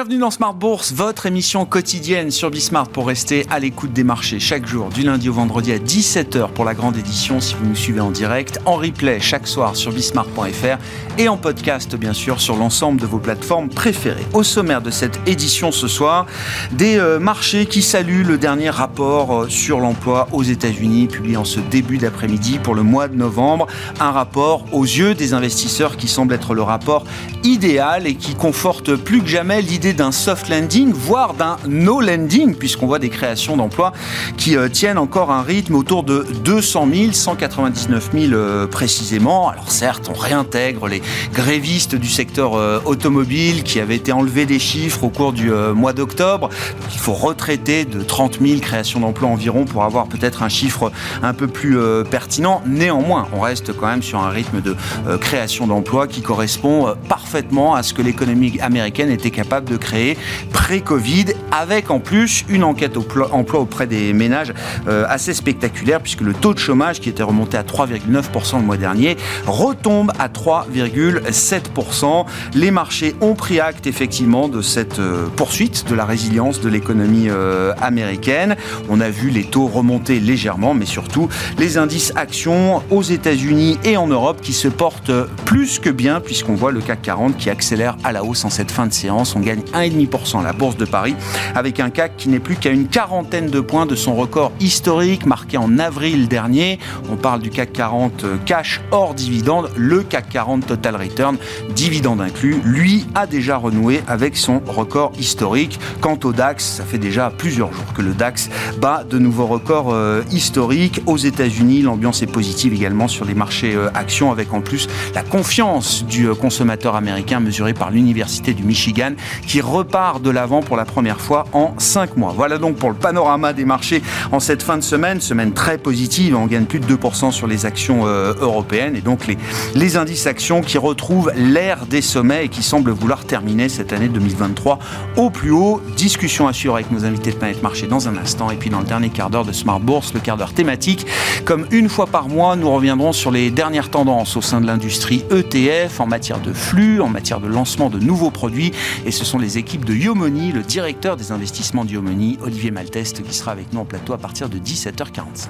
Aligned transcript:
Bienvenue 0.00 0.20
dans 0.20 0.30
Smart 0.30 0.54
Bourse, 0.54 0.94
votre 0.94 1.26
émission 1.26 1.66
quotidienne 1.66 2.30
sur 2.30 2.50
Bismart 2.50 2.88
pour 2.88 3.06
rester 3.06 3.44
à 3.50 3.58
l'écoute 3.58 3.92
des 3.92 4.02
marchés 4.02 4.40
chaque 4.40 4.66
jour, 4.66 4.88
du 4.88 5.02
lundi 5.02 5.28
au 5.28 5.34
vendredi 5.34 5.72
à 5.72 5.78
17h 5.78 6.52
pour 6.54 6.64
la 6.64 6.72
grande 6.72 6.96
édition 6.96 7.38
si 7.38 7.54
vous 7.54 7.66
nous 7.66 7.74
suivez 7.74 8.00
en 8.00 8.10
direct, 8.10 8.60
en 8.64 8.76
replay 8.76 9.20
chaque 9.20 9.46
soir 9.46 9.76
sur 9.76 9.92
bismart.fr 9.92 10.78
et 11.18 11.28
en 11.28 11.36
podcast 11.36 11.96
bien 11.96 12.14
sûr 12.14 12.40
sur 12.40 12.56
l'ensemble 12.56 12.98
de 12.98 13.04
vos 13.04 13.18
plateformes 13.18 13.68
préférées. 13.68 14.24
Au 14.32 14.42
sommaire 14.42 14.80
de 14.80 14.90
cette 14.90 15.20
édition 15.28 15.70
ce 15.70 15.86
soir, 15.86 16.24
des 16.72 16.96
euh, 16.96 17.18
marchés 17.18 17.66
qui 17.66 17.82
saluent 17.82 18.24
le 18.24 18.38
dernier 18.38 18.70
rapport 18.70 19.42
euh, 19.42 19.48
sur 19.50 19.80
l'emploi 19.80 20.28
aux 20.32 20.44
États-Unis 20.44 21.08
publié 21.08 21.36
en 21.36 21.44
ce 21.44 21.60
début 21.60 21.98
d'après-midi 21.98 22.58
pour 22.58 22.74
le 22.74 22.82
mois 22.82 23.06
de 23.06 23.16
novembre. 23.16 23.66
Un 24.00 24.12
rapport 24.12 24.64
aux 24.72 24.84
yeux 24.84 25.14
des 25.14 25.34
investisseurs 25.34 25.98
qui 25.98 26.08
semble 26.08 26.32
être 26.32 26.54
le 26.54 26.62
rapport 26.62 27.04
idéal 27.44 28.06
et 28.06 28.14
qui 28.14 28.34
conforte 28.34 28.96
plus 28.96 29.20
que 29.20 29.28
jamais 29.28 29.60
l'idée 29.60 29.89
d'un 29.92 30.12
soft 30.12 30.48
landing, 30.48 30.92
voire 30.92 31.34
d'un 31.34 31.56
no 31.68 32.00
landing, 32.00 32.54
puisqu'on 32.54 32.86
voit 32.86 32.98
des 32.98 33.08
créations 33.08 33.56
d'emplois 33.56 33.92
qui 34.36 34.56
euh, 34.56 34.68
tiennent 34.68 34.98
encore 34.98 35.30
un 35.30 35.42
rythme 35.42 35.74
autour 35.74 36.02
de 36.02 36.26
200 36.44 36.88
000, 36.92 37.12
199 37.12 38.10
000 38.12 38.66
précisément. 38.68 39.48
Alors 39.48 39.70
certes, 39.70 40.10
on 40.14 40.18
réintègre 40.18 40.88
les 40.88 41.02
grévistes 41.32 41.94
du 41.94 42.08
secteur 42.08 42.54
euh, 42.54 42.80
automobile 42.84 43.62
qui 43.62 43.80
avaient 43.80 43.96
été 43.96 44.12
enlevés 44.12 44.46
des 44.46 44.58
chiffres 44.58 45.04
au 45.04 45.08
cours 45.08 45.32
du 45.32 45.52
euh, 45.52 45.74
mois 45.74 45.92
d'octobre. 45.92 46.50
Il 46.92 46.98
faut 46.98 47.12
retraiter 47.12 47.84
de 47.84 48.02
30 48.02 48.40
000 48.40 48.60
créations 48.60 49.00
d'emplois 49.00 49.28
environ 49.28 49.64
pour 49.64 49.84
avoir 49.84 50.06
peut-être 50.06 50.42
un 50.42 50.48
chiffre 50.48 50.92
un 51.22 51.34
peu 51.34 51.46
plus 51.46 51.78
pertinent. 52.10 52.62
Néanmoins, 52.66 53.28
on 53.32 53.40
reste 53.40 53.76
quand 53.76 53.86
même 53.86 54.02
sur 54.02 54.20
un 54.20 54.30
rythme 54.30 54.60
de 54.60 54.76
création 55.16 55.66
d'emplois 55.66 56.06
qui 56.06 56.20
correspond 56.20 56.94
parfaitement 57.08 57.74
à 57.74 57.82
ce 57.82 57.94
que 57.94 58.02
l'économie 58.02 58.60
américaine 58.60 59.10
était 59.10 59.30
capable 59.30 59.68
de 59.70 59.76
créer 59.80 60.16
pré-Covid, 60.52 61.26
avec 61.50 61.90
en 61.90 61.98
plus 61.98 62.44
une 62.48 62.62
enquête 62.64 62.96
au 62.96 63.04
emploi 63.32 63.60
auprès 63.60 63.86
des 63.86 64.12
ménages 64.12 64.52
euh, 64.88 65.04
assez 65.08 65.34
spectaculaire, 65.34 66.00
puisque 66.00 66.20
le 66.20 66.32
taux 66.32 66.54
de 66.54 66.58
chômage, 66.58 67.00
qui 67.00 67.08
était 67.08 67.22
remonté 67.22 67.56
à 67.56 67.62
3,9% 67.62 68.58
le 68.58 68.64
mois 68.64 68.76
dernier, 68.76 69.16
retombe 69.46 70.12
à 70.18 70.28
3,7%. 70.28 72.26
Les 72.54 72.70
marchés 72.70 73.16
ont 73.20 73.34
pris 73.34 73.60
acte 73.60 73.86
effectivement 73.86 74.48
de 74.48 74.62
cette 74.62 74.98
euh, 74.98 75.26
poursuite 75.36 75.88
de 75.88 75.94
la 75.94 76.04
résilience 76.04 76.60
de 76.60 76.68
l'économie 76.68 77.28
euh, 77.28 77.72
américaine. 77.80 78.56
On 78.88 79.00
a 79.00 79.10
vu 79.10 79.30
les 79.30 79.44
taux 79.44 79.66
remonter 79.66 80.20
légèrement, 80.20 80.74
mais 80.74 80.86
surtout 80.86 81.28
les 81.58 81.78
indices 81.78 82.12
actions 82.16 82.82
aux 82.90 83.02
États-Unis 83.02 83.78
et 83.84 83.96
en 83.96 84.06
Europe 84.06 84.40
qui 84.42 84.52
se 84.52 84.68
portent 84.68 85.12
plus 85.44 85.78
que 85.78 85.90
bien, 85.90 86.20
puisqu'on 86.20 86.54
voit 86.54 86.72
le 86.72 86.80
CAC 86.80 87.02
40 87.02 87.36
qui 87.36 87.50
accélère 87.50 87.96
à 88.04 88.12
la 88.12 88.24
hausse 88.24 88.44
en 88.44 88.50
cette 88.50 88.70
fin 88.70 88.86
de 88.86 88.92
séance. 88.92 89.34
On 89.36 89.40
gagne 89.40 89.62
1,5% 89.72 90.42
la 90.42 90.52
Bourse 90.52 90.76
de 90.76 90.84
Paris, 90.84 91.14
avec 91.54 91.80
un 91.80 91.90
CAC 91.90 92.16
qui 92.16 92.28
n'est 92.28 92.40
plus 92.40 92.56
qu'à 92.56 92.70
une 92.70 92.88
quarantaine 92.88 93.50
de 93.50 93.60
points 93.60 93.86
de 93.86 93.94
son 93.94 94.14
record 94.14 94.52
historique 94.60 95.26
marqué 95.26 95.56
en 95.56 95.78
avril 95.78 96.28
dernier. 96.28 96.78
On 97.10 97.16
parle 97.16 97.40
du 97.40 97.50
CAC 97.50 97.72
40 97.72 98.24
euh, 98.24 98.36
cash 98.44 98.80
hors 98.90 99.14
dividende, 99.14 99.70
le 99.76 100.02
CAC 100.02 100.28
40 100.30 100.66
total 100.66 100.96
return, 100.96 101.36
dividende 101.74 102.20
inclus, 102.20 102.60
lui 102.64 103.06
a 103.14 103.26
déjà 103.26 103.56
renoué 103.56 104.02
avec 104.06 104.36
son 104.36 104.60
record 104.66 105.12
historique. 105.18 105.78
Quant 106.00 106.18
au 106.24 106.32
DAX, 106.32 106.64
ça 106.64 106.84
fait 106.84 106.98
déjà 106.98 107.30
plusieurs 107.30 107.72
jours 107.72 107.92
que 107.94 108.02
le 108.02 108.12
DAX 108.12 108.50
bat 108.80 109.04
de 109.08 109.18
nouveaux 109.18 109.46
records 109.46 109.92
euh, 109.92 110.22
historiques. 110.30 111.00
Aux 111.06 111.16
États-Unis, 111.16 111.82
l'ambiance 111.82 112.22
est 112.22 112.26
positive 112.26 112.72
également 112.72 113.08
sur 113.08 113.24
les 113.24 113.34
marchés 113.34 113.74
euh, 113.74 113.88
actions, 113.94 114.30
avec 114.32 114.52
en 114.52 114.60
plus 114.60 114.88
la 115.14 115.22
confiance 115.22 116.04
du 116.04 116.28
consommateur 116.34 116.96
américain 116.96 117.40
mesurée 117.40 117.74
par 117.74 117.90
l'Université 117.90 118.54
du 118.54 118.62
Michigan, 118.62 119.12
qui 119.46 119.59
repart 119.60 120.22
de 120.22 120.30
l'avant 120.30 120.60
pour 120.60 120.76
la 120.76 120.84
première 120.84 121.20
fois 121.20 121.44
en 121.52 121.74
5 121.78 122.16
mois. 122.16 122.32
Voilà 122.36 122.58
donc 122.58 122.76
pour 122.76 122.90
le 122.90 122.94
panorama 122.94 123.52
des 123.52 123.64
marchés 123.64 124.02
en 124.32 124.40
cette 124.40 124.62
fin 124.62 124.76
de 124.76 124.82
semaine, 124.82 125.20
semaine 125.20 125.52
très 125.52 125.78
positive, 125.78 126.36
on 126.36 126.46
gagne 126.46 126.64
plus 126.64 126.80
de 126.80 126.94
2% 126.94 127.32
sur 127.32 127.46
les 127.46 127.66
actions 127.66 128.06
euh, 128.06 128.34
européennes 128.40 128.96
et 128.96 129.00
donc 129.00 129.26
les, 129.26 129.38
les 129.74 129.96
indices 129.96 130.26
actions 130.26 130.60
qui 130.60 130.78
retrouvent 130.78 131.32
l'ère 131.36 131.86
des 131.86 132.02
sommets 132.02 132.46
et 132.46 132.48
qui 132.48 132.62
semblent 132.62 132.90
vouloir 132.90 133.24
terminer 133.24 133.68
cette 133.68 133.92
année 133.92 134.08
2023 134.08 134.78
au 135.16 135.30
plus 135.30 135.50
haut. 135.50 135.80
Discussion 135.96 136.48
assurée 136.48 136.80
avec 136.80 136.90
nos 136.90 137.04
invités 137.04 137.30
de 137.32 137.36
Planète 137.36 137.62
Marché 137.62 137.86
dans 137.86 138.08
un 138.08 138.16
instant 138.16 138.50
et 138.50 138.56
puis 138.56 138.70
dans 138.70 138.80
le 138.80 138.86
dernier 138.86 139.10
quart 139.10 139.30
d'heure 139.30 139.44
de 139.44 139.52
Smart 139.52 139.80
Bourse, 139.80 140.14
le 140.14 140.20
quart 140.20 140.36
d'heure 140.36 140.52
thématique. 140.52 141.06
Comme 141.44 141.66
une 141.70 141.88
fois 141.88 142.06
par 142.06 142.28
mois, 142.28 142.56
nous 142.56 142.70
reviendrons 142.70 143.12
sur 143.12 143.30
les 143.30 143.50
dernières 143.50 143.90
tendances 143.90 144.36
au 144.36 144.42
sein 144.42 144.60
de 144.60 144.66
l'industrie 144.66 145.24
ETF 145.30 146.00
en 146.00 146.06
matière 146.06 146.40
de 146.40 146.52
flux, 146.52 147.00
en 147.00 147.08
matière 147.08 147.40
de 147.40 147.48
lancement 147.48 147.90
de 147.90 147.98
nouveaux 147.98 148.30
produits 148.30 148.72
et 149.06 149.10
ce 149.10 149.24
sont 149.24 149.38
les 149.40 149.56
équipes 149.58 149.84
de 149.84 149.94
Yomoni, 149.94 150.52
le 150.52 150.62
directeur 150.62 151.16
des 151.16 151.32
investissements 151.32 151.84
de 151.84 151.92
Yomoni, 151.92 152.38
Olivier 152.42 152.70
Malteste, 152.70 153.22
qui 153.22 153.34
sera 153.34 153.52
avec 153.52 153.72
nous 153.72 153.80
en 153.80 153.84
plateau 153.84 154.12
à 154.12 154.18
partir 154.18 154.48
de 154.48 154.58
17h45. 154.58 155.48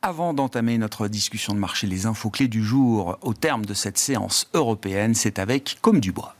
Avant 0.00 0.32
d'entamer 0.32 0.78
notre 0.78 1.08
discussion 1.08 1.52
de 1.52 1.58
marché, 1.58 1.86
les 1.86 2.06
infos 2.06 2.30
clés 2.30 2.48
du 2.48 2.64
jour 2.64 3.18
au 3.20 3.34
terme 3.34 3.66
de 3.66 3.74
cette 3.74 3.98
séance 3.98 4.48
européenne, 4.54 5.14
c'est 5.14 5.38
avec 5.38 5.76
Comme 5.82 6.00
du 6.00 6.12
Bois. 6.12 6.37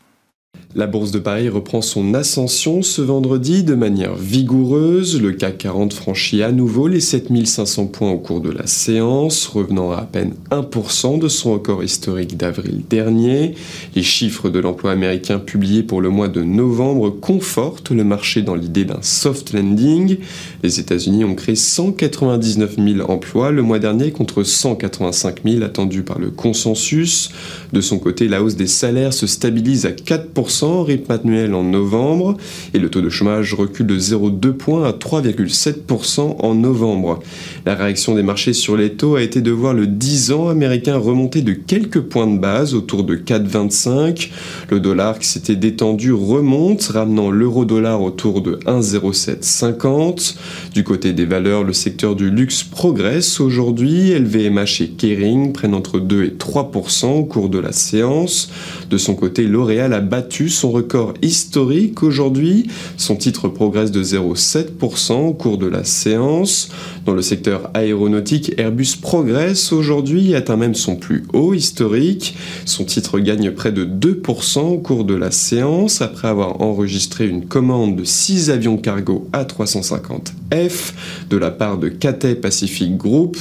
La 0.79 0.87
bourse 0.87 1.11
de 1.11 1.19
Paris 1.19 1.49
reprend 1.49 1.83
son 1.83 2.15
ascension 2.15 2.83
ce 2.83 3.03
vendredi 3.03 3.65
de 3.65 3.75
manière 3.75 4.15
vigoureuse. 4.15 5.21
Le 5.21 5.33
CAC 5.33 5.59
40 5.59 5.93
franchit 5.93 6.45
à 6.45 6.53
nouveau 6.53 6.87
les 6.87 7.01
7500 7.01 7.87
points 7.87 8.13
au 8.13 8.19
cours 8.19 8.41
de 8.41 8.53
la 8.53 8.65
séance, 8.69 9.49
revenant 9.49 9.91
à 9.91 9.97
à 9.97 10.03
peine 10.03 10.35
1% 10.53 11.19
de 11.19 11.27
son 11.27 11.55
record 11.55 11.83
historique 11.83 12.37
d'avril 12.37 12.83
dernier. 12.89 13.57
Les 13.97 14.05
chiffres 14.05 14.51
de 14.51 14.61
l'emploi 14.61 14.93
américain 14.93 15.41
publiés 15.41 15.83
pour 15.83 16.01
le 16.01 16.11
mois 16.11 16.29
de 16.29 16.45
novembre 16.45 17.11
confortent 17.11 17.91
le 17.91 18.05
marché 18.05 18.43
dans 18.43 18.55
l'idée 18.55 18.85
d'un 18.85 19.03
soft 19.03 19.53
landing. 19.53 20.19
Les 20.63 20.79
États-Unis 20.79 21.25
ont 21.25 21.35
créé 21.35 21.57
199 21.57 22.77
000 22.77 23.11
emplois 23.11 23.51
le 23.51 23.63
mois 23.63 23.81
dernier 23.81 24.13
contre 24.13 24.45
185 24.45 25.39
000 25.45 25.65
attendus 25.65 26.05
par 26.05 26.21
le 26.21 26.31
consensus. 26.31 27.33
De 27.73 27.81
son 27.81 27.99
côté, 27.99 28.29
la 28.29 28.43
hausse 28.43 28.57
des 28.57 28.67
salaires 28.67 29.13
se 29.13 29.27
stabilise 29.27 29.85
à 29.85 29.91
4% 29.91 30.85
rythme 30.85 31.13
annuel 31.13 31.55
en 31.55 31.65
novembre, 31.65 32.37
et 32.73 32.79
le 32.79 32.89
taux 32.89 33.03
de 33.03 33.11
chômage 33.11 33.55
recule 33.55 33.87
de 33.87 33.99
0,2 33.99 34.53
points 34.53 34.85
à 34.85 34.93
3,7% 34.93 36.37
en 36.39 36.55
novembre. 36.55 37.21
La 37.67 37.75
réaction 37.75 38.15
des 38.15 38.23
marchés 38.23 38.55
sur 38.55 38.77
les 38.77 38.95
taux 38.95 39.17
a 39.17 39.23
été 39.23 39.41
de 39.41 39.51
voir 39.51 39.75
le 39.75 39.87
10 39.87 40.33
ans 40.33 40.49
américain 40.49 40.97
remonter 40.97 41.43
de 41.43 41.53
quelques 41.53 42.01
points 42.01 42.27
de 42.27 42.39
base 42.39 42.75
autour 42.75 43.05
de 43.05 43.17
4,25. 43.17 44.31
Le 44.71 44.81
dollar 44.81 45.19
qui 45.19 45.29
s'était 45.29 45.57
détendu 45.57 46.13
remonte, 46.13 46.83
ramenant 46.85 47.31
l'euro-dollar 47.31 48.01
autour 48.03 48.41
de 48.41 48.57
1,0750. 48.67 50.37
Du 50.73 50.85
côté 50.85 51.13
des 51.13 51.27
valeurs, 51.27 51.65
le 51.65 51.73
secteur 51.73 52.17
du 52.17 52.31
luxe 52.31 52.63
progresse 52.63 53.41
aujourd'hui. 53.41 54.13
LVMH 54.13 54.81
et 54.81 54.89
Kering 54.97 55.53
prennent 55.53 55.75
entre 55.75 56.01
2 56.01 56.25
et 56.25 56.29
3% 56.29 57.07
au 57.07 57.25
cours 57.25 57.49
de 57.49 57.58
la 57.59 57.73
séance. 57.73 58.51
De 58.91 58.99
son 58.99 59.15
côté, 59.15 59.45
L'Oréal 59.45 59.93
a 59.93 60.01
battu 60.01 60.49
son 60.49 60.71
record 60.71 61.15
historique 61.23 62.03
aujourd'hui. 62.03 62.69
Son 62.97 63.17
titre 63.17 63.49
progresse 63.49 63.91
de 63.91 64.03
0,7% 64.03 65.13
au 65.13 65.35
cours 65.35 65.59
de 65.59 65.67
la 65.67 65.85
séance. 65.85 66.71
Dans 67.05 67.15
le 67.15 67.23
secteur 67.23 67.71
aéronautique, 67.75 68.55
Airbus 68.59 68.97
progresse 69.01 69.73
aujourd'hui 69.73 70.33
et 70.33 70.37
atteint 70.37 70.57
même 70.57 70.75
son 70.75 70.97
plus 70.97 71.25
haut 71.33 71.55
historique. 71.55 72.37
Son 72.65 72.85
titre 72.85 73.19
gagne 73.19 73.51
près 73.51 73.73
de 73.73 73.85
2% 73.85 74.61
au 74.61 74.79
cours 74.79 75.05
de 75.05 75.15
la 75.15 75.31
séance 75.31 76.03
après 76.03 76.29
avoir 76.29 76.61
enregistré 76.61 77.27
une 77.27 77.47
commande 77.47 77.97
de 77.97 78.05
6 78.05 78.51
avions 78.51 78.77
cargo 78.77 79.29
A350F 79.33 80.93
de 81.31 81.37
la 81.37 81.51
part 81.51 81.79
de 81.79 81.89
Cathay 81.89 82.35
Pacific 82.35 82.97
Group. 82.97 83.37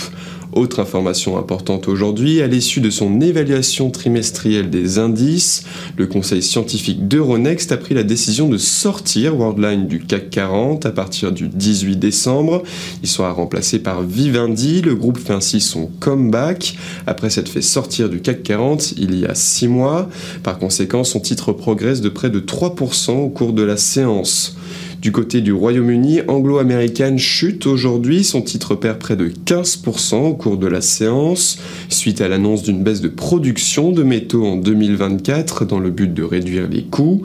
Autre 0.54 0.80
information 0.80 1.38
importante 1.38 1.88
aujourd'hui, 1.88 2.42
à 2.42 2.48
l'issue 2.48 2.80
de 2.80 2.90
son 2.90 3.20
évaluation 3.20 3.92
trimestrielle 3.92 4.70
des 4.70 4.98
indices, 4.98 5.66
le 5.98 6.08
conseil 6.08 6.42
scientifique 6.42 7.08
d'Euronext 7.08 7.72
a 7.72 7.78
pris 7.78 7.94
la 7.94 8.04
décision 8.04 8.48
de 8.48 8.58
sortir 8.58 9.38
Worldline 9.38 9.88
du 9.88 10.00
CAC 10.00 10.30
40 10.30 10.86
à 10.86 10.92
partir 10.92 11.32
du 11.32 11.50
18 11.50 11.98
décembre. 11.98 12.64
Il 13.04 13.10
sera 13.10 13.34
remplacé 13.34 13.80
par 13.80 14.04
Vivendi. 14.04 14.82
Le 14.82 14.96
groupe 14.96 15.18
fait 15.18 15.34
ainsi 15.34 15.60
son 15.60 15.90
comeback 16.00 16.78
après 17.06 17.30
s'être 17.30 17.50
fait 17.50 17.62
sortir 17.62 18.10
du 18.10 18.22
CAC 18.22 18.44
40 18.44 18.94
il 18.98 19.20
y 19.20 19.26
a 19.26 19.36
6 19.36 19.68
mois. 19.68 20.10
Par 20.44 20.60
conséquent, 20.60 21.04
son 21.04 21.20
titre 21.20 21.52
progresse 21.52 22.02
de 22.02 22.10
près 22.10 22.30
de 22.30 22.40
3% 22.40 23.12
au 23.12 23.30
cours 23.30 23.54
de 23.54 23.64
la 23.64 23.78
séance. 23.78 24.56
Du 25.02 25.12
côté 25.12 25.42
du 25.42 25.54
Royaume-Uni, 25.54 26.22
Anglo-American 26.28 27.18
chute 27.20 27.68
aujourd'hui. 27.68 28.24
Son 28.24 28.42
titre 28.42 28.74
perd 28.74 28.98
près 28.98 29.16
de 29.16 29.30
15% 29.30 30.16
au 30.16 30.34
cours 30.34 30.58
de 30.58 30.66
la 30.66 30.82
séance, 30.82 31.60
suite 31.90 32.20
à 32.20 32.28
l'annonce 32.28 32.64
d'une 32.64 32.82
baisse 32.82 33.02
de 33.02 33.08
production 33.08 33.92
de 33.92 34.02
métaux 34.02 34.44
en 34.44 34.56
2024 34.56 35.66
dans 35.66 35.80
le 35.80 35.92
but 35.92 36.12
de 36.12 36.24
réduire 36.24 36.68
les 36.68 36.84
coûts. 36.84 37.22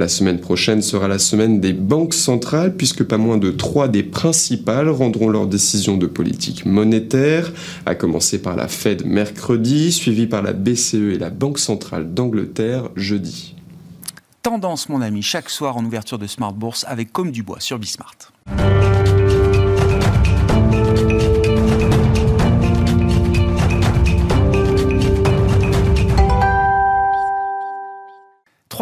La 0.00 0.08
semaine 0.08 0.40
prochaine 0.40 0.82
sera 0.82 1.06
la 1.06 1.20
semaine 1.20 1.60
des 1.60 1.72
banques 1.72 2.14
centrales, 2.14 2.74
puisque 2.76 3.04
pas 3.04 3.18
moins 3.18 3.38
de 3.38 3.52
trois 3.52 3.86
des 3.86 4.02
principales 4.02 4.88
rendront 4.88 5.28
leurs 5.28 5.46
décisions 5.46 5.96
de 5.96 6.06
politique 6.06 6.66
monétaire, 6.66 7.52
à 7.86 7.94
commencer 7.94 8.42
par 8.42 8.56
la 8.56 8.66
Fed 8.66 9.06
mercredi, 9.06 9.92
suivi 9.92 10.26
par 10.26 10.42
la 10.42 10.52
BCE 10.52 11.12
et 11.14 11.18
la 11.18 11.30
Banque 11.30 11.60
centrale 11.60 12.12
d'Angleterre 12.12 12.90
jeudi. 12.96 13.54
Tendance, 14.42 14.88
mon 14.88 15.02
ami, 15.02 15.22
chaque 15.22 15.48
soir 15.48 15.76
en 15.76 15.84
ouverture 15.84 16.18
de 16.18 16.26
Smart 16.26 16.52
Bourse 16.52 16.84
avec 16.88 17.12
Comme 17.12 17.30
du 17.30 17.44
Bois 17.44 17.60
sur 17.60 17.78
Bismart. 17.78 18.32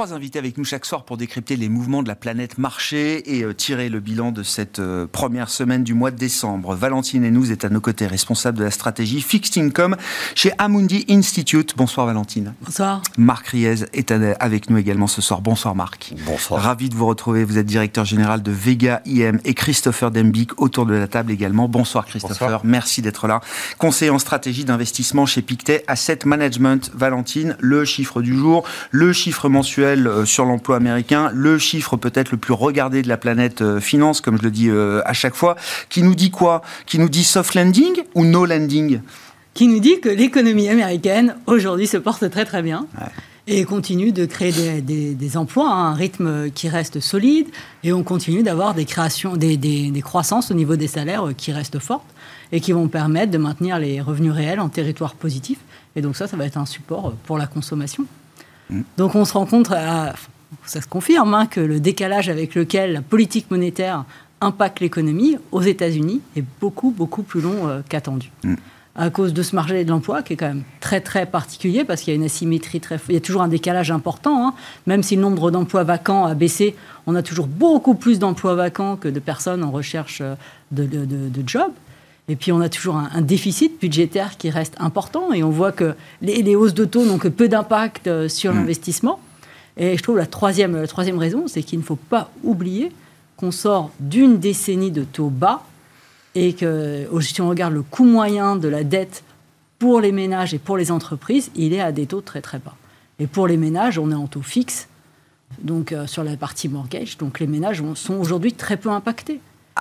Trois 0.01 0.15
invités 0.15 0.39
avec 0.39 0.57
nous 0.57 0.65
chaque 0.65 0.87
soir 0.87 1.05
pour 1.05 1.19
décrypter 1.19 1.57
les 1.57 1.69
mouvements 1.69 2.03
de 2.03 2.09
la 2.09 2.15
planète 2.15 2.57
marché 2.57 3.37
et 3.37 3.45
euh, 3.45 3.53
tirer 3.53 3.91
le 3.91 4.01
bilan 4.01 4.33
de 4.33 4.43
cette 4.43 4.79
euh, 4.79 5.07
première 5.07 5.51
semaine 5.51 5.85
du 5.85 5.93
mois 5.93 6.11
de 6.11 6.17
décembre. 6.17 6.75
Valentine 6.75 7.23
Henouz 7.23 7.51
est 7.51 7.67
à 7.67 7.69
nos 7.69 7.83
côtés, 7.83 8.07
responsable 8.07 8.57
de 8.57 8.65
la 8.65 8.71
stratégie 8.71 9.21
Fixed 9.21 9.63
Income 9.63 9.99
chez 10.35 10.53
Amundi 10.57 11.05
Institute. 11.11 11.75
Bonsoir 11.77 12.07
Valentine. 12.07 12.55
Bonsoir. 12.63 13.03
Marc 13.19 13.49
Riez 13.49 13.75
est 13.93 14.11
avec 14.11 14.71
nous 14.71 14.79
également 14.79 15.07
ce 15.07 15.21
soir. 15.21 15.43
Bonsoir 15.43 15.75
Marc. 15.75 16.15
Bonsoir. 16.25 16.63
Ravi 16.63 16.89
de 16.89 16.95
vous 16.95 17.05
retrouver. 17.05 17.45
Vous 17.45 17.59
êtes 17.59 17.67
directeur 17.67 18.07
général 18.07 18.43
de 18.43 18.53
Vega 18.53 19.03
IM 19.05 19.39
et 19.45 19.53
Christopher 19.53 20.11
Dembic 20.11 20.59
autour 20.63 20.87
de 20.87 20.95
la 20.95 21.09
table 21.09 21.31
également. 21.31 21.69
Bonsoir 21.69 22.07
Christopher. 22.07 22.63
Merci 22.65 23.03
d'être 23.03 23.27
là. 23.27 23.43
Conseiller 23.77 24.11
en 24.11 24.19
stratégie 24.19 24.65
d'investissement 24.65 25.27
chez 25.27 25.43
Pictet 25.43 25.85
Asset 25.89 26.21
Management. 26.25 26.91
Valentine, 26.95 27.55
le 27.61 27.85
chiffre 27.85 28.23
du 28.23 28.35
jour, 28.35 28.65
le 28.93 29.13
chiffre 29.13 29.51
mensuel 29.51 29.90
euh, 30.07 30.25
sur 30.25 30.45
l'emploi 30.45 30.77
américain, 30.77 31.31
le 31.35 31.59
chiffre 31.59 31.97
peut-être 31.97 32.31
le 32.33 32.39
plus 32.39 32.53
regardé 32.53 33.03
de 33.03 33.09
la 33.09 33.17
planète 33.17 33.63
euh, 33.63 33.81
finance, 33.81 34.21
comme 34.21 34.39
je 34.39 34.43
le 34.43 34.51
dis 34.51 34.69
euh, 34.69 35.03
à 35.05 35.13
chaque 35.13 35.35
fois, 35.35 35.57
qui 35.89 36.03
nous 36.03 36.15
dit 36.15 36.31
quoi? 36.31 36.63
Qui 36.87 36.99
nous 36.99 37.09
dit 37.09 37.25
soft 37.25 37.55
landing 37.55 38.03
ou 38.15 38.25
no 38.25 38.45
landing? 38.45 39.01
Qui 39.55 39.69
nous 39.69 39.81
dit 39.81 40.01
que 40.01 40.09
l'économie 40.09 40.69
américaine, 40.69 41.37
aujourd'hui, 41.47 41.87
se 41.87 41.97
porte 41.97 42.31
très 42.31 42.45
très 42.45 42.63
bien. 42.63 42.87
Et 43.47 43.65
continue 43.65 44.13
de 44.13 44.27
créer 44.27 44.81
des, 44.81 45.37
emplois 45.37 45.69
à 45.69 45.75
un 45.75 45.95
rythme 45.95 46.51
qui 46.51 46.69
reste 46.69 47.01
solide, 47.01 47.49
et 47.83 47.93
on 47.93 48.05
continue 48.05 48.45
d'avoir 48.45 48.75
des 48.75 48.85
créations, 48.85 49.37
des, 49.37 49.57
des 49.57 50.03
croissances 50.03 50.53
au 50.53 50.55
niveau 50.55 50.77
des 50.77 50.87
salaires 50.87 51.25
qui 51.37 51.51
restent 51.51 51.81
fortes 51.81 52.07
et 52.53 52.61
qui 52.61 52.73
vont 52.73 52.87
permettre 52.87 53.33
de 53.33 53.39
maintenir 53.39 53.79
les 53.79 54.01
revenus 54.01 54.33
réels 54.33 54.61
en 54.61 54.69
territoire 54.69 55.15
positif. 55.15 55.59
Et 55.97 56.03
donc 56.03 56.17
ça, 56.17 56.29
ça 56.29 56.37
va 56.37 56.45
être 56.47 56.59
un 56.59 56.67
support 56.67 57.15
pour 57.25 57.39
la 57.39 57.47
consommation. 57.47 58.07
Donc 58.97 59.15
on 59.15 59.25
se 59.25 59.33
rend 59.33 59.47
compte, 59.47 59.69
ça 59.69 60.81
se 60.81 60.87
confirme, 60.87 61.35
hein, 61.35 61.47
que 61.47 61.61
le 61.61 61.81
décalage 61.81 62.29
avec 62.29 62.55
lequel 62.55 62.93
la 62.93 63.03
politique 63.03 63.51
monétaire 63.51 64.05
impacte 64.41 64.81
l'économie 64.81 65.37
aux 65.53 65.63
États-Unis 65.63 66.21
est 66.37 66.45
beaucoup, 66.61 66.91
beaucoup 66.91 67.23
plus 67.23 67.41
long 67.41 67.69
euh, 67.69 67.81
qu'attendu. 67.89 68.31
Mm. 68.45 68.55
À 68.97 69.09
cause 69.09 69.33
de 69.33 69.43
ce 69.43 69.55
marché 69.55 69.85
de 69.85 69.91
l'emploi 69.91 70.23
qui 70.23 70.33
est 70.33 70.37
quand 70.37 70.49
même 70.49 70.65
très, 70.81 71.01
très 71.01 71.25
particulier 71.25 71.85
parce 71.85 72.01
qu'il 72.01 72.13
y 72.13 72.15
a 72.15 72.17
une 72.17 72.25
asymétrie 72.25 72.81
très. 72.81 72.99
Il 73.09 73.15
y 73.15 73.19
a 73.19 73.21
toujours 73.21 73.41
un 73.41 73.49
décalage 73.49 73.91
important. 73.93 74.49
Hein. 74.49 74.55
Même 74.87 75.03
si 75.03 75.15
le 75.15 75.23
nombre 75.23 75.51
d'emplois 75.51 75.85
vacants 75.85 76.25
a 76.25 76.35
baissé, 76.35 76.75
on 77.07 77.15
a 77.15 77.23
toujours 77.23 77.47
beaucoup 77.47 77.95
plus 77.95 78.19
d'emplois 78.19 78.57
vacants 78.57 78.97
que 78.97 79.09
de 79.09 79.21
personnes 79.21 79.63
en 79.63 79.71
recherche 79.71 80.21
euh, 80.23 80.35
de, 80.73 80.85
de, 80.85 81.05
de, 81.05 81.29
de 81.29 81.49
job. 81.49 81.71
Et 82.31 82.37
puis 82.37 82.53
on 82.53 82.61
a 82.61 82.69
toujours 82.69 82.95
un, 82.97 83.23
déficit 83.23 83.81
budgétaire 83.81 84.37
qui 84.39 84.51
reste 84.51 84.77
important 84.79 85.33
et 85.33 85.43
on 85.43 85.51
voit 85.51 85.73
que 85.73 85.97
les, 86.23 86.55
hausses 86.55 86.75
de 86.75 86.85
taux 86.85 87.05
n'ont 87.05 87.19
que 87.19 87.27
peu 87.27 87.49
d'impact 87.49 88.07
euh, 88.07 88.29
sur 88.29 88.55
mm. 88.55 88.57
l'investissement. 88.57 89.19
Et 89.77 89.97
je 89.97 90.03
trouve 90.03 90.17
la 90.17 90.27
troisième, 90.27 90.77
la 90.77 90.87
troisième 90.87 91.19
raison, 91.19 91.49
c'est 91.49 91.65
qu'il 91.65 91.81
ne 91.81 91.85
faut 91.85 91.97
pas 91.97 92.31
oublier 92.45 92.93
qu'on 93.37 93.51
sort 93.51 93.91
d'une 93.99 94.39
décennie 94.39 94.93
de 94.93 95.03
taux 95.03 95.29
bas 95.29 95.65
et 96.37 96.53
que 96.53 97.09
si 97.21 97.41
on 97.41 97.49
regarde 97.49 97.75
le 97.75 97.83
coût 97.83 98.05
moyen 98.05 98.55
de 98.55 98.69
la 98.69 98.85
dette 98.85 99.25
pour 99.81 100.01
les 100.01 100.13
ménages 100.13 100.55
et 100.55 100.59
pour 100.59 100.77
les 100.77 100.93
entreprises, 100.93 101.51
il 101.57 101.73
est 101.73 101.81
à 101.81 101.91
des 101.91 102.07
taux 102.07 102.21
très 102.21 102.43
très 102.43 102.61
bas. 102.61 102.77
Et 103.19 103.27
pour 103.27 103.49
les 103.49 103.57
ménages, 103.57 103.99
on 103.99 104.13
est 104.13 104.15
en 104.15 104.29
taux 104.29 104.43
fixe, 104.43 104.87
donc 105.63 105.91
euh, 105.91 106.07
sur 106.07 106.23
la 106.23 106.37
partie 106.37 106.69
mortgage, 106.69 107.19
donc 107.19 107.41
les 107.41 107.49
ménages 107.49 107.83
sont 107.97 108.15
aujourd'hui 108.15 108.53
très 108.53 108.77
peu 108.77 108.91
impactés. 108.91 109.41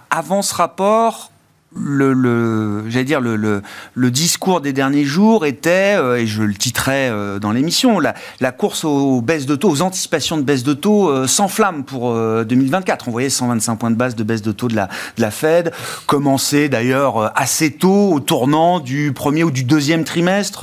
Avant 0.10 0.42
ce 0.42 0.56
rapport, 0.56 1.32
le, 1.76 2.14
le 2.14 2.90
j'allais 2.90 3.06
dire 3.06 3.22
le, 3.22 3.36
le, 3.36 3.62
le, 3.94 4.12
discours 4.12 4.62
des 4.62 4.74
derniers 4.74 5.04
jours 5.04 5.46
était, 5.46 5.96
euh, 5.98 6.18
et 6.18 6.26
je 6.26 6.42
le 6.42 6.54
titrais 6.54 7.10
euh, 7.10 7.38
dans 7.38 7.52
l'émission, 7.52 8.00
la, 8.00 8.14
course 8.52 8.84
aux 8.84 9.22
baisses 9.22 9.46
de 9.46 9.56
taux, 9.56 9.70
aux 9.70 9.82
anticipations 9.82 10.38
de 10.38 10.42
baisse 10.42 10.64
de 10.64 10.74
taux 10.74 11.10
euh, 11.10 11.28
s'enflamme 11.28 11.84
pour 11.84 12.14
2024. 12.14 13.08
On 13.08 13.12
voyait 13.12 13.30
125 13.30 13.76
points 13.76 13.92
de 13.92 13.96
base 13.96 14.16
de 14.16 14.24
baisse 14.24 14.42
de 14.42 14.52
taux 14.52 14.68
de 14.68 14.76
la, 14.76 14.88
de 15.18 15.22
la 15.22 15.32
Fed, 15.32 15.72
commencer 16.08 16.70
d'ailleurs 16.70 17.32
assez 17.40 17.72
tôt, 17.72 18.12
au 18.14 18.20
tournant 18.20 18.80
du 18.80 19.14
premier 19.14 19.44
ou 19.44 19.52
du 19.52 19.64
deuxième 19.64 20.04
trimestre 20.04 20.62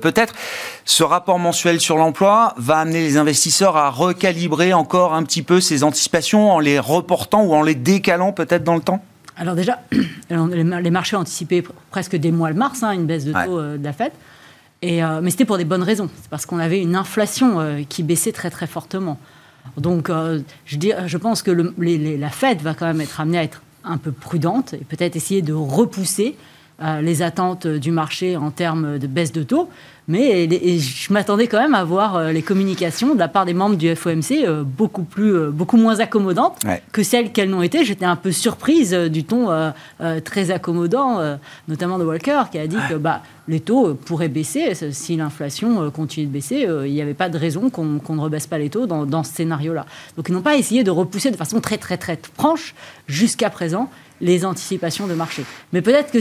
peut-être. 0.00 0.34
Ce 0.84 1.04
rapport 1.04 1.38
mensuel 1.38 1.80
sur 1.80 1.96
l'emploi 1.96 2.54
va 2.56 2.78
amener 2.78 3.00
les 3.00 3.16
investisseurs 3.16 3.76
à 3.76 3.90
recalibrer 3.90 4.72
encore 4.72 5.14
un 5.14 5.22
petit 5.22 5.42
peu 5.42 5.60
ces 5.60 5.84
anticipations 5.84 6.50
en 6.50 6.58
les 6.58 6.78
reportant 6.78 7.42
ou 7.44 7.54
en 7.54 7.62
les 7.62 7.76
décalant 7.76 8.32
peut-être 8.32 8.64
dans 8.64 8.74
le 8.74 8.80
temps? 8.82 9.02
Alors 9.36 9.54
déjà, 9.54 9.80
les 10.30 10.90
marchés 10.90 11.16
ont 11.16 11.20
anticipé 11.20 11.64
presque 11.90 12.16
dès 12.16 12.30
mois 12.30 12.52
de 12.52 12.58
mars 12.58 12.82
hein, 12.82 12.92
une 12.92 13.06
baisse 13.06 13.24
de 13.24 13.32
taux 13.32 13.58
euh, 13.58 13.76
de 13.76 13.84
la 13.84 13.92
Fed. 13.92 14.12
Et, 14.82 15.02
euh, 15.02 15.20
mais 15.22 15.30
c'était 15.30 15.44
pour 15.44 15.58
des 15.58 15.64
bonnes 15.64 15.82
raisons. 15.82 16.10
C'est 16.20 16.28
parce 16.28 16.44
qu'on 16.44 16.58
avait 16.58 16.80
une 16.80 16.96
inflation 16.96 17.60
euh, 17.60 17.82
qui 17.88 18.02
baissait 18.02 18.32
très 18.32 18.50
très 18.50 18.66
fortement. 18.66 19.18
Donc 19.76 20.10
je, 20.66 20.76
dis, 20.76 20.90
je, 21.06 21.16
pense 21.18 21.40
que 21.40 21.52
la 21.52 22.30
Fed 22.30 22.62
va 22.62 22.74
quand 22.74 22.86
même 22.86 23.00
être 23.00 23.20
amenée 23.20 23.38
à 23.38 23.44
être 23.44 23.62
un 23.84 23.96
peu 23.96 24.10
prudente 24.10 24.74
et 24.74 24.78
peut-être 24.78 25.14
essayer 25.14 25.40
de 25.40 25.52
repousser 25.52 26.36
les 27.00 27.22
attentes 27.22 27.68
du 27.68 27.92
marché 27.92 28.36
en 28.36 28.50
termes 28.50 28.98
de 28.98 29.06
baisse 29.06 29.30
de 29.30 29.44
taux. 29.44 29.70
Mais 30.08 30.48
je 30.78 31.12
m'attendais 31.12 31.46
quand 31.46 31.60
même 31.60 31.74
à 31.74 31.84
voir 31.84 32.16
euh, 32.16 32.32
les 32.32 32.42
communications 32.42 33.14
de 33.14 33.18
la 33.18 33.28
part 33.28 33.44
des 33.44 33.54
membres 33.54 33.76
du 33.76 33.94
FOMC 33.94 34.32
euh, 34.32 34.64
beaucoup, 34.64 35.04
plus, 35.04 35.34
euh, 35.34 35.50
beaucoup 35.50 35.76
moins 35.76 36.00
accommodantes 36.00 36.60
que 36.90 37.02
celles 37.02 37.30
qu'elles 37.30 37.50
n'ont 37.50 37.62
été. 37.62 37.84
J'étais 37.84 38.04
un 38.04 38.16
peu 38.16 38.32
surprise 38.32 38.92
du 38.92 39.24
ton 39.24 39.72
très 40.24 40.50
accommodant, 40.50 41.20
notamment 41.68 41.98
de 41.98 42.04
Walker, 42.04 42.42
qui 42.50 42.58
a 42.58 42.66
dit 42.66 42.76
que 42.88 42.94
bah, 42.94 43.22
les 43.48 43.60
taux 43.60 43.94
pourraient 43.94 44.28
baisser. 44.28 44.74
Si 44.92 45.16
l'inflation 45.16 45.90
continue 45.90 46.26
de 46.26 46.32
baisser, 46.32 46.66
il 46.84 46.92
n'y 46.92 47.00
avait 47.00 47.14
pas 47.14 47.28
de 47.28 47.38
raison 47.38 47.70
qu'on 47.70 47.84
ne 47.84 48.20
rebaisse 48.20 48.46
pas 48.46 48.58
les 48.58 48.70
taux 48.70 48.86
dans, 48.86 49.06
dans 49.06 49.22
ce 49.22 49.32
scénario-là. 49.34 49.86
Donc 50.16 50.28
ils 50.28 50.32
n'ont 50.32 50.42
pas 50.42 50.56
essayé 50.56 50.84
de 50.84 50.90
repousser 50.90 51.30
de 51.30 51.36
façon 51.36 51.60
très 51.60 51.78
très 51.78 51.96
très 51.96 52.18
franche 52.34 52.74
jusqu'à 53.06 53.50
présent 53.50 53.88
les 54.20 54.44
anticipations 54.44 55.06
de 55.06 55.14
marché. 55.14 55.44
Mais 55.72 55.82
peut-être 55.82 56.12
que 56.12 56.18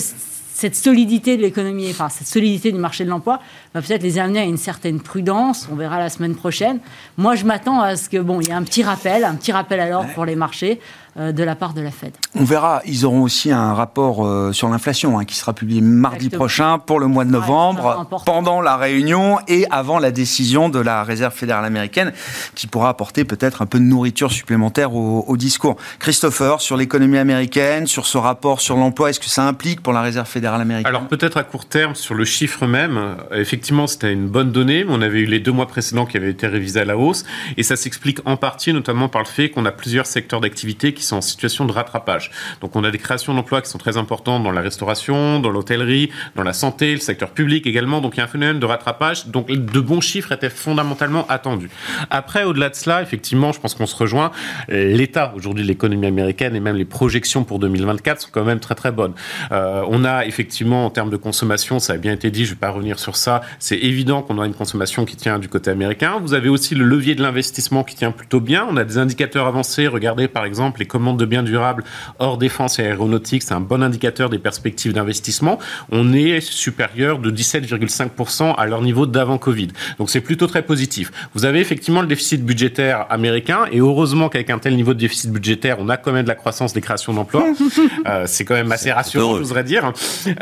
cette 0.62 0.75
solidité 0.75 1.38
de 1.38 1.41
l'économie, 1.41 1.89
enfin 1.89 2.08
cette 2.10 2.27
solidité 2.27 2.72
du 2.72 2.77
marché 2.77 3.03
de 3.03 3.10
l'emploi 3.10 3.39
va 3.74 3.82
peut-être 3.82 4.03
les 4.03 4.20
amener 4.20 4.41
à 4.41 4.44
une 4.44 4.58
certaine 4.58 5.00
prudence. 5.00 5.68
On 5.72 5.75
verra 5.75 5.98
la 5.98 6.10
semaine 6.10 6.36
prochaine. 6.36 6.80
Moi, 7.18 7.34
je 7.34 7.46
m'attends 7.46 7.82
à 7.82 7.96
ce 7.96 8.10
que 8.10 8.18
bon, 8.18 8.41
il 8.41 8.48
y 8.48 8.51
ait 8.51 8.53
un 8.53 8.62
petit 8.62 8.84
rappel, 8.84 9.24
un 9.24 9.34
petit 9.34 9.51
rappel 9.51 9.80
l'ordre 9.89 10.13
pour 10.13 10.24
les 10.24 10.36
marchés. 10.36 10.80
Euh, 11.18 11.34
de 11.34 11.44
la 11.44 11.58
part 11.58 11.74
de 11.74 11.82
la 11.82 11.91
Fed. 11.91 12.13
On 12.36 12.46
verra, 12.46 12.82
ils 12.86 13.06
auront 13.06 13.24
aussi 13.24 13.51
un 13.51 13.74
rapport 13.74 14.25
euh, 14.25 14.53
sur 14.53 14.70
l'inflation 14.70 15.20
hein, 15.20 15.25
qui 15.25 15.36
sera 15.36 15.51
publié 15.51 15.82
mardi 15.82 16.30
prochain 16.30 16.80
pour 16.80 17.01
le 17.01 17.08
mois 17.08 17.25
de 17.25 17.32
novembre, 17.32 18.08
pendant 18.25 18.62
la 18.62 18.77
réunion 18.77 19.38
et 19.50 19.65
avant 19.72 20.00
la 20.00 20.12
décision 20.12 20.70
de 20.70 20.80
la 20.80 21.03
Réserve 21.03 21.34
fédérale 21.34 21.65
américaine, 21.65 22.13
qui 22.56 22.65
pourra 22.65 22.88
apporter 22.88 23.25
peut-être 23.25 23.62
un 23.62 23.65
peu 23.65 23.77
de 23.77 23.84
nourriture 23.84 24.32
supplémentaire 24.32 24.96
au, 24.96 25.36
discours. 25.36 25.75
Christopher, 26.00 26.62
sur 26.62 26.77
l'économie 26.77 27.18
américaine, 27.18 27.88
sur 27.88 28.06
ce 28.06 28.18
rapport 28.18 28.62
sur 28.62 28.77
l'emploi, 28.77 29.10
est-ce 29.10 29.20
que 29.20 29.25
ça 29.25 29.46
implique 29.46 29.82
pour 29.82 29.91
la 29.91 30.01
Réserve 30.01 30.27
fédérale 30.27 30.62
américaine? 30.62 30.88
Alors 30.88 31.10
peut-être 31.10 31.36
à 31.36 31.44
court 31.44 31.65
terme, 31.65 31.94
sur 31.94 32.15
le 32.15 32.24
chiffre 32.24 32.68
même, 32.68 33.18
effectivement 33.34 33.86
c'était 33.86 34.13
une 34.13 34.30
bonne 34.30 34.53
donnée, 34.53 34.86
mais 34.86 34.94
on 34.94 35.01
avait 35.01 35.20
eu 35.20 35.25
les 35.25 35.41
deux 35.41 35.51
mois 35.51 35.68
précédents 35.68 36.06
qui 36.06 36.15
avaient 36.15 36.32
été 36.32 36.48
révisés 36.48 36.80
à 36.80 36.86
la 36.86 36.96
hausse, 36.96 37.25
et 37.58 37.63
ça 37.63 37.75
s'explique 37.75 38.20
en 38.24 38.38
partie 38.38 38.72
notamment 38.72 39.10
par 39.10 39.24
le 39.24 39.27
fait 39.27 39.50
qu'on 39.50 39.65
a 39.65 39.72
plusieurs 39.72 40.06
secteurs 40.06 40.39
d'activité 40.39 40.94
qui 40.94 41.00
qui 41.01 41.08
sont 41.08 41.17
en 41.17 41.22
situation 41.22 41.65
de 41.65 41.72
rattrapage. 41.72 42.31
Donc 42.62 42.75
on 42.75 42.84
a 42.84 42.91
des 42.91 42.98
créations 42.98 43.34
d'emplois 43.34 43.62
qui 43.62 43.70
sont 43.70 43.77
très 43.77 43.98
importantes 43.98 44.43
dans 44.43 44.51
la 44.51 44.62
restauration, 44.62 45.39
dans 45.39 45.50
l'hôtellerie, 45.50 46.12
dans 46.36 46.43
la 46.43 46.53
santé, 46.53 46.93
le 46.93 47.00
secteur 47.00 47.31
public 47.31 47.67
également. 47.67 48.00
Donc 48.00 48.15
il 48.15 48.20
y 48.20 48.22
a 48.22 48.25
un 48.25 48.27
phénomène 48.27 48.60
de 48.60 48.65
rattrapage. 48.65 49.27
Donc 49.27 49.48
de 49.48 49.79
bons 49.79 50.01
chiffres 50.01 50.31
étaient 50.31 50.50
fondamentalement 50.50 51.25
attendus. 51.27 51.70
Après, 52.10 52.43
au-delà 52.43 52.70
de 52.70 52.75
cela, 52.75 53.01
effectivement, 53.01 53.51
je 53.51 53.60
pense 53.60 53.75
qu'on 53.75 53.86
se 53.86 53.96
rejoint. 53.96 54.31
L'état 54.70 55.34
aujourd'hui 55.36 55.63
de 55.63 55.67
l'économie 55.67 56.08
américaine 56.08 56.55
et 56.55 56.60
même 56.60 56.75
les 56.75 56.86
projections 56.86 57.43
pour 57.43 57.60
2024 57.60 58.22
sont 58.22 58.29
quand 58.31 58.43
même 58.43 58.60
très 58.60 58.75
très 58.75 58.91
bonnes. 58.91 59.13
Euh, 59.51 59.84
on 59.88 60.05
a 60.05 60.25
effectivement 60.25 60.86
en 60.86 60.89
termes 60.89 61.10
de 61.10 61.17
consommation, 61.17 61.79
ça 61.79 61.93
a 61.93 61.98
bien 61.98 62.13
été 62.13 62.31
dit, 62.31 62.46
je 62.46 62.51
ne 62.51 62.55
vais 62.55 62.60
pas 62.60 62.70
revenir 62.70 63.00
sur 63.00 63.15
ça. 63.15 63.41
C'est 63.60 63.77
évident 63.77 64.22
qu'on 64.22 64.39
a 64.39 64.46
une 64.46 64.53
consommation 64.53 65.05
qui 65.05 65.15
tient 65.15 65.39
du 65.39 65.50
côté 65.50 65.72
américain. 65.72 66.20
Vous 66.22 66.34
avez 66.34 66.50
aussi 66.50 66.75
le 66.75 66.86
levier 66.86 67.15
de 67.15 67.22
l'investissement 67.22 67.84
qui 67.84 67.96
tient 67.96 68.12
plutôt 68.12 68.39
bien. 68.39 68.67
On 68.70 68.77
a 68.77 68.84
des 68.84 68.98
indicateurs 68.98 69.48
avancés. 69.48 69.88
Regardez 69.88 70.27
par 70.27 70.46
exemple 70.46 70.79
les 70.79 70.86
commandes 70.91 71.17
de 71.17 71.25
biens 71.25 71.43
durables 71.43 71.83
hors 72.19 72.38
défense 72.38 72.77
et 72.77 72.83
aéronautique, 72.83 73.43
c'est 73.43 73.53
un 73.53 73.62
bon 73.62 73.81
indicateur 73.81 74.29
des 74.29 74.39
perspectives 74.39 74.93
d'investissement. 74.93 75.57
On 75.91 76.13
est 76.13 76.41
supérieur 76.41 77.19
de 77.19 77.31
17,5% 77.31 78.55
à 78.55 78.65
leur 78.65 78.81
niveau 78.81 79.05
d'avant 79.05 79.38
Covid. 79.38 79.69
Donc 79.98 80.10
c'est 80.10 80.21
plutôt 80.21 80.48
très 80.48 80.62
positif. 80.62 81.12
Vous 81.33 81.45
avez 81.45 81.60
effectivement 81.60 82.01
le 82.01 82.07
déficit 82.07 82.43
budgétaire 82.43 83.05
américain 83.10 83.65
et 83.71 83.79
heureusement 83.79 84.27
qu'avec 84.29 84.50
un 84.50 84.60
tel 84.60 84.75
niveau 84.75 84.93
de 84.93 85.00
déficit 85.00 85.31
budgétaire, 85.31 85.77
on 85.79 85.88
a 85.89 85.98
quand 85.98 86.12
même 86.12 86.24
de 86.24 86.27
la 86.27 86.36
croissance 86.36 86.74
des 86.74 86.81
créations 86.81 87.13
d'emplois. 87.13 87.45
euh, 88.07 88.25
c'est 88.27 88.43
quand 88.43 88.55
même 88.55 88.71
assez 88.71 88.91
rassurant, 88.91 89.38
je 89.38 89.43
voudrais 89.43 89.63
dire. 89.63 89.93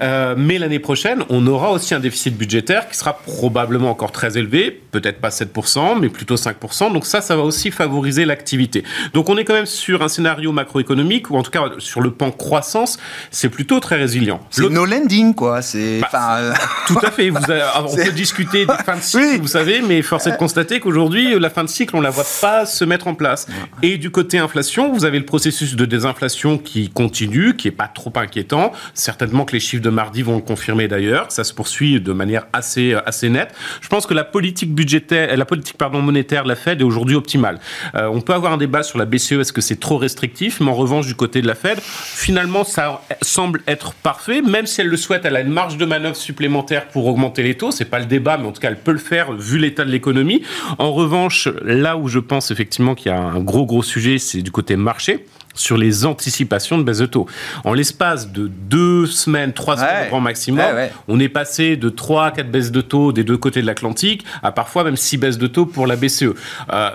Euh, 0.01 0.34
mais 0.38 0.58
l'année 0.58 0.79
prochaine, 0.79 1.24
on 1.29 1.46
aura 1.46 1.72
aussi 1.72 1.94
un 1.94 2.00
déficit 2.00 2.36
budgétaire 2.36 2.89
qui 2.89 2.98
sera 2.98 3.13
probablement 3.13 3.91
encore 3.91 4.12
très 4.12 4.38
élevé, 4.38 4.82
peut-être 4.91 5.20
pas 5.20 5.29
7%, 5.29 6.00
mais 6.00 6.10
plutôt 6.10 6.36
5%. 6.36 6.91
Donc 6.91 7.06
ça, 7.06 7.22
ça 7.22 7.36
va 7.36 7.44
aussi 7.44 7.70
favoriser 7.70 8.25
l'activité. 8.25 8.84
Donc 9.13 9.29
on 9.29 9.38
est 9.38 9.46
quand 9.46 9.53
même 9.53 9.68
sur 9.68 10.01
un 10.01 10.08
scénario 10.08 10.38
macroéconomique, 10.48 11.29
ou 11.29 11.38
en 11.38 11.43
tout 11.43 11.51
cas 11.51 11.63
sur 11.77 12.01
le 12.01 12.12
pan 12.12 12.31
croissance, 12.31 12.98
c'est 13.31 13.50
plutôt 13.50 13.79
très 13.79 13.96
résilient. 13.96 14.39
C'est 14.50 14.69
no 14.69 14.86
lending, 14.86 15.34
quoi. 15.34 15.62
C'est 15.62 16.01
bah, 16.12 16.38
euh, 16.38 16.53
tout 16.88 16.98
à 17.01 17.12
fait. 17.12 17.29
Vous 17.29 17.51
avez, 17.51 17.63
on 17.79 17.96
peut 17.96 18.12
discuter 18.12 18.65
des 18.65 18.74
fins 18.86 18.98
de 18.98 19.01
cycle, 19.01 19.24
oui. 19.24 19.39
vous 19.39 19.48
savez, 19.48 19.81
mais 19.81 20.01
force 20.01 20.27
est 20.27 20.31
de 20.31 20.38
constater 20.38 20.79
qu'aujourd'hui, 20.79 21.38
la 21.39 21.50
fin 21.50 21.63
de 21.63 21.69
cycle, 21.69 21.96
on 21.96 22.01
la 22.01 22.10
voit 22.10 22.25
pas 22.41 22.65
se 22.65 22.86
mettre 22.86 23.08
en 23.08 23.15
place. 23.15 23.48
Et 23.81 23.98
du 23.98 24.12
côté 24.12 24.38
inflation, 24.38 24.91
vous 24.91 25.05
avez 25.05 25.19
le 25.19 25.25
processus 25.25 25.75
de 25.75 25.86
désinflation 25.86 26.58
qui 26.58 26.89
continue, 26.89 27.55
qui 27.55 27.67
est 27.67 27.72
pas 27.72 27.88
trop 27.88 28.13
inquiétant. 28.15 28.72
Certainement 28.93 29.46
que 29.46 29.53
les 29.53 29.60
chiffres 29.60 29.84
de 29.84 29.89
mardi 29.89 30.22
vont 30.22 30.36
le 30.36 30.41
confirmer 30.41 30.88
d'ailleurs. 30.88 31.31
Ça 31.31 31.43
se 31.43 31.53
poursuit 31.53 32.00
de 32.00 32.13
manière 32.13 32.48
assez 32.53 32.96
assez 33.05 33.29
nette. 33.29 33.53
Je 33.81 33.88
pense 33.88 34.05
que 34.05 34.13
la 34.13 34.24
politique 34.24 34.74
budgétaire, 34.74 35.36
la 35.36 35.46
politique 35.46 35.77
pardon 35.77 36.01
monétaire 36.01 36.43
de 36.43 36.50
la 36.50 36.55
Fed 36.55 36.81
est 36.81 36.84
aujourd'hui 36.84 37.15
optimale. 37.15 37.60
Euh, 37.96 38.08
on 38.08 38.22
peut 38.22 38.34
avoir 38.34 38.53
un 38.53 38.58
débat 38.58 38.84
sur 38.84 38.98
la 38.98 39.05
BCE, 39.05 39.34
est-ce 39.34 39.53
que 39.53 39.62
c'est 39.62 39.79
trop 39.79 39.98
restrictif, 39.98 40.28
mais 40.59 40.69
en 40.69 40.75
revanche 40.75 41.07
du 41.07 41.15
côté 41.15 41.41
de 41.41 41.48
la 41.48 41.55
Fed, 41.55 41.79
finalement 41.81 42.63
ça 42.63 43.01
semble 43.21 43.62
être 43.67 43.93
parfait, 43.93 44.41
même 44.41 44.65
si 44.65 44.81
elle 44.81 44.88
le 44.88 44.98
souhaite, 44.98 45.25
elle 45.25 45.36
a 45.36 45.41
une 45.41 45.51
marge 45.51 45.77
de 45.77 45.86
manœuvre 45.86 46.15
supplémentaire 46.15 46.88
pour 46.88 47.07
augmenter 47.07 47.43
les 47.43 47.55
taux. 47.55 47.71
C'est 47.71 47.86
pas 47.86 48.00
le 48.00 48.05
débat, 48.05 48.38
mais 48.38 48.48
en 48.48 48.51
tout 48.51 48.62
cas 48.62 48.69
elle 48.69 48.79
peut 48.79 48.91
le 48.91 48.98
faire 49.00 49.33
vu 49.33 49.57
l'état 49.57 49.86
de 49.86 49.91
l'économie. 49.91 50.43
En 50.77 50.91
revanche, 50.91 51.48
là 51.63 51.98
où 51.98 52.07
je 52.07 52.19
pense 52.19 52.51
effectivement 52.51 52.95
qu'il 52.95 53.12
y 53.12 53.15
a 53.15 53.19
un 53.19 53.39
gros 53.39 53.65
gros 53.65 53.83
sujet, 53.83 54.17
c'est 54.17 54.41
du 54.41 54.51
côté 54.51 54.75
marché 54.75 55.25
sur 55.55 55.77
les 55.77 56.05
anticipations 56.05 56.77
de 56.77 56.83
baisse 56.83 57.00
de 57.00 57.05
taux. 57.05 57.27
En 57.63 57.74
l'espace 57.74 58.31
de 58.31 58.48
deux 58.48 59.05
semaines, 59.05 59.53
trois 59.53 59.77
semaines 59.77 60.07
au 60.07 60.09
grand 60.09 60.21
maximum, 60.21 60.65
on 61.07 61.19
est 61.19 61.29
passé 61.29 61.75
de 61.75 61.89
trois 61.89 62.27
à 62.27 62.31
quatre 62.31 62.51
baisses 62.51 62.71
de 62.71 62.81
taux 62.81 63.12
des 63.12 63.24
deux 63.24 63.38
côtés 63.38 63.62
de 63.62 63.65
l'Atlantique 63.65 64.25
à 64.41 64.51
parfois 64.51 64.83
même 64.83 64.95
six 64.95 65.17
baisses 65.17 65.38
de 65.38 65.48
taux 65.48 65.65
pour 65.65 65.88
la 65.88 65.95
BCE. 65.95 66.24
Euh, 66.71 66.89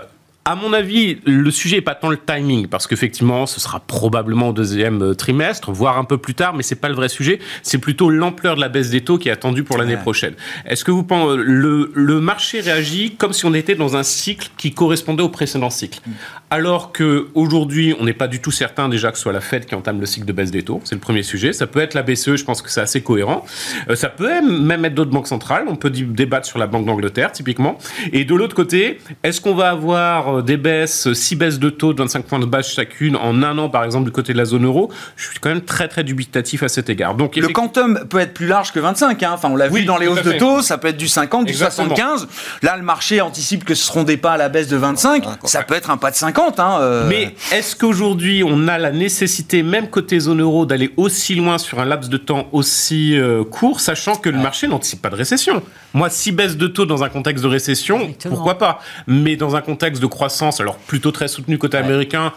à 0.47 0.53
mon 0.53 0.73
avis, 0.73 1.17
le 1.25 1.49
sujet 1.49 1.77
n'est 1.77 1.81
pas 1.81 1.95
tant 1.95 2.09
le 2.09 2.19
timing, 2.19 2.67
parce 2.67 2.85
qu'effectivement, 2.85 3.47
ce 3.47 3.59
sera 3.59 3.79
probablement 3.79 4.49
au 4.49 4.53
deuxième 4.53 5.01
euh, 5.01 5.13
trimestre, 5.15 5.71
voire 5.71 5.97
un 5.97 6.03
peu 6.03 6.19
plus 6.19 6.35
tard, 6.35 6.53
mais 6.53 6.61
c'est 6.61 6.75
pas 6.75 6.87
le 6.87 6.93
vrai 6.93 7.09
sujet. 7.09 7.39
C'est 7.63 7.79
plutôt 7.79 8.11
l'ampleur 8.11 8.55
de 8.55 8.61
la 8.61 8.69
baisse 8.69 8.91
des 8.91 9.01
taux 9.01 9.17
qui 9.17 9.29
est 9.29 9.31
attendue 9.31 9.63
pour 9.63 9.79
l'année 9.79 9.97
prochaine. 9.97 10.35
Est-ce 10.67 10.83
que 10.83 10.91
vous 10.91 11.01
pensez 11.01 11.31
euh, 11.31 11.43
le, 11.43 11.91
le 11.95 12.21
marché 12.21 12.59
réagit 12.59 13.15
comme 13.15 13.33
si 13.33 13.45
on 13.47 13.55
était 13.55 13.73
dans 13.73 13.97
un 13.97 14.03
cycle 14.03 14.49
qui 14.55 14.71
correspondait 14.71 15.23
au 15.23 15.29
précédent 15.29 15.71
cycle? 15.71 15.99
Alors 16.55 16.93
que 16.93 17.27
aujourd'hui, 17.33 17.93
on 17.99 18.05
n'est 18.05 18.13
pas 18.13 18.29
du 18.29 18.39
tout 18.39 18.49
certain 18.49 18.87
déjà 18.87 19.11
que 19.11 19.17
ce 19.17 19.23
soit 19.23 19.33
la 19.33 19.41
Fed 19.41 19.65
qui 19.65 19.75
entame 19.75 19.99
le 19.99 20.05
cycle 20.05 20.25
de 20.25 20.31
baisse 20.31 20.51
des 20.51 20.63
taux. 20.63 20.79
C'est 20.85 20.95
le 20.95 21.01
premier 21.01 21.21
sujet. 21.21 21.51
Ça 21.51 21.67
peut 21.67 21.81
être 21.81 21.93
la 21.95 22.01
BCE. 22.01 22.37
Je 22.37 22.45
pense 22.45 22.61
que 22.61 22.69
c'est 22.69 22.79
assez 22.79 23.01
cohérent. 23.01 23.45
Euh, 23.89 23.95
ça 23.97 24.07
peut 24.07 24.41
même 24.41 24.85
être 24.85 24.93
d'autres 24.93 25.11
banques 25.11 25.27
centrales. 25.27 25.65
On 25.67 25.75
peut 25.75 25.89
débattre 25.89 26.47
sur 26.47 26.57
la 26.57 26.67
Banque 26.67 26.85
d'Angleterre 26.85 27.33
typiquement. 27.33 27.77
Et 28.13 28.23
de 28.23 28.33
l'autre 28.33 28.55
côté, 28.55 28.99
est-ce 29.23 29.41
qu'on 29.41 29.53
va 29.53 29.69
avoir 29.69 30.37
euh, 30.37 30.41
des 30.41 30.55
baisses, 30.55 31.11
6 31.11 31.35
baisses 31.35 31.59
de 31.59 31.69
taux 31.69 31.91
de 31.91 31.99
25 31.99 32.23
points 32.23 32.39
de 32.39 32.45
base 32.45 32.69
chacune 32.69 33.17
en 33.17 33.43
un 33.43 33.57
an, 33.57 33.67
par 33.67 33.83
exemple, 33.83 34.05
du 34.05 34.11
côté 34.11 34.31
de 34.31 34.37
la 34.37 34.45
zone 34.45 34.63
euro, 34.63 34.89
je 35.17 35.27
suis 35.27 35.39
quand 35.39 35.49
même 35.49 35.65
très 35.65 35.89
très 35.89 36.05
dubitatif 36.05 36.63
à 36.63 36.69
cet 36.69 36.89
égard. 36.89 37.15
Donc, 37.15 37.35
le 37.35 37.49
quantum 37.49 38.07
peut 38.07 38.19
être 38.19 38.33
plus 38.33 38.47
large 38.47 38.71
que 38.71 38.79
25. 38.79 39.21
Hein. 39.21 39.31
Enfin, 39.33 39.49
on 39.51 39.57
l'a 39.57 39.67
vu 39.67 39.83
dans 39.83 39.97
les 39.97 40.07
hausses 40.07 40.23
de 40.23 40.31
taux, 40.31 40.61
ça 40.61 40.77
peut 40.77 40.87
être 40.87 40.95
du 40.95 41.09
50, 41.09 41.47
du 41.47 41.53
75. 41.53 42.29
Là, 42.61 42.77
le 42.77 42.83
marché 42.83 43.19
anticipe 43.19 43.65
que 43.65 43.75
ce 43.75 43.83
seront 43.83 44.03
des 44.03 44.15
pas 44.15 44.31
à 44.31 44.37
la 44.37 44.47
baisse 44.47 44.69
de 44.69 44.77
25. 44.77 45.25
ça 45.43 45.63
peut 45.63 45.75
être 45.75 45.89
un 45.89 45.97
pas 45.97 46.11
de 46.11 46.15
50. 46.15 46.44
Hein, 46.57 46.77
euh. 46.81 47.07
Mais 47.07 47.35
est-ce 47.51 47.75
qu'aujourd'hui, 47.75 48.43
on 48.45 48.67
a 48.67 48.77
la 48.77 48.91
nécessité, 48.91 49.63
même 49.63 49.89
côté 49.89 50.19
zone 50.19 50.41
euro, 50.41 50.65
d'aller 50.65 50.91
aussi 50.97 51.35
loin 51.35 51.57
sur 51.57 51.79
un 51.79 51.85
laps 51.85 52.09
de 52.09 52.17
temps 52.17 52.47
aussi 52.51 53.17
euh, 53.17 53.43
court, 53.43 53.79
sachant 53.79 54.15
que 54.15 54.29
le 54.29 54.37
marché 54.37 54.67
n'anticipe 54.67 55.01
pas 55.01 55.09
de 55.09 55.15
récession? 55.15 55.61
Moi, 55.93 56.09
si 56.09 56.31
baisse 56.31 56.57
de 56.57 56.67
taux 56.67 56.85
dans 56.85 57.03
un 57.03 57.09
contexte 57.09 57.43
de 57.43 57.49
récession, 57.49 58.13
pourquoi 58.29 58.57
pas? 58.57 58.79
Mais 59.07 59.35
dans 59.35 59.55
un 59.55 59.61
contexte 59.61 60.01
de 60.01 60.07
croissance 60.07 60.59
alors 60.59 60.77
plutôt 60.77 61.11
très 61.11 61.27
soutenu 61.27 61.57
côté 61.57 61.77
américain, 61.77 62.33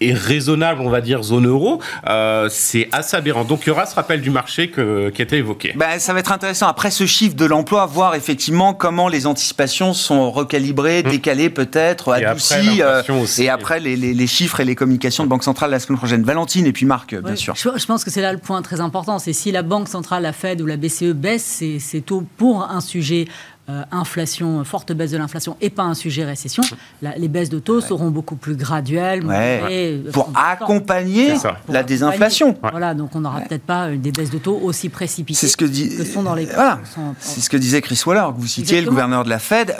et 0.00 0.12
raisonnable, 0.12 0.80
on 0.80 0.88
va 0.88 1.00
dire, 1.00 1.22
zone 1.22 1.46
euro, 1.46 1.80
euh, 2.08 2.48
c'est 2.50 2.88
assez 2.92 3.16
aberrant. 3.16 3.44
Donc 3.44 3.62
il 3.64 3.68
y 3.68 3.70
aura 3.70 3.86
ce 3.86 3.94
rappel 3.94 4.20
du 4.20 4.30
marché 4.30 4.70
qui 4.70 4.80
a 4.80 5.08
été 5.08 5.36
évoqué. 5.36 5.72
Ben, 5.76 5.98
ça 5.98 6.12
va 6.12 6.20
être 6.20 6.32
intéressant, 6.32 6.68
après 6.68 6.90
ce 6.90 7.06
chiffre 7.06 7.36
de 7.36 7.44
l'emploi, 7.44 7.86
voir 7.86 8.14
effectivement 8.14 8.74
comment 8.74 9.08
les 9.08 9.26
anticipations 9.26 9.92
sont 9.92 10.30
recalibrées, 10.30 11.02
mmh. 11.02 11.10
décalées 11.10 11.50
peut-être, 11.50 12.12
adoucies, 12.12 12.82
euh, 12.82 13.02
et 13.38 13.48
après 13.48 13.80
les, 13.80 13.96
les, 13.96 14.26
chiffres 14.26 14.60
et 14.60 14.64
les 14.64 14.74
communications 14.74 15.24
de 15.24 15.28
Banque 15.28 15.44
Centrale 15.44 15.70
la 15.70 15.80
semaine 15.80 15.98
prochaine. 15.98 16.22
Valentine 16.22 16.66
et 16.66 16.72
puis 16.72 16.86
Marc, 16.86 17.14
bien 17.14 17.36
sûr. 17.36 17.54
Je, 17.56 17.86
pense 17.86 18.04
que 18.04 18.10
c'est 18.10 18.22
là 18.22 18.32
le 18.32 18.38
point 18.38 18.62
très 18.62 18.80
important, 18.80 19.18
c'est 19.18 19.32
si 19.32 19.52
la 19.52 19.62
Banque 19.62 19.88
Centrale, 19.88 20.22
la 20.22 20.32
Fed 20.32 20.60
ou 20.60 20.66
la 20.66 20.76
BCE 20.76 21.12
baisse 21.14 21.62
ses 21.78 22.00
taux 22.00 22.24
pour 22.36 22.62
un 22.62 22.80
sujet 22.80 23.26
euh, 23.70 23.82
inflation, 23.92 24.64
forte 24.64 24.92
baisse 24.92 25.12
de 25.12 25.18
l'inflation 25.18 25.56
et 25.60 25.70
pas 25.70 25.82
un 25.82 25.94
sujet 25.94 26.24
récession, 26.24 26.62
les 27.02 27.28
baisses 27.28 27.50
de 27.50 27.58
taux 27.58 27.80
seront 27.80 28.10
beaucoup 28.10 28.34
plus 28.36 28.56
graduelles. 28.56 29.22
Euh, 29.30 30.10
pour 30.12 30.32
accompagner 30.34 31.34
la 31.68 31.82
désinflation. 31.82 32.56
Voilà, 32.70 32.94
donc 32.94 33.14
on 33.14 33.20
n'aura 33.20 33.42
peut-être 33.42 33.62
pas 33.62 33.88
euh, 33.88 33.96
des 33.96 34.10
baisses 34.12 34.30
de 34.30 34.38
taux 34.38 34.58
aussi 34.62 34.88
précipitées 34.88 35.38
c'est 35.38 35.48
ce 35.48 35.56
que, 35.56 35.64
dit... 35.64 36.04
sont 36.04 36.22
dans 36.22 36.34
les. 36.34 36.46
Voilà. 36.46 36.80
C'est 37.20 37.40
ce 37.40 37.50
que 37.50 37.56
disait 37.56 37.80
Chris 37.80 38.00
Waller, 38.04 38.26
que 38.34 38.40
vous 38.40 38.46
citiez, 38.46 38.80
le 38.80 38.88
gouverneur 38.88 39.24
de 39.24 39.28
la 39.28 39.38
Fed. 39.38 39.74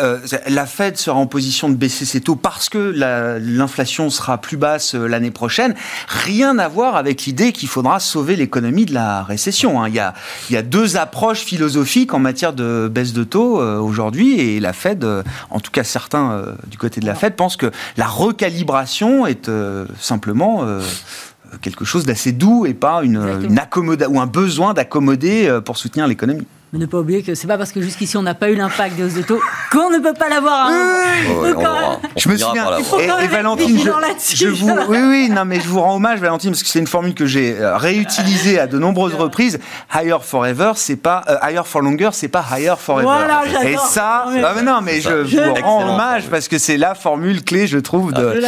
la 0.46 0.66
Fed 0.66 0.96
sera 0.96 1.16
en 1.16 1.26
position 1.26 1.68
de 1.68 1.74
baisser 1.74 2.04
ses 2.04 2.20
taux 2.20 2.36
parce 2.36 2.68
que 2.68 2.78
l'inflation 3.40 4.10
sera 4.10 4.38
plus 4.38 4.56
basse 4.56 4.94
l'année 4.94 5.30
prochaine. 5.30 5.74
Rien 6.06 6.58
à 6.58 6.68
voir 6.68 6.96
avec 6.96 7.24
l'idée 7.24 7.52
qu'il 7.52 7.68
faudra 7.68 7.98
sauver 7.98 8.36
l'économie 8.36 8.84
de 8.84 8.94
la 8.94 9.24
récession. 9.24 9.82
Hein. 9.82 9.88
Il, 9.88 9.94
y 9.94 10.00
a, 10.00 10.14
il 10.48 10.54
y 10.54 10.56
a 10.56 10.62
deux 10.62 10.96
approches 10.96 11.40
philosophiques 11.40 12.14
en 12.14 12.18
matière 12.18 12.52
de 12.52 12.88
baisse 12.92 13.12
de 13.12 13.24
taux 13.24 13.60
aujourd'hui 13.82 14.40
et 14.40 14.60
la 14.60 14.72
Fed, 14.72 15.04
euh, 15.04 15.22
en 15.50 15.60
tout 15.60 15.70
cas 15.70 15.84
certains 15.84 16.32
euh, 16.32 16.54
du 16.66 16.78
côté 16.78 17.00
de 17.00 17.06
la 17.06 17.14
Fed, 17.14 17.34
pensent 17.34 17.56
que 17.56 17.70
la 17.96 18.06
recalibration 18.06 19.26
est 19.26 19.48
euh, 19.48 19.86
simplement 19.98 20.66
quelque 21.62 21.84
chose 21.84 22.04
d'assez 22.04 22.32
doux 22.32 22.66
et 22.66 22.74
pas 22.74 23.02
une, 23.02 23.16
une 23.42 23.60
ou 24.08 24.20
un 24.20 24.26
besoin 24.26 24.74
d'accommoder 24.74 25.60
pour 25.64 25.76
soutenir 25.76 26.06
l'économie. 26.06 26.46
Mais 26.72 26.78
ne 26.78 26.86
pas 26.86 26.98
oublier 26.98 27.22
que 27.22 27.34
c'est 27.34 27.48
pas 27.48 27.58
parce 27.58 27.72
que 27.72 27.80
jusqu'ici 27.80 28.16
on 28.16 28.22
n'a 28.22 28.34
pas 28.34 28.48
eu 28.48 28.54
l'impact 28.54 28.94
des 28.94 29.02
hausses 29.02 29.14
de 29.14 29.22
taux 29.22 29.40
qu'on 29.72 29.90
ne 29.90 29.98
peut 29.98 30.14
pas 30.14 30.28
l'avoir. 30.28 30.68
Hein. 30.70 31.98
je 32.16 32.28
me 32.28 32.36
souviens. 32.36 32.78
Et, 33.20 33.26
Valentine, 33.26 33.76
je, 34.34 34.46
vous, 34.46 34.70
oui, 34.88 34.98
oui, 35.02 35.30
non, 35.30 35.44
mais 35.44 35.60
je 35.60 35.68
vous 35.68 35.80
rends 35.80 35.96
hommage, 35.96 36.20
Valentine, 36.20 36.50
parce 36.50 36.62
que 36.62 36.68
c'est 36.68 36.78
une 36.78 36.86
formule 36.86 37.14
que 37.14 37.26
j'ai 37.26 37.58
euh, 37.58 37.76
réutilisée 37.76 38.60
à 38.60 38.68
de 38.68 38.78
nombreuses 38.78 39.14
reprises. 39.14 39.58
Higher 39.92 40.18
forever, 40.22 40.72
c'est 40.76 40.94
pas 40.94 41.24
euh, 41.28 41.36
higher 41.42 41.66
for 41.66 41.80
longer, 41.80 42.10
c'est 42.12 42.28
pas 42.28 42.44
higher 42.52 42.74
forever. 42.78 43.04
Voilà, 43.04 43.42
et 43.64 43.76
ça, 43.76 44.26
ah, 44.26 44.52
mais 44.54 44.62
non, 44.62 44.80
mais 44.80 45.00
je, 45.00 45.10
vous 45.10 45.54
rends 45.54 45.92
hommage 45.92 46.28
parce 46.30 46.46
que 46.46 46.58
c'est 46.58 46.76
la 46.76 46.94
formule 46.94 47.42
clé, 47.42 47.66
je 47.66 47.78
trouve, 47.78 48.12
de, 48.12 48.40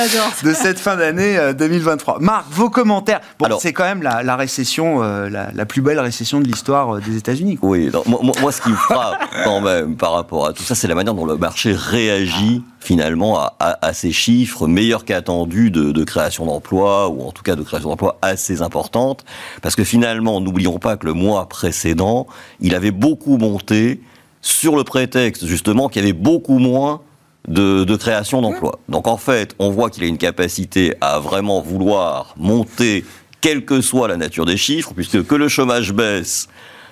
de 0.44 0.54
cette 0.54 0.78
fin 0.78 0.94
d'année 0.94 1.38
2023. 1.58 2.16
Euh, 2.16 2.18
Marc, 2.20 2.44
vos 2.50 2.70
commentaires. 2.70 3.20
Bon, 3.40 3.58
c'est 3.58 3.72
quand 3.72 3.84
même 3.84 4.02
la, 4.02 4.36
récession, 4.36 5.00
la, 5.00 5.48
la, 5.52 5.66
plus 5.66 5.82
belle 5.82 5.98
récession 5.98 6.40
de 6.40 6.46
l'histoire 6.46 7.00
des 7.00 7.16
États-Unis. 7.16 7.58
Oui 7.62 7.90
moi, 8.21 8.52
ce 8.52 8.61
qui 8.61 8.71
me 8.71 8.76
frappe 8.76 9.21
quand 9.45 9.61
même 9.61 9.97
par 9.97 10.12
rapport 10.12 10.47
à 10.47 10.52
tout 10.52 10.62
ça, 10.62 10.75
c'est 10.75 10.88
la 10.88 10.95
manière 10.95 11.14
dont 11.14 11.25
le 11.25 11.37
marché 11.37 11.73
réagit 11.73 12.62
finalement 12.81 13.38
à, 13.59 13.92
ces 13.92 14.12
chiffres 14.12 14.66
meilleurs 14.66 15.04
qu'attendus 15.04 15.71
de, 15.71 15.92
de 15.92 16.04
création 16.04 16.47
d'emplois, 16.47 17.09
ou 17.09 17.23
en 17.23 17.31
tout 17.31 17.42
cas 17.42 17.54
de 17.54 17.62
création 17.62 17.90
d'emplois 17.90 18.19
assez 18.23 18.61
importantes, 18.61 19.25
parce 19.62 19.76
que 19.76 19.85
finalement, 19.85 20.40
n'oublions 20.40 20.78
pas 20.78 20.97
que 20.97 21.07
le 21.07 21.12
mois 21.12 21.49
précédent, 21.49 22.26
il 22.61 22.75
avait 22.75 22.90
beaucoup 22.90 23.37
monté 23.37 24.00
sur 24.40 24.76
le 24.76 24.83
prétexte 24.83 25.47
justement 25.47 25.88
qu'il 25.88 26.02
y 26.02 26.04
avait 26.04 26.12
beaucoup 26.12 26.59
moins 26.59 27.00
de, 27.49 27.85
de 27.85 27.97
création 27.97 28.42
d'emplois. 28.42 28.78
Donc 28.88 29.07
en 29.07 29.16
fait, 29.16 29.54
on 29.59 29.71
voit 29.71 29.90
qu'il 29.90 30.04
a 30.04 30.07
une 30.07 30.19
capacité 30.19 30.95
à 31.00 31.19
vraiment 31.21 31.61
vouloir 31.61 32.35
monter 32.37 33.04
quelle 33.40 33.64
que 33.64 33.81
soit 33.81 34.09
la 34.09 34.16
nature 34.16 34.47
des 34.47 34.57
chiffres, 34.57 34.92
puisque 34.95 35.26
que 35.26 35.35
le 35.35 35.49
chômage 35.49 35.92
baisse, 35.92 36.49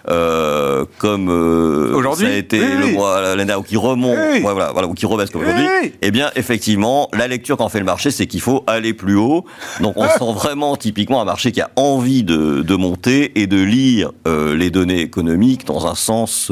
euh, 0.09 0.87
comme 0.99 1.29
euh, 1.29 1.95
aujourd'hui 1.95 2.27
ça 2.27 2.33
a 2.33 2.37
été 2.37 2.59
le 2.59 2.93
mois 2.93 3.35
l'année 3.37 3.55
qui 3.67 3.77
remonte, 3.77 4.17
voilà, 4.41 4.71
voilà, 4.73 4.89
ou 4.89 4.95
qui 4.95 5.07
rebaisse 5.07 5.31
comme 5.31 5.43
aujourd'hui. 5.43 5.67
Eh 6.01 6.11
bien, 6.11 6.31
effectivement, 6.37 7.09
la 7.13 7.29
lecture 7.29 7.57
qu'en 7.57 7.69
fait 7.69 7.81
le 7.81 7.85
marché, 7.85 8.11
c'est 8.11 8.27
qu'il 8.27 8.41
faut 8.41 8.65
aller 8.67 8.95
plus 8.95 9.17
haut. 9.17 9.45
Donc, 9.81 9.95
on 9.97 10.09
sent 10.19 10.33
vraiment 10.35 10.77
typiquement 10.77 11.21
un 11.21 11.25
marché 11.25 11.53
qui 11.53 11.61
a 11.61 11.71
envie 11.77 12.23
de, 12.23 12.63
de 12.63 12.77
monter 12.77 13.39
et 13.41 13.47
de 13.47 13.61
lire 13.63 14.13
euh, 14.27 14.57
les 14.57 14.71
données 14.71 15.01
économiques 15.01 15.67
dans 15.67 15.87
un 15.87 15.95
sens 15.95 16.51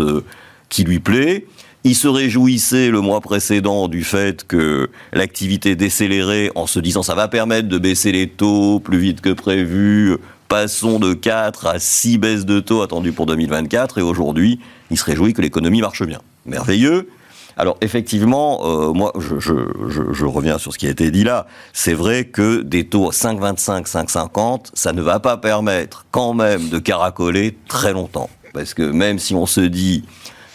qui 0.68 0.84
lui 0.84 0.98
plaît. 0.98 1.46
il 1.84 1.94
se 1.94 2.08
réjouissait 2.08 2.90
le 2.90 3.00
mois 3.00 3.20
précédent 3.20 3.88
du 3.88 4.04
fait 4.04 4.46
que 4.46 4.90
l'activité 5.12 5.76
décélérait 5.76 6.50
en 6.54 6.66
se 6.66 6.80
disant 6.80 7.02
ça 7.02 7.14
va 7.14 7.28
permettre 7.28 7.68
de 7.68 7.78
baisser 7.78 8.12
les 8.12 8.28
taux 8.28 8.80
plus 8.80 8.98
vite 8.98 9.20
que 9.22 9.30
prévu. 9.30 10.18
Passons 10.48 10.98
de 10.98 11.12
4 11.12 11.66
à 11.66 11.78
6 11.78 12.16
baisses 12.16 12.46
de 12.46 12.58
taux 12.58 12.80
attendues 12.80 13.12
pour 13.12 13.26
2024 13.26 13.98
et 13.98 14.02
aujourd'hui, 14.02 14.60
il 14.90 14.96
se 14.96 15.04
réjouit 15.04 15.34
que 15.34 15.42
l'économie 15.42 15.82
marche 15.82 16.02
bien. 16.02 16.22
Merveilleux. 16.46 17.10
Alors 17.58 17.76
effectivement, 17.82 18.60
euh, 18.64 18.92
moi 18.94 19.12
je, 19.18 20.24
reviens 20.24 20.56
sur 20.56 20.72
ce 20.72 20.78
qui 20.78 20.86
a 20.86 20.90
été 20.90 21.10
dit 21.10 21.24
là. 21.24 21.46
C'est 21.74 21.92
vrai 21.92 22.24
que 22.24 22.62
des 22.62 22.86
taux 22.86 23.08
à 23.08 23.12
5,25, 23.12 23.86
5,50, 23.86 24.70
ça 24.72 24.94
ne 24.94 25.02
va 25.02 25.20
pas 25.20 25.36
permettre 25.36 26.06
quand 26.12 26.32
même 26.32 26.70
de 26.70 26.78
caracoler 26.78 27.58
très 27.68 27.92
longtemps. 27.92 28.30
Parce 28.54 28.72
que 28.72 28.82
même 28.82 29.18
si 29.18 29.34
on 29.34 29.44
se 29.44 29.60
dit 29.60 30.04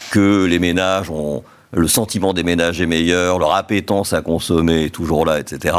que 0.09 0.45
les 0.45 0.57
ménages 0.57 1.11
ont 1.11 1.43
le 1.71 1.87
sentiment 1.87 2.33
des 2.33 2.43
ménages 2.43 2.81
est 2.81 2.87
meilleur, 2.87 3.37
leur 3.37 3.53
appétence 3.53 4.13
à 4.13 4.21
consommer 4.21 4.85
est 4.85 4.89
toujours 4.89 5.25
là, 5.25 5.39
etc. 5.39 5.75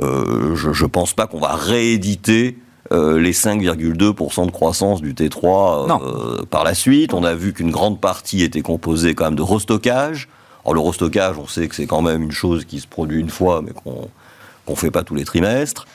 Euh, 0.00 0.54
je 0.54 0.68
ne 0.68 0.88
pense 0.88 1.14
pas 1.14 1.26
qu'on 1.26 1.40
va 1.40 1.54
rééditer 1.54 2.58
euh, 2.92 3.18
les 3.18 3.32
5,2% 3.32 4.46
de 4.46 4.50
croissance 4.50 5.02
du 5.02 5.14
T3 5.14 5.88
euh, 5.90 6.44
par 6.44 6.64
la 6.64 6.74
suite. 6.74 7.14
On 7.14 7.24
a 7.24 7.34
vu 7.34 7.52
qu'une 7.52 7.70
grande 7.70 8.00
partie 8.00 8.42
était 8.42 8.62
composée 8.62 9.14
quand 9.14 9.24
même 9.24 9.34
de 9.34 9.42
restockage. 9.42 10.28
Alors 10.64 10.74
le 10.74 10.80
restockage, 10.80 11.38
on 11.38 11.46
sait 11.46 11.66
que 11.68 11.74
c'est 11.74 11.86
quand 11.86 12.02
même 12.02 12.22
une 12.22 12.32
chose 12.32 12.64
qui 12.64 12.80
se 12.80 12.86
produit 12.86 13.20
une 13.20 13.30
fois, 13.30 13.62
mais 13.62 13.72
qu'on 13.72 14.08
ne 14.68 14.74
fait 14.76 14.90
pas 14.90 15.02
tous 15.02 15.14
les 15.14 15.24
trimestres. 15.24 15.86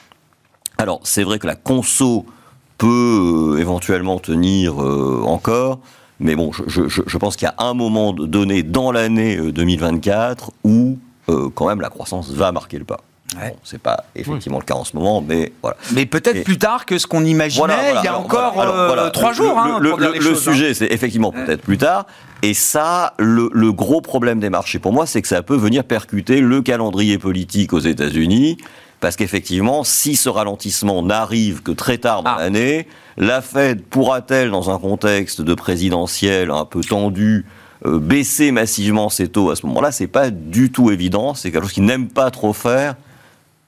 Alors 0.77 0.99
c'est 1.03 1.23
vrai 1.23 1.39
que 1.39 1.47
la 1.47 1.55
conso 1.55 2.25
peut 2.77 3.53
euh, 3.55 3.59
éventuellement 3.59 4.19
tenir 4.19 4.77
encore, 4.77 5.79
mais 6.19 6.35
bon, 6.35 6.51
je, 6.51 7.17
pense 7.17 7.35
qu'il 7.35 7.47
y 7.47 7.49
a 7.49 7.55
un 7.63 7.73
moment 7.73 8.11
donné 8.11 8.63
dans 8.63 8.91
l'année 8.91 9.37
2024 9.37 10.49
euh, 10.49 10.51
où 10.63 10.97
euh, 11.29 11.49
quand 11.53 11.67
même 11.67 11.81
la 11.81 11.89
croissance 11.89 12.31
va 12.31 12.51
marquer 12.51 12.79
le 12.79 12.85
pas. 12.85 13.01
Ouais. 13.39 13.49
Bon, 13.51 13.55
c'est 13.63 13.81
pas 13.81 14.05
effectivement 14.15 14.59
le 14.59 14.65
cas 14.65 14.75
en 14.75 14.83
ce 14.83 14.95
moment, 14.95 15.21
mais 15.21 15.51
voilà. 15.61 15.77
Mais 15.93 16.05
peut-être 16.05 16.43
plus 16.43 16.57
tard 16.57 16.85
que 16.85 16.97
ce 16.97 17.07
qu'on 17.07 17.25
imaginait 17.25 17.93
il 17.99 18.03
y 18.03 18.07
a 18.07 18.17
encore 18.17 18.59
euh, 18.59 19.09
trois 19.09 19.33
jours. 19.33 19.57
Hein, 19.57 19.79
le, 19.81 19.95
le, 20.19 20.35
sujet, 20.35 20.73
c'est 20.73 20.91
effectivement 20.91 21.31
peut-être 21.31 21.61
plus 21.61 21.77
tard. 21.77 22.05
Et 22.43 22.53
ça, 22.53 23.13
le, 23.17 23.71
gros 23.71 24.01
problème 24.01 24.39
des 24.39 24.49
marchés 24.49 24.79
pour 24.79 24.93
moi, 24.93 25.05
c'est 25.05 25.21
que 25.21 25.27
ça 25.27 25.41
peut 25.41 25.55
venir 25.55 25.83
percuter 25.83 26.39
le 26.39 26.61
calendrier 26.61 27.17
politique 27.17 27.73
aux 27.73 27.79
États-Unis 27.79 28.57
parce 28.99 29.15
qu'effectivement, 29.15 29.83
si 29.83 30.15
ce 30.15 30.27
ralentissement 30.27 31.03
n'arrive 31.03 31.61
que 31.61 31.71
très 31.71 31.99
tard 31.99 32.23
dans 32.23 32.31
ah. 32.31 32.39
l'année, 32.39 32.87
la 33.17 33.41
Fed 33.41 33.83
pourra-t-elle, 33.83 34.49
dans 34.49 34.71
un 34.71 34.79
contexte 34.79 35.41
de 35.41 35.53
présidentiel 35.53 36.49
un 36.49 36.65
peu 36.65 36.81
tendu, 36.81 37.45
euh, 37.85 37.99
baisser 37.99 38.51
massivement 38.51 39.09
ses 39.09 39.27
taux 39.27 39.51
à 39.51 39.55
ce 39.55 39.67
moment-là? 39.67 39.91
C'est 39.91 40.07
pas 40.07 40.31
du 40.31 40.71
tout 40.71 40.89
évident. 40.89 41.35
C'est 41.35 41.51
quelque 41.51 41.63
chose 41.63 41.73
qu'ils 41.73 41.85
n'aiment 41.85 42.09
pas 42.09 42.31
trop 42.31 42.53
faire 42.53 42.95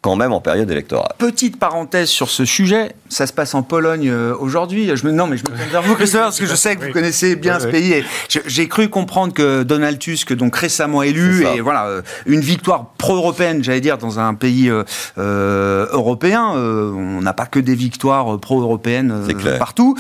quand 0.01 0.15
même 0.15 0.32
en 0.32 0.39
période 0.39 0.72
électorale. 0.72 1.12
Petite 1.18 1.60
parenthèse 1.60 2.08
sur 2.08 2.29
ce 2.29 2.46
sujet, 2.46 2.96
ça 3.10 3.27
se 3.27 3.34
passe 3.34 3.53
en 3.53 3.63
Pologne 3.63 4.10
euh, 4.10 4.34
aujourd'hui. 4.39 4.89
Je 4.96 5.06
me 5.06 5.12
non, 5.12 5.27
mais 5.27 5.36
je 5.36 5.44
me 5.44 5.48
tourne 5.48 5.70
vers 5.70 5.82
vous, 5.82 5.96
Christopher, 5.96 6.27
parce 6.27 6.39
que 6.39 6.46
je 6.46 6.56
sais 6.56 6.77
que 6.77 6.86
vous 6.86 6.94
connaissez 6.94 7.36
bien 7.36 7.60
ce 7.60 7.68
pays. 7.68 8.03
j'ai 8.27 8.68
cru 8.70 8.88
comprendre 8.89 9.34
que 9.34 9.63
Donald 9.63 10.00
Tusk, 10.00 10.34
donc 10.34 10.56
récemment 10.56 11.03
élu, 11.03 11.46
et 11.46 11.60
voilà, 11.60 11.88
euh, 11.88 12.01
une 12.25 12.39
victoire 12.39 12.91
pro-européenne, 12.98 13.62
j'allais 13.63 13.82
dire, 13.82 13.98
dans 13.98 14.20
un 14.20 14.34
pays 14.36 14.70
euh, 14.70 15.88
européen. 15.91 16.51
on 16.56 17.22
n'a 17.22 17.34
pas 17.34 17.46
que 17.46 17.60
des 17.60 17.75
victoires 17.75 18.39
pro-européennes 18.39 19.27
partout. 19.58 19.98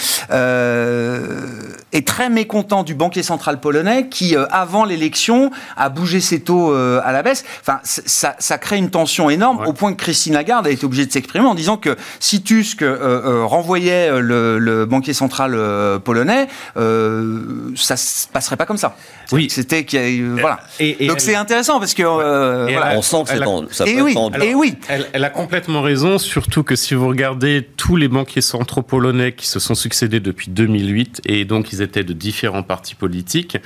Est 1.91 2.07
très 2.07 2.29
mécontent 2.29 2.83
du 2.83 2.93
banquier 2.93 3.23
central 3.23 3.59
polonais 3.59 4.07
qui, 4.09 4.35
avant 4.51 4.85
l'élection, 4.85 5.51
a 5.75 5.89
bougé 5.89 6.19
ses 6.19 6.41
taux 6.41 6.73
à 6.73 7.11
la 7.11 7.23
baisse. 7.23 7.45
Enfin, 7.61 7.79
ça, 7.83 8.35
ça 8.39 8.57
crée 8.57 8.77
une 8.77 8.89
tension 8.89 9.29
énorme 9.29 9.65
au 9.65 9.73
point 9.73 9.93
Christine 9.93 10.33
Lagarde 10.33 10.67
a 10.67 10.71
été 10.71 10.85
obligée 10.85 11.05
de 11.05 11.11
s'exprimer 11.11 11.45
en 11.45 11.55
disant 11.55 11.77
que 11.77 11.95
si 12.19 12.41
Tusk 12.41 12.81
euh, 12.81 12.97
euh, 12.97 13.45
renvoyait 13.45 14.09
euh, 14.09 14.19
le, 14.19 14.85
banquier 14.85 15.13
central 15.13 15.51
polonais, 16.03 16.47
ça 16.75 17.97
se 17.97 18.27
passerait 18.27 18.57
pas 18.57 18.65
comme 18.65 18.77
ça. 18.77 18.95
Oui, 19.31 19.47
c'était 19.49 19.85
voilà. 20.39 20.59
Et, 20.79 21.07
Donc 21.07 21.19
c'est 21.19 21.35
intéressant 21.35 21.79
parce 21.79 21.93
que 21.93 22.03
on 22.03 23.01
sent 23.01 23.23
que 23.23 23.73
ça 23.73 23.85
et 23.85 24.01
oui, 24.01 24.15
et 24.41 24.55
oui. 24.55 24.75
Elle, 24.87 25.23
a 25.23 25.29
complètement 25.29 25.81
raison, 25.81 26.17
surtout 26.17 26.63
que 26.63 26.75
si 26.75 26.93
vous 26.93 27.07
regardez 27.07 27.67
tous 27.77 27.95
les 27.95 28.07
banquiers 28.07 28.41
centraux 28.41 28.81
polonais 28.81 29.33
qui 29.33 29.47
se 29.47 29.59
sont 29.59 29.75
succédés 29.75 30.19
depuis 30.19 30.49
2008 30.49 31.21
et 31.25 31.45
donc 31.45 31.71
ils 31.71 31.78
étaient 31.81 32.03
de 32.03 32.13
différents 32.13 32.63
partis 32.63 32.95
politiques, 32.95 33.57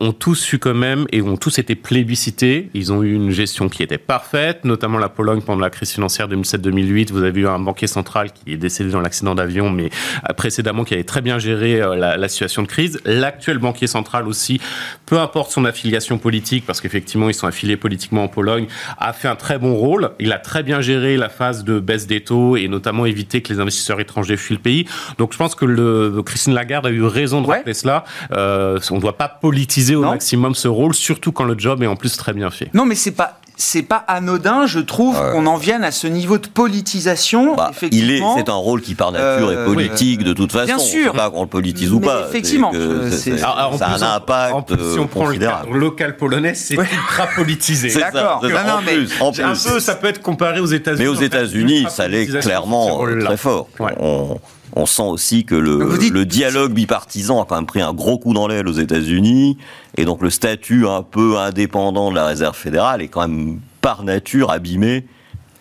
ont 0.00 0.12
tous 0.12 0.52
eu 0.52 0.58
quand 0.58 0.74
même 0.74 1.06
et 1.12 1.22
ont 1.22 1.36
tous 1.36 1.58
été 1.58 1.74
plébiscités. 1.74 2.70
Ils 2.74 2.92
ont 2.92 3.02
eu 3.02 3.14
une 3.14 3.30
gestion 3.30 3.68
qui 3.68 3.82
était 3.82 3.98
parfaite, 3.98 4.64
notamment 4.64 4.98
la 4.98 5.08
Pologne 5.08 5.40
pendant 5.40 5.60
la 5.60 5.70
crise 5.70 5.90
financière 5.90 6.28
2007-2008. 6.28 7.10
Vous 7.10 7.22
avez 7.22 7.40
eu 7.40 7.48
un 7.48 7.58
banquier 7.58 7.86
central 7.86 8.32
qui 8.32 8.52
est 8.52 8.56
décédé 8.56 8.90
dans 8.90 9.00
l'accident 9.00 9.34
d'avion, 9.34 9.70
mais 9.70 9.90
euh, 10.28 10.32
précédemment 10.34 10.84
qui 10.84 10.94
avait 10.94 11.04
très 11.04 11.20
bien 11.20 11.38
géré 11.38 11.80
euh, 11.80 11.94
la, 11.94 12.28
situation 12.28 12.62
de 12.62 12.68
crise. 12.68 13.00
L'actuel 13.04 13.58
banquier 13.58 13.86
central 13.86 14.26
aussi, 14.26 14.60
peu 15.06 15.18
importe 15.18 15.50
son 15.50 15.64
affiliation 15.64 16.18
politique, 16.18 16.64
parce 16.66 16.80
qu'effectivement 16.80 17.28
ils 17.28 17.34
sont 17.34 17.46
affiliés 17.46 17.76
politiquement 17.76 18.24
en 18.24 18.28
Pologne, 18.28 18.66
a 18.98 19.12
fait 19.12 19.28
un 19.28 19.36
très 19.36 19.58
bon 19.58 19.74
rôle. 19.74 20.10
Il 20.18 20.32
a 20.32 20.38
très 20.38 20.62
bien 20.62 20.80
géré 20.80 21.16
la 21.16 21.28
phase 21.28 21.64
de 21.64 21.80
baisse 21.80 22.06
des 22.06 22.22
taux 22.22 22.56
et 22.56 22.68
notamment 22.68 23.06
évité 23.06 23.42
que 23.42 23.52
les 23.52 23.60
investisseurs 23.60 24.00
étrangers 24.00 24.36
fuient 24.36 24.54
le 24.54 24.60
pays. 24.60 24.86
Donc 25.18 25.32
je 25.32 25.38
pense 25.38 25.54
que 25.54 25.64
le, 25.64 26.22
Christine 26.24 26.54
Lagarde 26.54 26.86
a 26.86 26.90
eu 26.90 27.02
raison 27.02 27.29
de 27.42 27.46
rappeler 27.46 27.74
cela. 27.74 28.04
Euh, 28.32 28.78
on 28.90 28.96
ne 28.96 29.00
doit 29.00 29.16
pas 29.16 29.28
politiser 29.28 29.94
au 29.94 30.02
maximum 30.02 30.54
ce 30.54 30.68
rôle, 30.68 30.94
surtout 30.94 31.32
quand 31.32 31.44
le 31.44 31.58
job 31.58 31.82
est 31.82 31.86
en 31.86 31.96
plus 31.96 32.16
très 32.16 32.32
bien 32.32 32.50
fait. 32.50 32.70
Non, 32.74 32.84
mais 32.84 32.94
c'est 32.94 33.12
pas 33.12 33.40
c'est 33.60 33.82
pas 33.82 34.02
anodin, 34.08 34.66
je 34.66 34.80
trouve, 34.80 35.20
qu'on 35.32 35.46
en 35.46 35.56
vienne 35.56 35.84
à 35.84 35.90
ce 35.90 36.06
niveau 36.06 36.38
de 36.38 36.46
politisation. 36.46 37.56
Bah, 37.56 37.72
il 37.92 38.10
est, 38.10 38.22
c'est 38.36 38.48
un 38.48 38.54
rôle 38.54 38.80
qui 38.80 38.94
par 38.94 39.12
nature 39.12 39.52
est 39.52 39.56
euh, 39.56 39.66
politique 39.66 40.24
de 40.24 40.32
toute 40.32 40.50
façon. 40.50 40.66
Bien 40.66 40.78
sûr. 40.78 41.12
Pas 41.12 41.30
qu'on 41.30 41.42
le 41.42 41.48
politise 41.48 41.92
ou 41.92 42.00
pas. 42.00 42.26
Effectivement. 42.28 42.72
ça 42.72 43.48
a 43.50 43.70
un 43.70 44.14
impact 44.16 44.54
en 44.54 44.62
plus, 44.62 44.92
si 44.94 44.98
on 44.98 45.06
prend 45.06 45.26
le 45.26 45.36
cadre 45.36 45.70
local 45.72 46.16
polonais, 46.16 46.54
c'est 46.54 46.74
ultra 46.74 47.26
politisé. 47.36 47.92
D'accord. 47.92 48.42
En, 48.42 48.82
plus, 48.82 49.20
en 49.20 49.32
plus. 49.32 49.42
Un 49.42 49.72
peu, 49.72 49.80
ça 49.80 49.94
peut 49.94 50.08
être 50.08 50.22
comparé 50.22 50.60
aux 50.60 50.66
États-Unis. 50.66 51.02
Mais 51.02 51.08
aux 51.08 51.20
États-Unis, 51.20 51.86
ça 51.90 52.08
l'est 52.08 52.26
clairement 52.40 53.04
très 53.20 53.36
fort. 53.36 53.68
On, 53.78 54.38
sent 54.86 55.02
aussi 55.02 55.44
que 55.44 55.54
le, 55.54 55.96
le, 56.12 56.24
dialogue 56.24 56.72
bipartisan 56.72 57.42
a 57.42 57.44
quand 57.44 57.56
même 57.56 57.66
pris 57.66 57.80
un 57.80 57.92
gros 57.92 58.18
coup 58.18 58.34
dans 58.34 58.46
l'aile 58.46 58.68
aux 58.68 58.72
États-Unis, 58.72 59.58
et 59.96 60.04
donc 60.04 60.22
le 60.22 60.30
statut 60.30 60.86
un 60.86 61.02
peu 61.02 61.38
indépendant 61.38 62.10
de 62.10 62.16
la 62.16 62.26
Réserve 62.26 62.56
fédérale 62.56 63.02
est 63.02 63.08
quand 63.08 63.26
même 63.26 63.60
par 63.80 64.04
nature 64.04 64.50
abîmé 64.50 65.06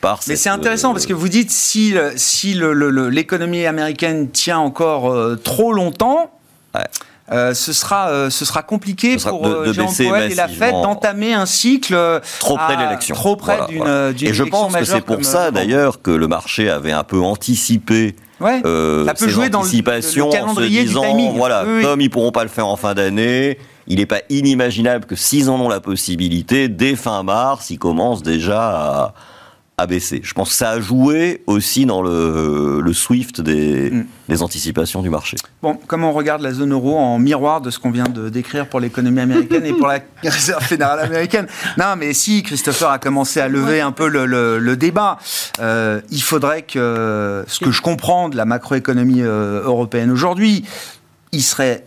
par 0.02 0.20
Mais 0.28 0.36
c'est 0.36 0.50
intéressant 0.50 0.94
parce 0.94 1.06
que 1.06 1.14
vous 1.14 1.30
dites 1.30 1.52
si, 1.52 1.96
si 2.16 2.54
l'économie 2.54 3.66
américaine 3.66 4.30
tient 4.30 4.60
encore 4.60 5.12
euh, 5.12 5.36
trop 5.36 5.74
longtemps. 5.74 6.32
Euh, 7.32 7.54
ce 7.54 7.74
sera 7.74 8.10
euh, 8.10 8.32
ce 8.32 8.44
sera 8.44 8.64
compliqué 8.64 9.18
pour 9.18 9.48
de, 9.48 9.72
Jean 9.72 9.86
Powell 9.86 10.32
et 10.32 10.36
la 10.36 10.48
Fed 10.48 10.72
d'entamer 10.72 11.32
un 11.32 11.46
cycle 11.46 12.22
trop 12.40 12.58
près 12.58 12.76
de 12.76 12.82
l'élection, 12.82 13.14
trop 13.14 13.36
près 13.36 13.60
d'une 13.68 14.16
Et 14.20 14.34
je 14.34 14.44
pense 14.44 14.76
que 14.76 14.84
c'est 14.84 15.02
pour 15.02 15.24
ça 15.24 15.52
d'ailleurs 15.52 16.02
que 16.02 16.12
le 16.12 16.28
marché 16.28 16.70
avait 16.70 16.92
un 16.92 17.04
peu 17.04 17.20
anticipé 17.20 18.16
Ouais, 18.40 18.62
ça 18.64 19.14
peut 19.14 19.28
jouer 19.28 19.50
dans 19.50 19.64
le, 19.64 20.32
calendrier 20.32 20.84
du 20.84 20.94
timing. 20.94 21.34
Voilà, 21.36 21.66
comme 21.82 22.02
ils 22.02 22.10
pourront 22.10 22.32
pas 22.32 22.44
le 22.44 22.50
faire 22.50 22.68
en 22.68 22.76
fin 22.76 22.94
d'année, 22.94 23.58
il 23.88 23.98
n'est 23.98 24.06
pas 24.06 24.22
inimaginable 24.30 25.06
que 25.06 25.16
s'ils 25.16 25.50
en 25.50 25.60
ont 25.60 25.70
la 25.70 25.80
possibilité, 25.80 26.68
dès 26.70 26.96
fin 26.96 27.24
mars, 27.24 27.70
ils 27.72 27.80
commencent 27.80 28.24
déjà 28.24 28.70
à, 28.70 29.14
Je 29.88 30.34
pense 30.34 30.50
que 30.50 30.56
ça 30.56 30.72
a 30.72 30.80
joué 30.80 31.42
aussi 31.48 31.86
dans 31.86 32.02
le, 32.02 32.84
SWIFT 32.94 33.40
mm. 33.40 33.44
des, 34.28 34.42
anticipations 34.42 35.02
du 35.02 35.10
marché. 35.10 35.38
Bon, 35.62 35.78
comment 35.88 36.10
on 36.10 36.14
regarde 36.14 36.42
la 36.42 36.54
zone 36.54 36.74
euro 36.74 36.98
en 36.98 37.20
miroir 37.20 37.62
de 37.62 37.70
ce 37.70 37.80
qu'on 37.80 37.92
vient 37.92 38.10
de 38.10 38.30
décrire 38.30 38.68
pour 38.68 38.80
l'économie 38.80 39.20
américaine 39.20 39.66
et 39.66 39.74
pour 39.74 39.88
la 39.88 40.00
Réserve 40.24 40.64
fédérale 40.64 41.00
américaine 41.00 41.48
Non, 41.78 41.96
mais 41.98 42.14
si 42.14 42.44
Christopher 42.44 42.90
a 42.90 43.00
commencé 43.00 43.40
à 43.40 43.48
lever 43.48 43.82
un 43.82 43.92
peu 43.92 44.08
le, 44.08 44.76
débat, 44.76 45.20
euh, 45.60 46.02
il 46.12 46.22
faudrait 46.22 46.62
que 46.62 47.44
ce 47.48 47.60
que 47.60 47.72
je 47.72 47.82
comprends 47.82 48.30
de 48.30 48.38
la 48.38 48.46
macroéconomie 48.46 49.22
euh, 49.22 49.64
européenne 49.64 50.12
aujourd'hui, 50.12 50.64
il 51.32 51.42
serait 51.42 51.86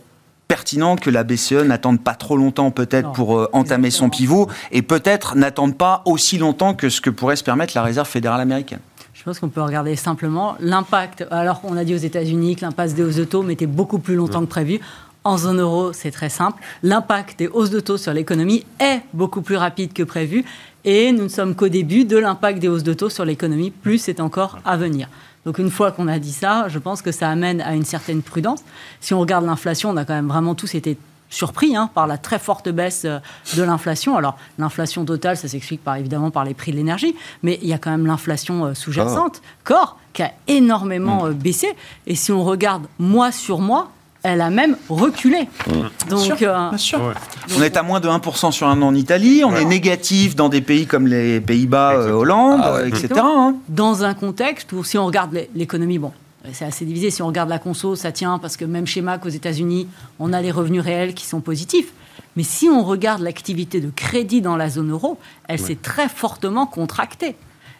pertinent 0.53 0.97
que 0.97 1.09
la 1.09 1.23
BCE 1.23 1.63
n'attende 1.65 1.99
pas 1.99 2.13
trop 2.13 2.37
longtemps 2.37 2.69
peut-être 2.69 3.11
pour 3.13 3.39
euh, 3.39 3.49
entamer 3.53 3.89
son 3.89 4.11
pivot 4.11 4.47
et 4.71 4.83
peut-être 4.83 5.35
n'attende 5.35 5.75
pas 5.75 6.03
aussi 6.05 6.37
longtemps 6.37 6.75
que 6.75 6.89
ce 6.89 7.01
que 7.01 7.09
pourrait 7.09 7.37
se 7.37 7.43
permettre 7.43 7.73
la 7.75 7.81
Réserve 7.81 8.07
fédérale 8.07 8.39
américaine. 8.39 8.77
Je 9.15 9.23
pense 9.23 9.39
qu'on 9.39 9.49
peut 9.49 9.63
regarder 9.63 9.95
simplement 9.95 10.55
l'impact. 10.59 11.25
Alors 11.31 11.59
qu'on 11.59 11.75
a 11.75 11.83
dit 11.83 11.95
aux 11.95 12.05
États-Unis 12.11 12.55
que 12.55 12.61
l'impasse 12.61 12.93
des 12.93 13.01
hausses 13.01 13.15
de 13.15 13.23
taux 13.23 13.41
mettait 13.41 13.65
beaucoup 13.65 13.97
plus 13.97 14.13
longtemps 14.13 14.41
que 14.41 14.45
prévu. 14.45 14.79
En 15.23 15.39
zone 15.39 15.59
euro, 15.59 15.91
c'est 15.91 16.11
très 16.11 16.29
simple. 16.29 16.61
L'impact 16.83 17.39
des 17.39 17.47
hausses 17.47 17.71
de 17.71 17.79
taux 17.79 17.97
sur 17.97 18.13
l'économie 18.13 18.63
est 18.79 19.01
beaucoup 19.11 19.41
plus 19.41 19.55
rapide 19.55 19.91
que 19.91 20.03
prévu. 20.03 20.45
Et 20.85 21.11
nous 21.13 21.23
ne 21.23 21.29
sommes 21.29 21.55
qu'au 21.55 21.69
début 21.69 22.05
de 22.05 22.17
l'impact 22.17 22.59
des 22.59 22.67
hausses 22.67 22.83
de 22.83 22.93
taux 22.93 23.09
sur 23.09 23.25
l'économie. 23.25 23.71
Plus 23.71 23.97
c'est 23.97 24.19
encore 24.19 24.59
à 24.65 24.77
venir. 24.77 25.07
Donc 25.45 25.57
une 25.57 25.69
fois 25.69 25.91
qu'on 25.91 26.07
a 26.07 26.19
dit 26.19 26.31
ça, 26.31 26.67
je 26.69 26.79
pense 26.79 27.01
que 27.01 27.11
ça 27.11 27.29
amène 27.29 27.61
à 27.61 27.75
une 27.75 27.85
certaine 27.85 28.21
prudence. 28.21 28.61
Si 29.01 29.13
on 29.13 29.19
regarde 29.19 29.45
l'inflation, 29.45 29.89
on 29.89 29.97
a 29.97 30.05
quand 30.05 30.13
même 30.13 30.27
vraiment 30.27 30.55
tous 30.55 30.75
été 30.75 30.97
surpris 31.29 31.75
hein, 31.75 31.89
par 31.93 32.07
la 32.07 32.17
très 32.17 32.39
forte 32.39 32.69
baisse 32.69 33.05
euh, 33.05 33.19
de 33.57 33.63
l'inflation. 33.63 34.15
Alors, 34.15 34.37
l'inflation 34.59 35.03
totale, 35.03 35.35
ça 35.35 35.47
s'explique 35.47 35.83
par, 35.83 35.97
évidemment 35.97 36.31
par 36.31 36.45
les 36.45 36.53
prix 36.53 36.71
de 36.71 36.77
l'énergie, 36.77 37.15
mais 37.41 37.59
il 37.61 37.67
y 37.67 37.73
a 37.73 37.77
quand 37.77 37.91
même 37.91 38.05
l'inflation 38.05 38.65
euh, 38.65 38.73
sous-jacente, 38.73 39.41
ah. 39.43 39.47
corps, 39.63 39.97
qui 40.13 40.21
a 40.21 40.31
énormément 40.47 41.25
mm. 41.25 41.33
baissé. 41.33 41.75
Et 42.05 42.15
si 42.15 42.31
on 42.31 42.43
regarde 42.43 42.85
mois 42.99 43.31
sur 43.31 43.59
mois, 43.59 43.91
elle 44.23 44.41
a 44.41 44.49
même 44.49 44.77
reculé. 44.89 45.47
Mmh. 45.67 46.09
Donc, 46.09 46.37
bien 46.39 46.77
sûr. 46.77 47.13
On 47.57 47.61
est 47.61 47.77
à 47.77 47.83
moins 47.83 47.99
de 47.99 48.07
1% 48.07 48.51
sur 48.51 48.67
un 48.67 48.81
an 48.81 48.87
en 48.87 48.95
Italie, 48.95 49.43
on 49.43 49.55
est 49.55 49.65
négatif 49.65 50.35
dans 50.35 50.49
des 50.49 50.61
pays 50.61 50.87
comme 50.87 51.07
les 51.07 51.41
Pays-Bas, 51.41 51.93
euh, 51.93 52.11
Hollande, 52.11 52.61
ah 52.63 52.85
etc. 52.85 53.09
Hein. 53.17 53.55
Dans 53.67 54.03
un 54.03 54.13
contexte 54.13 54.71
où, 54.71 54.83
si 54.83 54.97
on 54.97 55.05
regarde 55.05 55.37
l'économie, 55.53 55.99
bon, 55.99 56.11
c'est 56.53 56.65
assez 56.65 56.85
divisé. 56.85 57.11
Si 57.11 57.21
on 57.21 57.27
regarde 57.27 57.49
la 57.49 57.59
conso, 57.59 57.95
ça 57.95 58.11
tient 58.11 58.39
parce 58.39 58.57
que 58.57 58.65
même 58.65 58.87
schéma 58.87 59.17
qu'aux 59.17 59.29
États-Unis, 59.29 59.87
on 60.19 60.33
a 60.33 60.41
les 60.41 60.51
revenus 60.51 60.81
réels 60.81 61.13
qui 61.13 61.25
sont 61.25 61.41
positifs. 61.41 61.91
Mais 62.35 62.43
si 62.43 62.69
on 62.69 62.83
regarde 62.83 63.21
l'activité 63.21 63.79
de 63.79 63.89
crédit 63.89 64.41
dans 64.41 64.55
la 64.55 64.69
zone 64.69 64.91
euro, 64.91 65.19
elle 65.47 65.59
s'est 65.59 65.77
très 65.79 66.09
fortement 66.09 66.65
contractée 66.65 67.35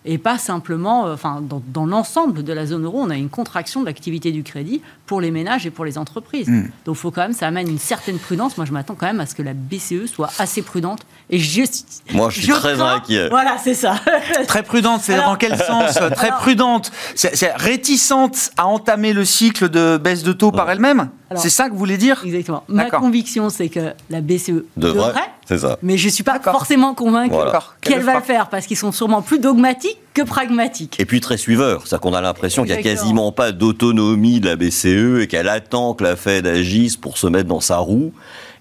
et 0.06 0.18
pas 0.18 0.38
simplement, 0.38 1.08
euh, 1.08 1.14
enfin, 1.14 1.42
dans, 1.42 1.86
l'ensemble 1.86 2.44
de 2.44 2.54
la 2.54 2.66
zone 2.66 2.84
euro, 2.84 3.02
on 3.02 3.10
a 3.10 3.16
une 3.16 3.30
contraction 3.30 3.82
de 3.82 3.86
l'activité 3.86 4.32
du 4.32 4.44
crédit 4.44 4.82
pour 5.06 5.22
les 5.22 5.32
ménages 5.32 5.66
et 5.66 5.72
pour 5.72 5.86
les 5.86 5.98
entreprises. 5.98 6.48
Hmm. 6.48 6.68
Donc, 6.86 6.96
il 6.96 7.00
faut 7.00 7.12
quand 7.12 7.22
même, 7.22 7.34
ça 7.34 7.48
amène 7.48 7.70
une 7.70 7.80
certaine 7.80 8.18
prudence. 8.18 8.58
Moi, 8.58 8.66
je 8.66 8.74
m'attends 8.74 8.96
quand 8.96 9.06
même 9.06 9.20
à 9.20 9.26
ce 9.26 9.36
que 9.36 9.42
la 9.42 9.54
BCE 9.54 10.08
soit 10.08 10.30
assez 10.40 10.62
prudente. 10.62 11.02
Et 11.30 11.40
je, 11.40 11.64
Moi, 12.12 12.30
je 12.30 12.42
suis 12.42 12.52
très 12.52 12.82
inquiet. 12.82 13.30
Voilà, 13.30 13.58
c'est 13.58 13.74
ça. 13.74 13.96
très 14.48 14.64
prudente, 14.64 15.02
c'est 15.04 15.16
dans 15.16 15.36
quel 15.36 15.58
sens 15.58 15.98
Très 16.16 16.32
prudente. 16.32 16.92
C'est 17.16 17.54
réticente 17.56 18.52
à 18.58 18.68
entamer 18.68 19.14
le 19.14 19.26
cycle 19.26 19.70
de 19.70 19.98
baisse 19.98 20.24
de 20.24 20.34
taux 20.34 20.52
par 20.52 20.70
elle-même 20.70 21.10
c'est 21.36 21.50
ça 21.50 21.68
que 21.68 21.74
vous 21.74 21.80
voulez 21.80 21.98
dire? 21.98 22.22
Exactement. 22.26 22.64
Ma 22.68 22.90
conviction, 22.90 23.50
c'est 23.50 23.70
que 23.70 23.94
la 24.10 24.22
BCE 24.22 24.64
devrait, 24.78 25.14
c'est 25.46 25.58
ça. 25.60 25.78
mais 25.82 25.98
je 25.98 26.08
ne 26.08 26.12
suis 26.12 26.24
pas 26.24 26.40
forcément 26.40 26.94
convaincu 26.94 27.36
qu'elle 27.82 28.02
va 28.02 28.16
le 28.16 28.22
faire, 28.22 28.50
parce 28.50 28.66
qu'ils 28.66 28.78
sont 28.78 28.92
sûrement 28.92 29.22
plus 29.22 29.40
dogmatiques 29.40 29.98
que 30.14 30.22
pragmatiques. 30.22 31.00
Et 31.00 31.06
puis 31.06 31.22
très 31.22 31.38
suiveurs, 31.38 31.88
c'est-à-dire 31.88 32.02
qu'on 32.02 32.14
a 32.14 32.22
l'impression 32.22 32.64
qu'il 32.64 32.74
n'y 32.74 32.80
a 32.80 32.84
quasiment 32.84 33.32
pas 33.32 33.52
d'autonomie 33.52 34.40
de 34.40 34.48
la 34.48 34.56
BCE 34.56 35.22
et 35.22 35.28
qu'elle 35.28 35.50
attend 35.50 35.94
que 35.94 36.04
la 36.04 36.16
Fed 36.16 36.46
agisse 36.46 36.98
pour 36.98 37.18
se 37.18 37.28
mettre 37.28 37.50
dans 37.50 37.62
sa 37.62 37.78
roue. 37.78 38.14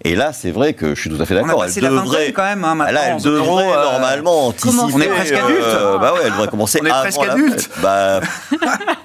Et 0.05 0.15
là, 0.15 0.33
c'est 0.33 0.51
vrai 0.51 0.73
que 0.73 0.95
je 0.95 0.99
suis 0.99 1.09
tout 1.09 1.21
à 1.21 1.25
fait 1.25 1.33
d'accord. 1.33 1.63
Elle 1.63 1.73
devrait, 1.73 2.33
quand 2.33 2.43
même, 2.43 2.63
hein, 2.65 2.75
là, 2.91 3.01
elle 3.11 3.21
devrait 3.21 3.71
euh, 3.71 3.91
normalement 3.91 4.47
anticiper. 4.47 4.93
On 4.93 4.99
est 4.99 5.07
presque 5.07 5.33
adulte. 5.33 5.63
Euh, 5.63 5.97
bah 5.97 6.13
ouais, 6.13 6.19
elle 6.25 6.31
devrait 6.31 6.47
commencer. 6.49 6.79
On 6.81 6.85
est 6.85 6.89
presque 6.89 7.21
adulte. 7.23 7.69
Bah, 7.81 8.19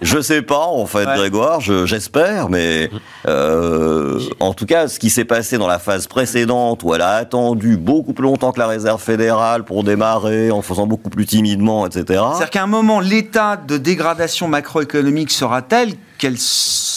je 0.03 0.21
sais 0.21 0.43
pas 0.43 0.67
en 0.67 0.87
fait, 0.87 1.05
Grégoire. 1.05 1.61
J'espère, 1.61 2.49
mais 2.49 2.91
euh, 3.29 4.19
en 4.41 4.55
tout 4.55 4.67
cas, 4.67 4.89
ce 4.89 4.99
qui 4.99 5.11
s'est 5.11 5.25
passé 5.25 5.57
dans 5.57 5.69
la 5.69 5.79
phase 5.79 6.09
précédente 6.09 6.83
où 6.83 6.95
elle 6.95 7.03
a 7.03 7.15
attendu 7.15 7.77
beaucoup 7.77 8.13
plus 8.13 8.25
longtemps 8.25 8.51
que 8.51 8.59
la 8.59 8.67
Réserve 8.67 9.01
fédérale 9.01 9.65
pour 9.65 9.85
démarrer, 9.85 10.51
en 10.51 10.63
faisant 10.63 10.87
beaucoup 10.87 11.11
plus 11.11 11.27
timidement, 11.27 11.87
etc. 11.87 12.05
C'est-à-dire 12.07 12.51
qu'à 12.51 12.63
un 12.65 12.67
moment, 12.67 12.99
l'état 12.99 13.57
de 13.57 13.79
dégradation 13.79 14.49
macroéconomique 14.49 15.31
sera 15.31 15.63
tel 15.63 15.93
qu'elle 16.19 16.37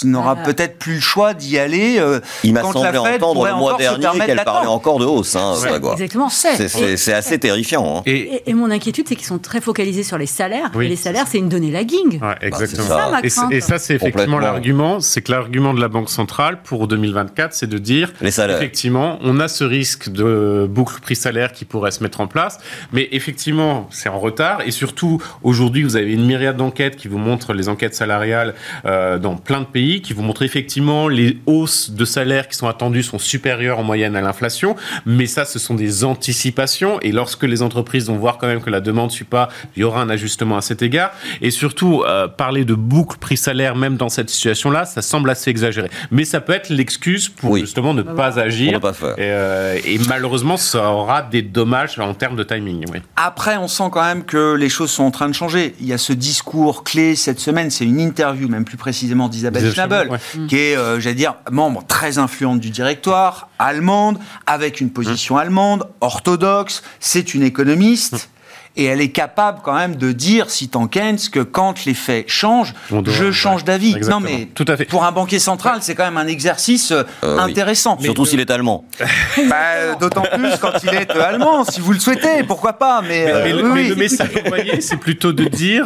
n'aura 0.03 0.35
peut-être 0.35 0.77
plus 0.77 0.95
le 0.95 0.99
choix 0.99 1.33
d'y 1.33 1.57
aller. 1.57 1.97
Euh, 1.99 2.19
Il 2.43 2.53
m'a 2.53 2.63
semblé 2.63 2.97
entendre 2.97 3.45
le 3.45 3.55
mois 3.55 3.77
dernier 3.77 4.19
qu'elle 4.25 4.43
parlait 4.43 4.67
encore 4.67 4.99
de 4.99 5.05
hausse. 5.05 5.35
Hein, 5.35 5.53
exactement, 5.93 6.29
c'est 6.29 7.13
assez 7.13 7.39
terrifiant. 7.39 7.97
Hein. 7.97 8.03
Et, 8.05 8.53
mon 8.53 8.69
inquiétude, 8.69 9.07
c'est 9.07 9.15
qu'ils 9.15 9.25
sont 9.25 9.39
très 9.39 9.61
focalisés 9.61 10.03
sur 10.03 10.17
les 10.17 10.25
salaires. 10.25 10.71
et 10.79 10.87
les 10.87 10.95
salaires, 10.95 11.25
c'est 11.27 11.37
une 11.37 11.49
donnée 11.49 11.71
lagging. 11.71 12.21
Ouais, 12.21 12.35
exactement. 12.41 12.87
ça, 12.87 13.47
et, 13.51 13.61
ça, 13.61 13.79
c'est 13.79 13.95
effectivement 13.95 14.39
l'argument. 14.39 14.99
C'est 14.99 15.21
que 15.21 15.31
l'argument 15.31 15.73
de 15.73 15.81
la 15.81 15.87
Banque 15.87 16.09
centrale 16.09 16.61
pour 16.63 16.87
2024, 16.87 17.53
c'est 17.53 17.67
de 17.67 17.77
dire 17.77 18.11
les 18.21 18.31
salaires. 18.31 18.57
effectivement, 18.57 19.17
on 19.21 19.39
a 19.39 19.47
ce 19.47 19.63
risque 19.63 20.09
de 20.09 20.67
boucle 20.69 20.99
prix-salaire 21.01 21.51
qui 21.51 21.65
pourrait 21.65 21.91
se 21.91 22.03
mettre 22.03 22.21
en 22.21 22.27
place. 22.27 22.59
Mais 22.91 23.07
effectivement, 23.11 23.87
c'est 23.91 24.09
en 24.09 24.19
retard. 24.19 24.61
Et 24.65 24.71
surtout, 24.71 25.21
aujourd'hui, 25.43 25.83
vous 25.83 25.95
avez 25.95 26.13
une 26.13 26.25
myriade 26.25 26.57
d'enquêtes 26.57 26.95
qui 26.95 27.07
vous 27.07 27.17
montrent 27.17 27.53
les 27.53 27.69
enquêtes 27.69 27.95
salariales. 27.95 28.53
Euh, 28.85 29.10
euh, 29.11 29.19
dans 29.19 29.35
plein 29.35 29.61
de 29.61 29.65
pays 29.65 30.01
qui 30.01 30.13
vous 30.13 30.21
montrent 30.21 30.43
effectivement 30.43 31.07
les 31.07 31.37
hausses 31.45 31.91
de 31.91 32.05
salaires 32.05 32.47
qui 32.47 32.57
sont 32.57 32.67
attendues 32.67 33.03
sont 33.03 33.19
supérieures 33.19 33.79
en 33.79 33.83
moyenne 33.83 34.15
à 34.15 34.21
l'inflation, 34.21 34.75
mais 35.05 35.25
ça, 35.25 35.45
ce 35.45 35.59
sont 35.59 35.75
des 35.75 36.03
anticipations. 36.03 36.99
Et 37.01 37.11
lorsque 37.11 37.43
les 37.43 37.61
entreprises 37.61 38.07
vont 38.07 38.17
voir 38.17 38.37
quand 38.37 38.47
même 38.47 38.61
que 38.61 38.69
la 38.69 38.81
demande 38.81 39.09
ne 39.09 39.15
suit 39.15 39.25
pas, 39.25 39.49
il 39.75 39.81
y 39.81 39.83
aura 39.83 40.01
un 40.01 40.09
ajustement 40.09 40.57
à 40.57 40.61
cet 40.61 40.81
égard. 40.81 41.11
Et 41.41 41.51
surtout, 41.51 42.03
euh, 42.05 42.27
parler 42.27 42.65
de 42.65 42.73
boucle 42.73 43.17
prix-salaire, 43.17 43.75
même 43.75 43.97
dans 43.97 44.09
cette 44.09 44.29
situation-là, 44.29 44.85
ça 44.85 45.01
semble 45.01 45.29
assez 45.29 45.49
exagéré. 45.49 45.89
Mais 46.09 46.25
ça 46.25 46.41
peut 46.41 46.53
être 46.53 46.69
l'excuse 46.69 47.29
pour 47.29 47.57
justement 47.57 47.93
ne 47.93 48.03
pas 48.03 48.39
agir. 48.39 48.79
pas 48.79 48.93
faire. 48.93 49.15
Euh, 49.19 49.77
et, 49.85 49.99
malheureusement, 50.07 50.57
ça 50.57 50.91
aura 50.91 51.21
des 51.21 51.41
dommages 51.41 51.99
en 51.99 52.13
termes 52.13 52.35
de 52.35 52.43
timing. 52.43 52.85
Après, 53.15 53.57
on 53.57 53.67
sent 53.67 53.89
quand 53.91 54.03
même 54.03 54.23
que 54.23 54.55
les 54.55 54.69
choses 54.69 54.91
sont 54.91 55.03
en 55.03 55.11
train 55.11 55.29
de 55.29 55.33
changer. 55.33 55.75
Il 55.79 55.87
y 55.87 55.93
a 55.93 55.97
ce 55.97 56.13
discours 56.13 56.83
clé 56.83 57.15
cette 57.15 57.39
semaine, 57.39 57.69
c'est 57.69 57.85
une 57.85 57.99
interview 57.99 58.47
même 58.47 58.65
plus 58.65 58.77
précise 58.77 59.00
précisément 59.01 59.29
d'Isabelle 59.29 59.73
Schnabel, 59.73 60.09
qui 60.47 60.57
est, 60.57 60.77
euh, 60.77 60.99
j'allais 60.99 61.15
dire, 61.15 61.33
membre 61.49 61.83
très 61.87 62.19
influente 62.19 62.59
du 62.59 62.69
directoire, 62.69 63.49
allemande, 63.57 64.19
avec 64.45 64.79
une 64.79 64.91
position 64.91 65.37
allemande, 65.37 65.87
orthodoxe, 66.01 66.83
c'est 66.99 67.33
une 67.33 67.41
économiste 67.41 68.29
et 68.77 68.85
elle 68.85 69.01
est 69.01 69.11
capable 69.11 69.59
quand 69.63 69.75
même 69.75 69.95
de 69.95 70.11
dire, 70.11 70.49
si 70.49 70.69
tant 70.69 70.87
Keynes, 70.87 71.17
que 71.31 71.39
quand 71.39 71.85
les 71.85 71.93
faits 71.93 72.29
changent, 72.29 72.73
je 73.05 73.31
change 73.31 73.65
d'avis. 73.65 73.95
Non, 74.09 74.19
mais 74.19 74.47
Tout 74.55 74.65
à 74.67 74.77
fait. 74.77 74.85
pour 74.85 75.03
un 75.03 75.11
banquier 75.11 75.39
central, 75.39 75.79
c'est 75.81 75.95
quand 75.95 76.05
même 76.05 76.17
un 76.17 76.27
exercice 76.27 76.91
euh, 76.91 77.03
euh, 77.23 77.37
intéressant. 77.37 77.99
Surtout 77.99 78.25
s'il 78.25 78.39
est 78.39 78.51
allemand. 78.51 78.85
Bah, 79.49 79.95
d'autant 79.99 80.23
plus 80.33 80.55
quand 80.61 80.71
il 80.83 80.89
est 80.89 81.11
allemand, 81.11 81.63
si 81.65 81.81
vous 81.81 81.93
le 81.93 81.99
souhaitez, 81.99 82.43
pourquoi 82.47 82.73
pas. 82.73 83.01
Mais, 83.01 83.25
mais, 83.25 83.53
euh, 83.53 83.89
le, 83.89 83.95
message 83.95 84.29
envoyé, 84.45 84.81
c'est 84.81 84.97
plutôt 84.97 85.33
de 85.33 85.45
dire, 85.45 85.85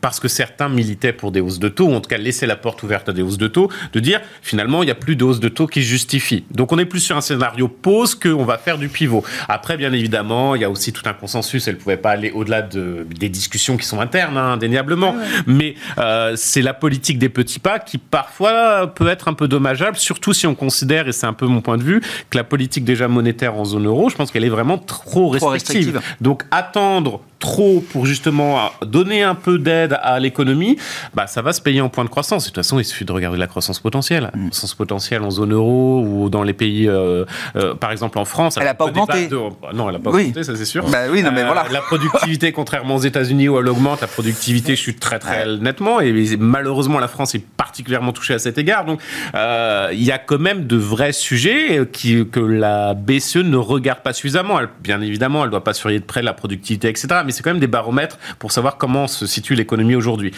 parce 0.00 0.20
que 0.20 0.28
certains 0.28 0.68
militaient 0.68 1.12
pour 1.12 1.32
des 1.32 1.40
hausses 1.40 1.58
de 1.58 1.68
taux, 1.68 1.86
ou 1.86 1.94
en 1.94 2.00
tout 2.00 2.08
cas 2.08 2.18
laisser 2.18 2.46
la 2.46 2.56
porte 2.56 2.82
ouverte 2.82 3.08
à 3.08 3.12
des 3.12 3.22
hausses 3.22 3.38
de 3.38 3.46
taux, 3.46 3.70
de 3.92 4.00
dire 4.00 4.20
finalement, 4.42 4.82
il 4.82 4.86
n'y 4.86 4.92
a 4.92 4.96
plus 4.96 5.16
de 5.16 5.24
hausses 5.24 5.40
de 5.40 5.48
taux 5.48 5.66
qui 5.66 5.82
justifient. 5.82 6.44
Donc 6.50 6.72
on 6.72 6.78
est 6.78 6.86
plus 6.86 7.00
sur 7.00 7.16
un 7.16 7.20
scénario 7.20 7.68
pause 7.68 8.14
qu'on 8.14 8.44
va 8.44 8.58
faire 8.58 8.78
du 8.78 8.88
pivot. 8.88 9.22
Après, 9.48 9.76
bien 9.76 9.92
évidemment, 9.92 10.54
il 10.54 10.62
y 10.62 10.64
a 10.64 10.70
aussi 10.70 10.92
tout 10.92 11.02
un 11.06 11.12
consensus, 11.12 11.68
ne 11.76 11.80
pouvait 11.82 11.96
pas 11.96 12.10
aller 12.10 12.30
au-delà 12.30 12.62
de, 12.62 13.06
des 13.18 13.28
discussions 13.28 13.76
qui 13.76 13.86
sont 13.86 14.00
internes, 14.00 14.36
hein, 14.36 14.52
indéniablement. 14.52 15.14
Mais 15.46 15.74
euh, 15.98 16.34
c'est 16.36 16.62
la 16.62 16.74
politique 16.74 17.18
des 17.18 17.28
petits 17.28 17.58
pas 17.58 17.78
qui 17.78 17.98
parfois 17.98 18.86
peut 18.94 19.08
être 19.08 19.28
un 19.28 19.34
peu 19.34 19.48
dommageable, 19.48 19.96
surtout 19.96 20.32
si 20.32 20.46
on 20.46 20.54
considère, 20.54 21.08
et 21.08 21.12
c'est 21.12 21.26
un 21.26 21.32
peu 21.32 21.46
mon 21.46 21.60
point 21.60 21.78
de 21.78 21.82
vue, 21.82 22.00
que 22.30 22.36
la 22.36 22.44
politique 22.44 22.84
déjà 22.84 23.08
monétaire 23.08 23.54
en 23.54 23.64
zone 23.64 23.86
euro, 23.86 24.10
je 24.10 24.16
pense 24.16 24.30
qu'elle 24.30 24.44
est 24.44 24.48
vraiment 24.48 24.78
trop 24.78 25.28
restrictive. 25.28 26.00
Donc 26.20 26.44
attendre 26.50 27.20
trop 27.38 27.80
pour 27.92 28.06
justement 28.06 28.70
donner 28.82 29.22
un 29.22 29.34
peu 29.34 29.58
d'aide 29.58 29.98
à 30.02 30.18
l'économie, 30.18 30.76
bah, 31.14 31.26
ça 31.26 31.42
va 31.42 31.52
se 31.52 31.60
payer 31.60 31.80
en 31.80 31.88
point 31.88 32.04
de 32.04 32.08
croissance. 32.08 32.44
De 32.44 32.48
toute 32.48 32.56
façon, 32.56 32.78
il 32.78 32.84
suffit 32.84 33.04
de 33.04 33.12
regarder 33.12 33.38
la 33.38 33.46
croissance 33.46 33.80
potentielle. 33.80 34.30
La 34.32 34.38
mm. 34.38 34.50
croissance 34.50 34.74
potentielle 34.74 35.22
en 35.22 35.30
zone 35.30 35.52
euro 35.52 36.02
ou 36.02 36.28
dans 36.28 36.42
les 36.42 36.52
pays, 36.52 36.88
euh, 36.88 37.24
euh, 37.56 37.74
par 37.74 37.92
exemple 37.92 38.18
en 38.18 38.24
France. 38.24 38.56
Elle 38.58 38.64
n'a 38.64 38.74
pas 38.74 38.86
augmenté. 38.86 39.28
Non, 39.74 39.88
elle 39.88 39.96
n'a 39.96 39.98
pas 39.98 40.10
augmenté, 40.10 40.42
ça 40.42 40.56
c'est 40.56 40.64
sûr. 40.64 40.88
Bah 40.88 41.04
oui, 41.10 41.22
non, 41.22 41.32
mais 41.32 41.44
voilà. 41.44 41.66
La 41.70 41.80
productivité, 41.80 42.52
contrairement 42.52 42.96
aux 42.96 43.00
États-Unis 43.00 43.48
où 43.48 43.58
elle 43.58 43.68
augmente, 43.68 44.00
la 44.00 44.06
productivité 44.06 44.76
chute 44.76 45.00
très 45.00 45.18
très 45.18 45.56
nettement 45.58 46.00
et 46.00 46.36
malheureusement 46.38 46.98
la 46.98 47.08
France 47.08 47.34
est 47.34 47.44
particulièrement 47.44 48.12
touchée 48.12 48.34
à 48.34 48.38
cet 48.38 48.58
égard. 48.58 48.84
Donc 48.84 49.00
euh, 49.34 49.90
il 49.92 50.02
y 50.02 50.12
a 50.12 50.18
quand 50.18 50.38
même 50.38 50.66
de 50.66 50.76
vrais 50.76 51.12
sujets 51.12 51.86
qui, 51.92 52.26
que 52.26 52.40
la 52.40 52.94
BCE 52.94 53.36
ne 53.36 53.56
regarde 53.56 54.00
pas 54.00 54.12
suffisamment. 54.12 54.60
bien 54.80 55.00
évidemment, 55.00 55.40
elle 55.40 55.46
ne 55.46 55.50
doit 55.50 55.64
pas 55.64 55.74
surveiller 55.74 56.00
de 56.00 56.04
près 56.04 56.22
la 56.22 56.32
productivité, 56.32 56.88
etc. 56.88 57.08
Mais 57.26 57.32
c'est 57.32 57.42
quand 57.42 57.50
même 57.50 57.60
des 57.60 57.66
baromètres 57.66 58.18
pour 58.38 58.52
savoir 58.52 58.78
comment 58.78 59.06
se 59.06 59.26
situe 59.26 59.54
l'économie 59.54 59.94
aujourd'hui. 59.94 60.32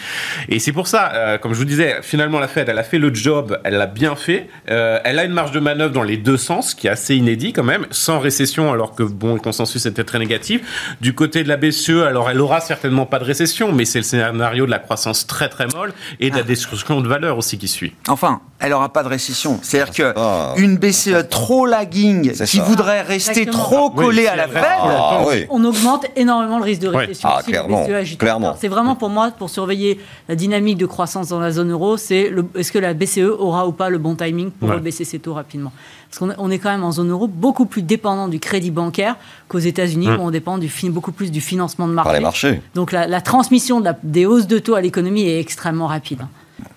Et 0.47 0.59
c'est 0.59 0.71
pour 0.71 0.87
ça, 0.87 1.11
euh, 1.13 1.37
comme 1.37 1.53
je 1.53 1.59
vous 1.59 1.65
disais, 1.65 1.99
finalement 2.01 2.39
la 2.39 2.47
Fed, 2.47 2.67
elle 2.69 2.77
a 2.77 2.83
fait 2.83 2.99
le 2.99 3.13
job, 3.13 3.59
elle 3.63 3.75
l'a 3.75 3.85
bien 3.85 4.15
fait. 4.15 4.49
Euh, 4.69 4.99
elle 5.03 5.19
a 5.19 5.23
une 5.23 5.31
marge 5.31 5.51
de 5.51 5.59
manœuvre 5.59 5.93
dans 5.93 6.03
les 6.03 6.17
deux 6.17 6.37
sens, 6.37 6.73
qui 6.73 6.87
est 6.87 6.89
assez 6.89 7.15
inédit 7.15 7.53
quand 7.53 7.63
même, 7.63 7.85
sans 7.91 8.19
récession, 8.19 8.71
alors 8.71 8.95
que 8.95 9.03
bon, 9.03 9.33
le 9.33 9.39
consensus 9.39 9.85
était 9.85 10.03
très 10.03 10.19
négatif. 10.19 10.95
Du 11.01 11.13
côté 11.13 11.43
de 11.43 11.49
la 11.49 11.57
BCE, 11.57 12.03
alors 12.07 12.29
elle 12.29 12.41
aura 12.41 12.59
certainement 12.61 13.05
pas 13.05 13.19
de 13.19 13.23
récession, 13.23 13.71
mais 13.71 13.85
c'est 13.85 13.99
le 13.99 14.03
scénario 14.03 14.65
de 14.65 14.71
la 14.71 14.79
croissance 14.79 15.27
très 15.27 15.49
très 15.49 15.67
molle 15.67 15.93
et 16.19 16.29
de 16.29 16.35
la 16.35 16.41
ah. 16.41 16.45
destruction 16.45 17.01
de 17.01 17.07
valeur 17.07 17.37
aussi 17.37 17.57
qui 17.57 17.67
suit. 17.67 17.93
Enfin, 18.07 18.41
elle 18.59 18.73
aura 18.73 18.91
pas 18.91 19.03
de 19.03 19.09
récession. 19.09 19.59
C'est-à-dire 19.61 19.93
que 19.93 20.59
une 20.59 20.77
BCE 20.77 21.29
trop 21.29 21.65
lagging, 21.65 22.33
qui 22.45 22.59
voudrait 22.59 23.01
rester 23.01 23.45
trop 23.45 23.89
collée 23.89 24.27
à 24.27 24.35
la 24.35 24.47
Fed, 24.47 24.63
ah, 24.63 25.23
on 25.49 25.63
augmente 25.63 26.05
énormément 26.15 26.57
le 26.57 26.63
risque 26.63 26.78
de 26.79 26.87
récession. 26.87 27.29
Ah, 27.31 27.41
clairement. 27.45 27.85
clairement. 28.17 28.55
C'est 28.59 28.67
vraiment 28.67 28.95
pour 28.95 29.09
moi, 29.09 29.31
pour 29.31 29.49
surveiller 29.49 29.99
la 30.27 30.35
dynamique 30.35 30.77
de 30.77 30.85
croissance 30.85 31.29
dans 31.29 31.39
la 31.39 31.51
zone 31.51 31.71
euro, 31.71 31.97
c'est 31.97 32.31
est-ce 32.55 32.71
que 32.71 32.79
la 32.79 32.93
BCE 32.93 33.19
aura 33.37 33.67
ou 33.67 33.71
pas 33.71 33.89
le 33.89 33.97
bon 33.97 34.15
timing 34.15 34.51
pour 34.51 34.69
baisser 34.79 35.05
ses 35.05 35.19
taux 35.19 35.33
rapidement? 35.33 35.71
Parce 36.09 36.19
qu'on 36.19 36.49
est 36.49 36.57
quand 36.57 36.71
même 36.71 36.83
en 36.83 36.91
zone 36.91 37.11
euro 37.11 37.27
beaucoup 37.27 37.67
plus 37.67 37.83
dépendant 37.83 38.27
du 38.27 38.39
crédit 38.39 38.71
bancaire 38.71 39.15
qu'aux 39.47 39.59
États-Unis, 39.59 40.07
mmh. 40.07 40.19
où 40.19 40.21
on 40.21 40.31
dépend 40.31 40.57
du, 40.57 40.71
beaucoup 40.89 41.11
plus 41.11 41.31
du 41.31 41.39
financement 41.39 41.87
de 41.87 41.93
marché. 41.93 42.07
Par 42.07 42.13
les 42.13 42.19
marchés. 42.19 42.61
Donc 42.73 42.91
la, 42.91 43.21
transmission 43.21 43.83
des 44.03 44.25
hausses 44.25 44.47
de 44.47 44.57
taux 44.57 44.73
à 44.73 44.81
l'économie 44.81 45.23
est 45.23 45.39
extrêmement 45.39 45.85
rapide. 45.85 46.21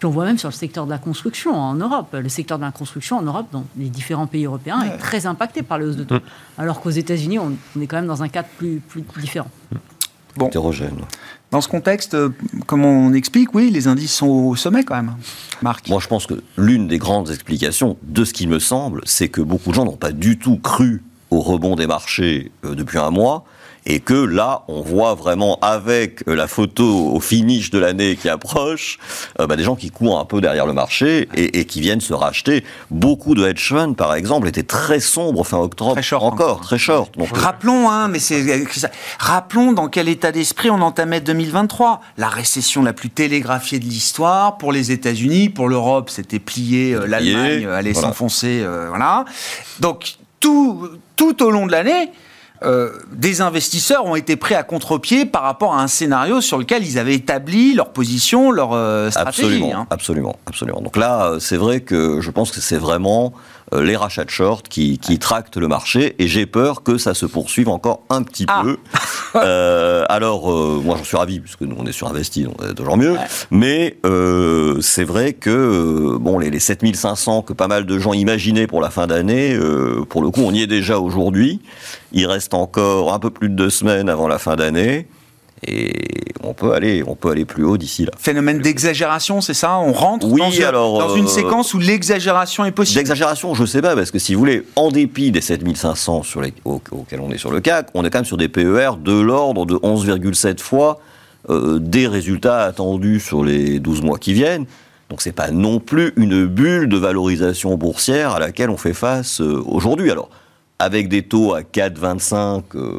on 0.04 0.08
voit 0.08 0.26
même 0.26 0.36
sur 0.36 0.50
le 0.50 0.54
secteur 0.54 0.84
de 0.84 0.90
la 0.90 0.98
construction 0.98 1.54
en 1.54 1.74
Europe. 1.74 2.08
Le 2.12 2.28
secteur 2.28 2.58
de 2.58 2.64
la 2.64 2.72
construction 2.72 3.16
en 3.16 3.22
Europe, 3.22 3.46
dans 3.52 3.64
les 3.78 3.88
différents 3.88 4.26
pays 4.26 4.44
européens, 4.44 4.82
est 4.82 4.98
très 4.98 5.24
impacté 5.24 5.62
par 5.62 5.78
les 5.78 5.86
hausses 5.86 5.96
de 5.96 6.04
taux. 6.04 6.16
Mm. 6.16 6.20
Alors 6.58 6.82
qu'aux 6.82 6.90
États-Unis, 6.90 7.38
on, 7.38 7.80
est 7.80 7.86
quand 7.86 7.96
même 7.96 8.06
dans 8.06 8.22
un 8.22 8.28
cadre 8.28 8.48
plus, 8.58 8.80
plus 8.80 9.02
différent. 9.18 9.48
Bon. 10.36 10.46
Hétérogène. 10.46 10.96
Dans 11.50 11.60
ce 11.60 11.68
contexte, 11.68 12.14
euh, 12.14 12.30
comme 12.66 12.84
on 12.84 13.12
explique, 13.12 13.54
oui, 13.54 13.70
les 13.70 13.86
indices 13.86 14.14
sont 14.14 14.28
au 14.28 14.56
sommet 14.56 14.84
quand 14.84 14.96
même. 14.96 15.14
Marc 15.60 15.88
Moi, 15.88 16.00
je 16.00 16.08
pense 16.08 16.26
que 16.26 16.42
l'une 16.56 16.88
des 16.88 16.98
grandes 16.98 17.30
explications 17.30 17.98
de 18.02 18.24
ce 18.24 18.32
qui 18.32 18.46
me 18.46 18.58
semble, 18.58 19.02
c'est 19.04 19.28
que 19.28 19.42
beaucoup 19.42 19.70
de 19.70 19.74
gens 19.74 19.84
n'ont 19.84 19.96
pas 19.96 20.12
du 20.12 20.38
tout 20.38 20.56
cru 20.56 21.02
au 21.30 21.40
rebond 21.40 21.76
des 21.76 21.86
marchés 21.86 22.50
euh, 22.64 22.74
depuis 22.74 22.98
un 22.98 23.10
mois 23.10 23.44
et 23.86 24.00
que 24.00 24.14
là, 24.14 24.62
on 24.68 24.80
voit 24.80 25.14
vraiment 25.14 25.58
avec 25.60 26.26
euh, 26.28 26.34
la 26.34 26.46
photo 26.46 27.10
au 27.12 27.20
finish 27.20 27.70
de 27.70 27.78
l'année 27.78 28.16
qui 28.16 28.28
approche, 28.28 28.98
euh, 29.40 29.46
bah, 29.46 29.56
des 29.56 29.64
gens 29.64 29.74
qui 29.74 29.90
courent 29.90 30.18
un 30.18 30.24
peu 30.24 30.40
derrière 30.40 30.66
le 30.66 30.72
marché 30.72 31.28
et, 31.34 31.64
qui 31.64 31.80
viennent 31.80 32.00
se 32.00 32.14
racheter. 32.14 32.64
Beaucoup 32.90 33.34
de 33.34 33.46
hedge 33.46 33.68
funds, 33.68 33.94
par 33.94 34.14
exemple, 34.14 34.48
étaient 34.48 34.62
très 34.62 35.00
sombres 35.00 35.44
fin 35.44 35.58
octobre. 35.58 35.94
Très 35.94 36.02
short 36.02 36.24
encore, 36.24 36.60
très 36.60 36.78
short. 36.78 37.16
Donc, 37.18 37.36
rappelons, 37.36 37.90
hein, 37.90 38.08
mais 38.08 38.18
c'est 38.18 38.64
rappelons 39.18 39.72
dans 39.72 39.88
quel 39.88 40.08
état 40.08 40.32
d'esprit 40.32 40.70
on 40.70 40.80
entamait 40.80 41.20
2023. 41.20 42.00
La 42.18 42.28
récession 42.28 42.82
la 42.82 42.92
plus 42.92 43.10
télégraphiée 43.10 43.78
de 43.78 43.84
l'histoire 43.84 44.58
pour 44.58 44.72
les 44.72 44.92
États-Unis, 44.92 45.48
pour 45.48 45.68
l'Europe, 45.68 46.10
c'était 46.10 46.38
plié. 46.38 46.94
Euh, 46.94 47.06
L'Allemagne 47.06 47.66
allait 47.66 47.94
s'enfoncer, 47.94 48.64
voilà. 48.88 49.24
Donc 49.80 50.14
tout 50.40 50.88
tout 51.16 51.42
au 51.42 51.50
long 51.50 51.66
de 51.66 51.72
l'année 51.72 52.10
euh, 52.64 52.90
des 53.12 53.40
investisseurs 53.40 54.04
ont 54.06 54.16
été 54.16 54.36
pris 54.36 54.54
à 54.54 54.62
contre-pied 54.62 55.24
par 55.24 55.42
rapport 55.42 55.74
à 55.74 55.82
un 55.82 55.88
scénario 55.88 56.40
sur 56.40 56.58
lequel 56.58 56.86
ils 56.86 56.98
avaient 56.98 57.14
établi 57.14 57.74
leur 57.74 57.90
position, 57.90 58.50
leur 58.50 58.72
euh, 58.72 59.10
stratégie. 59.10 59.42
Absolument, 59.44 59.74
hein. 59.74 59.86
absolument, 59.90 60.36
absolument. 60.46 60.80
Donc 60.80 60.96
là, 60.96 61.26
euh, 61.26 61.38
c'est 61.38 61.56
vrai 61.56 61.80
que 61.80 62.20
je 62.20 62.30
pense 62.30 62.50
que 62.50 62.60
c'est 62.60 62.76
vraiment 62.76 63.32
les 63.80 63.96
rachats 63.96 64.24
de 64.24 64.30
short 64.30 64.68
qui, 64.68 64.98
tractent 65.20 65.56
le 65.56 65.68
marché 65.68 66.14
et 66.18 66.26
j'ai 66.26 66.46
peur 66.46 66.82
que 66.82 66.98
ça 66.98 67.14
se 67.14 67.26
poursuive 67.26 67.68
encore 67.68 68.02
un 68.10 68.22
petit 68.22 68.46
ah. 68.48 68.62
peu. 68.62 68.78
alors, 70.08 70.50
moi 70.82 70.96
j'en 70.96 71.04
suis 71.04 71.16
ravi 71.16 71.40
puisque 71.40 71.62
nous 71.62 71.76
on 71.78 71.86
est 71.86 71.92
surinvesti, 71.92 72.44
donc 72.44 72.56
c'est 72.60 72.74
toujours 72.74 72.96
mieux. 72.96 73.16
Mais 73.50 73.98
c'est 74.80 75.04
vrai 75.04 75.32
que 75.32 76.16
bon, 76.18 76.38
les, 76.38 76.50
les 76.50 76.60
7500 76.60 77.42
que 77.42 77.52
pas 77.52 77.68
mal 77.68 77.86
de 77.86 77.98
gens 77.98 78.12
imaginaient 78.12 78.66
pour 78.66 78.80
la 78.80 78.90
fin 78.90 79.06
d'année, 79.06 79.56
pour 80.08 80.22
le 80.22 80.30
coup 80.30 80.42
on 80.44 80.52
y 80.52 80.62
est 80.62 80.66
déjà 80.66 80.98
aujourd'hui. 80.98 81.60
Il 82.12 82.26
reste 82.26 82.54
encore 82.54 83.12
un 83.12 83.18
peu 83.18 83.30
plus 83.30 83.48
de 83.48 83.54
deux 83.54 83.70
semaines 83.70 84.08
avant 84.08 84.28
la 84.28 84.38
fin 84.38 84.56
d'année. 84.56 85.06
Et 85.66 85.92
on 86.42 86.54
peut 86.54 86.72
aller, 86.72 87.04
on 87.06 87.14
peut 87.14 87.30
aller 87.30 87.44
plus 87.44 87.64
haut 87.64 87.76
d'ici 87.76 88.04
là. 88.04 88.10
Phénomène 88.18 88.58
d'exagération, 88.58 89.40
c'est 89.40 89.54
ça? 89.54 89.78
On 89.78 89.92
rentre 89.92 90.26
dans, 90.26 90.50
une, 90.50 90.70
dans 90.72 91.14
une 91.14 91.26
euh, 91.26 91.28
séquence 91.28 91.72
où 91.72 91.78
l'exagération 91.78 92.64
est 92.64 92.72
possible? 92.72 92.98
L'exagération, 92.98 93.54
je 93.54 93.62
ne 93.62 93.66
sais 93.66 93.80
pas, 93.80 93.94
parce 93.94 94.10
que 94.10 94.18
si 94.18 94.34
vous 94.34 94.40
voulez, 94.40 94.64
en 94.74 94.90
dépit 94.90 95.30
des 95.30 95.40
7500 95.40 96.24
sur 96.24 96.40
les, 96.40 96.52
auxquels 96.64 97.20
on 97.20 97.30
est 97.30 97.38
sur 97.38 97.52
le 97.52 97.60
CAC, 97.60 97.88
on 97.94 98.04
est 98.04 98.10
quand 98.10 98.18
même 98.18 98.24
sur 98.24 98.36
des 98.36 98.48
PER 98.48 98.92
de 98.98 99.18
l'ordre 99.20 99.64
de 99.64 99.76
11,7 99.76 100.58
fois 100.58 101.00
euh, 101.48 101.78
des 101.78 102.08
résultats 102.08 102.62
attendus 102.62 103.20
sur 103.20 103.44
les 103.44 103.78
12 103.78 104.02
mois 104.02 104.18
qui 104.18 104.32
viennent. 104.32 104.66
Donc 105.10 105.22
c'est 105.22 105.32
pas 105.32 105.50
non 105.50 105.78
plus 105.78 106.12
une 106.16 106.46
bulle 106.46 106.88
de 106.88 106.96
valorisation 106.96 107.76
boursière 107.76 108.32
à 108.32 108.40
laquelle 108.40 108.70
on 108.70 108.76
fait 108.76 108.94
face 108.94 109.40
euh, 109.40 109.62
aujourd'hui. 109.66 110.10
Alors 110.10 110.30
avec 110.82 111.08
des 111.08 111.22
taux 111.22 111.54
à 111.54 111.62
4,25, 111.62 112.62
euh, 112.74 112.98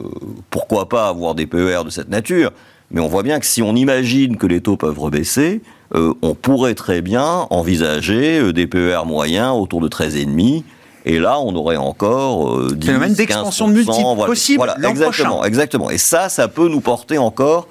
pourquoi 0.50 0.88
pas 0.88 1.10
avoir 1.10 1.36
des 1.36 1.46
PER 1.46 1.82
de 1.84 1.90
cette 1.90 2.08
nature. 2.08 2.52
Mais 2.92 3.02
on 3.02 3.08
voit 3.08 3.24
bien 3.24 3.40
que 3.40 3.46
si 3.46 3.62
on 3.62 3.76
imagine 3.76 4.38
que 4.38 4.48
les 4.48 4.62
taux 4.62 4.78
peuvent 4.78 5.00
rebaisser, 5.00 5.62
euh, 5.94 6.14
on 6.22 6.34
pourrait 6.34 6.76
très 6.76 7.02
bien 7.02 7.46
envisager 7.50 8.40
euh, 8.40 8.54
des 8.54 8.68
PER 8.68 9.02
moyens 9.06 9.54
autour 9.60 9.82
de 9.82 9.90
13,5 9.90 10.64
et 11.06 11.20
là, 11.20 11.40
on 11.40 11.54
aurait 11.56 11.76
encore 11.76 12.58
euh, 12.58 12.76
10, 12.76 12.86
phénomène 12.86 13.14
d'expansion 13.14 13.68
de 13.68 13.74
multiples 13.74 14.02
voilà. 14.02 14.26
possible 14.26 14.58
voilà, 14.58 14.90
exactement, 14.90 15.44
exactement. 15.44 15.90
Et 15.90 15.98
ça, 15.98 16.30
ça 16.30 16.48
peut 16.48 16.70
nous 16.70 16.80
porter 16.80 17.18
encore, 17.18 17.68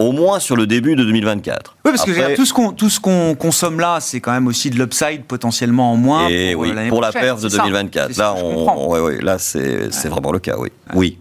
au 0.00 0.12
moins 0.12 0.40
sur 0.40 0.56
le 0.56 0.66
début 0.66 0.96
de 0.96 1.04
2024. 1.04 1.76
Oui, 1.84 1.92
parce 1.92 2.04
que 2.04 2.34
tout 2.34 2.44
ce 2.44 2.52
qu'on 2.52 2.72
tout 2.72 2.90
ce 2.90 2.98
qu'on 2.98 3.36
consomme 3.36 3.78
là, 3.78 3.98
c'est 4.00 4.20
quand 4.20 4.32
même 4.32 4.48
aussi 4.48 4.70
de 4.70 4.78
l'upside 4.78 5.24
potentiellement 5.24 5.92
en 5.92 5.96
moins 5.96 6.28
et 6.28 6.54
pour, 6.54 6.62
oui, 6.62 6.72
pour 6.88 7.00
la 7.00 7.12
perte 7.12 7.40
de 7.42 7.48
2024. 7.48 8.16
Là, 8.16 8.34
on, 8.34 8.88
ouais, 8.88 9.00
ouais, 9.00 9.20
là, 9.20 9.38
c'est 9.38 10.08
vraiment 10.08 10.32
le 10.32 10.40
cas, 10.40 10.56
oui. 10.58 10.70
Oui 10.94 11.18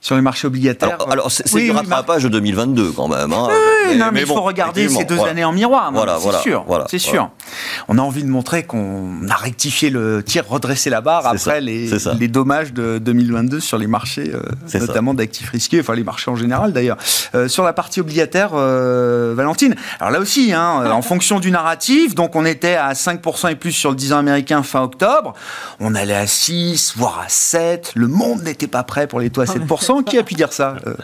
sur 0.00 0.16
les 0.16 0.22
marchés 0.22 0.46
obligataires. 0.46 0.98
Alors, 1.10 1.30
c'est 1.30 1.60
du 1.60 1.70
rattrapage 1.70 2.22
de 2.24 2.28
2022 2.28 2.92
quand 2.92 3.08
même. 3.08 3.32
Hein. 3.32 3.48
Oui, 3.88 3.96
non, 3.96 4.06
mais, 4.12 4.20
il 4.20 4.26
faut 4.26 4.40
regarder 4.40 4.88
ces 4.88 5.04
deux 5.04 5.20
années 5.20 5.44
en 5.44 5.52
miroir. 5.52 5.92
Voilà, 5.92 6.18
c'est 6.18 6.40
sûr. 6.40 6.64
c'est 6.88 6.98
sûr. 6.98 7.30
On 7.88 7.98
a 7.98 8.02
envie 8.02 8.22
de 8.22 8.28
montrer 8.28 8.64
qu'on 8.64 9.28
a 9.28 9.36
rectifié 9.36 9.90
le 9.90 10.22
tir, 10.22 10.44
redressé 10.48 10.90
la 10.90 11.00
barre 11.00 11.26
après 11.26 11.60
les, 11.60 11.90
les, 12.18 12.28
dommages 12.28 12.72
de 12.72 12.98
2022 12.98 13.60
sur 13.60 13.78
les 13.78 13.86
marchés, 13.86 14.32
euh, 14.34 14.78
notamment 14.78 15.14
d'actifs 15.14 15.50
risqués, 15.50 15.80
enfin 15.80 15.94
les 15.94 16.04
marchés 16.04 16.30
en 16.30 16.36
général 16.36 16.72
d'ailleurs. 16.72 16.96
Euh, 17.34 17.48
sur 17.48 17.64
la 17.64 17.72
partie 17.72 18.00
obligataire, 18.00 18.50
euh, 18.54 19.34
Valentine. 19.36 19.74
Alors 19.98 20.12
là 20.12 20.20
aussi, 20.20 20.52
hein, 20.52 20.90
en 20.90 21.02
fonction 21.02 21.40
du 21.40 21.50
narratif, 21.50 22.14
donc 22.14 22.36
on 22.36 22.44
était 22.44 22.74
à 22.74 22.92
5% 22.92 23.50
et 23.50 23.56
plus 23.56 23.72
sur 23.72 23.90
le 23.90 23.96
10 23.96 24.12
ans 24.12 24.18
américain 24.18 24.62
fin 24.62 24.82
octobre. 24.82 25.34
On 25.80 25.94
allait 25.94 26.14
à 26.14 26.26
6, 26.26 26.94
voire 26.96 27.20
à 27.24 27.28
7. 27.28 27.92
Le 27.94 28.06
monde 28.06 28.42
n'était 28.42 28.66
pas 28.66 28.82
prêt 28.82 29.06
pour 29.06 29.20
les 29.20 29.30
taux 29.30 29.40
à 29.40 29.44
7%. 29.44 30.04
Qui 30.04 30.18
a 30.18 30.22
pu 30.22 30.34
dire 30.34 30.52
ça 30.52 30.76
euh, 30.86 30.94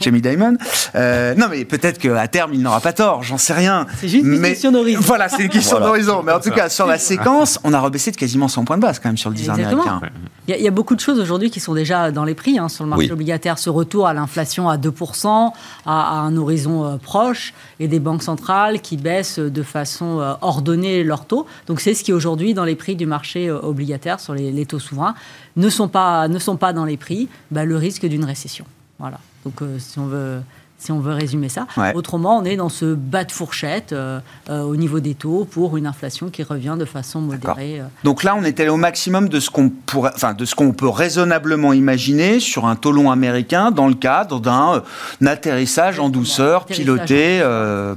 Jamie 0.00 0.20
Dimon? 0.20 0.56
Euh, 0.94 1.34
non, 1.34 1.46
mais 1.50 1.64
peut-être 1.64 1.98
qu'à 1.98 2.28
terme, 2.28 2.52
il 2.54 2.62
n'aura 2.62 2.80
pas 2.80 2.92
tort, 2.92 3.22
j'en 3.22 3.38
sais 3.38 3.52
rien. 3.52 3.86
C'est 4.00 4.08
juste 4.08 4.24
une 4.24 4.40
question 4.40 4.72
d'horizon. 4.72 5.00
Voilà, 5.02 5.28
c'est 5.28 5.42
une 5.42 5.48
question 5.48 5.80
d'horizon. 5.80 6.19
Mais 6.22 6.32
en 6.32 6.40
tout 6.40 6.50
cas, 6.50 6.68
sur 6.68 6.86
la 6.86 6.98
séquence, 6.98 7.58
on 7.64 7.72
a 7.72 7.80
rebaissé 7.80 8.10
de 8.10 8.16
quasiment 8.16 8.48
100 8.48 8.64
points 8.64 8.76
de 8.76 8.82
base 8.82 8.98
quand 8.98 9.08
même 9.08 9.16
sur 9.16 9.30
le 9.30 9.36
10 9.36 9.50
américain. 9.50 10.00
Il 10.48 10.56
y, 10.56 10.66
a, 10.66 10.70
beaucoup 10.72 10.96
de 10.96 11.00
choses 11.00 11.20
aujourd'hui 11.20 11.50
qui 11.50 11.60
sont 11.60 11.74
déjà 11.74 12.10
dans 12.10 12.24
les 12.24 12.34
prix 12.34 12.58
hein, 12.58 12.68
sur 12.68 12.82
le 12.82 12.90
marché 12.90 13.12
obligataire. 13.12 13.58
Ce 13.58 13.70
retour 13.70 14.08
à 14.08 14.14
l'inflation 14.14 14.68
à 14.68 14.78
2%, 14.78 15.52
à, 15.86 16.18
un 16.20 16.36
horizon 16.36 16.84
euh, 16.84 16.96
proche, 16.96 17.54
et 17.78 17.86
des 17.86 18.00
banques 18.00 18.24
centrales 18.24 18.80
qui 18.80 18.96
baissent 18.96 19.38
de 19.38 19.62
façon 19.62 20.36
ordonnée 20.40 21.04
leurs 21.04 21.26
taux. 21.26 21.46
Donc 21.66 21.80
c'est 21.80 21.94
ce 21.94 22.02
qui 22.02 22.12
aujourd'hui 22.12 22.52
dans 22.52 22.64
les 22.64 22.74
prix 22.74 22.96
du 22.96 23.06
marché 23.06 23.50
obligataire 23.50 24.18
sur 24.18 24.34
les, 24.34 24.50
les 24.50 24.66
taux 24.66 24.80
souverains 24.80 25.14
ne 25.56 25.68
sont 25.68 25.88
pas, 25.88 26.28
ne 26.28 26.38
sont 26.38 26.56
pas 26.56 26.72
dans 26.72 26.84
les 26.84 26.96
prix, 26.96 27.28
bah, 27.50 27.64
le 27.64 27.76
risque 27.76 28.06
d'une 28.06 28.24
récession. 28.24 28.64
Voilà. 28.98 29.18
Donc, 29.44 29.62
euh, 29.62 29.78
si 29.78 29.98
on 29.98 30.06
veut 30.06 30.40
si 30.80 30.92
on 30.92 30.98
veut 30.98 31.12
résumer 31.12 31.50
ça. 31.50 31.66
Autrement, 31.94 32.38
on 32.38 32.44
est 32.44 32.56
dans 32.56 32.70
ce 32.70 32.94
bas 32.94 33.24
de 33.24 33.32
fourchette 33.32 33.92
euh, 33.92 34.18
euh, 34.48 34.62
au 34.62 34.76
niveau 34.76 34.98
des 34.98 35.14
taux 35.14 35.44
pour 35.44 35.76
une 35.76 35.86
inflation 35.86 36.30
qui 36.30 36.42
revient 36.42 36.76
de 36.78 36.86
façon 36.86 37.20
modérée. 37.20 37.80
Euh. 37.80 37.84
Donc 38.02 38.22
là, 38.22 38.34
on 38.34 38.42
est 38.44 38.58
allé 38.60 38.70
au 38.70 38.78
maximum 38.78 39.28
de 39.28 39.40
ce 39.40 39.50
qu'on 39.50 39.68
pourrait, 39.68 40.12
enfin, 40.14 40.32
de 40.32 40.44
ce 40.46 40.54
qu'on 40.54 40.72
peut 40.72 40.88
raisonnablement 40.88 41.74
imaginer 41.74 42.40
sur 42.40 42.66
un 42.66 42.76
taux 42.76 42.92
long 42.92 43.10
américain 43.10 43.70
dans 43.70 43.88
le 43.88 43.94
cadre 43.94 44.40
d'un 44.40 44.82
atterrissage 45.24 46.00
en 46.00 46.08
douceur 46.08 46.64
piloté 46.64 47.40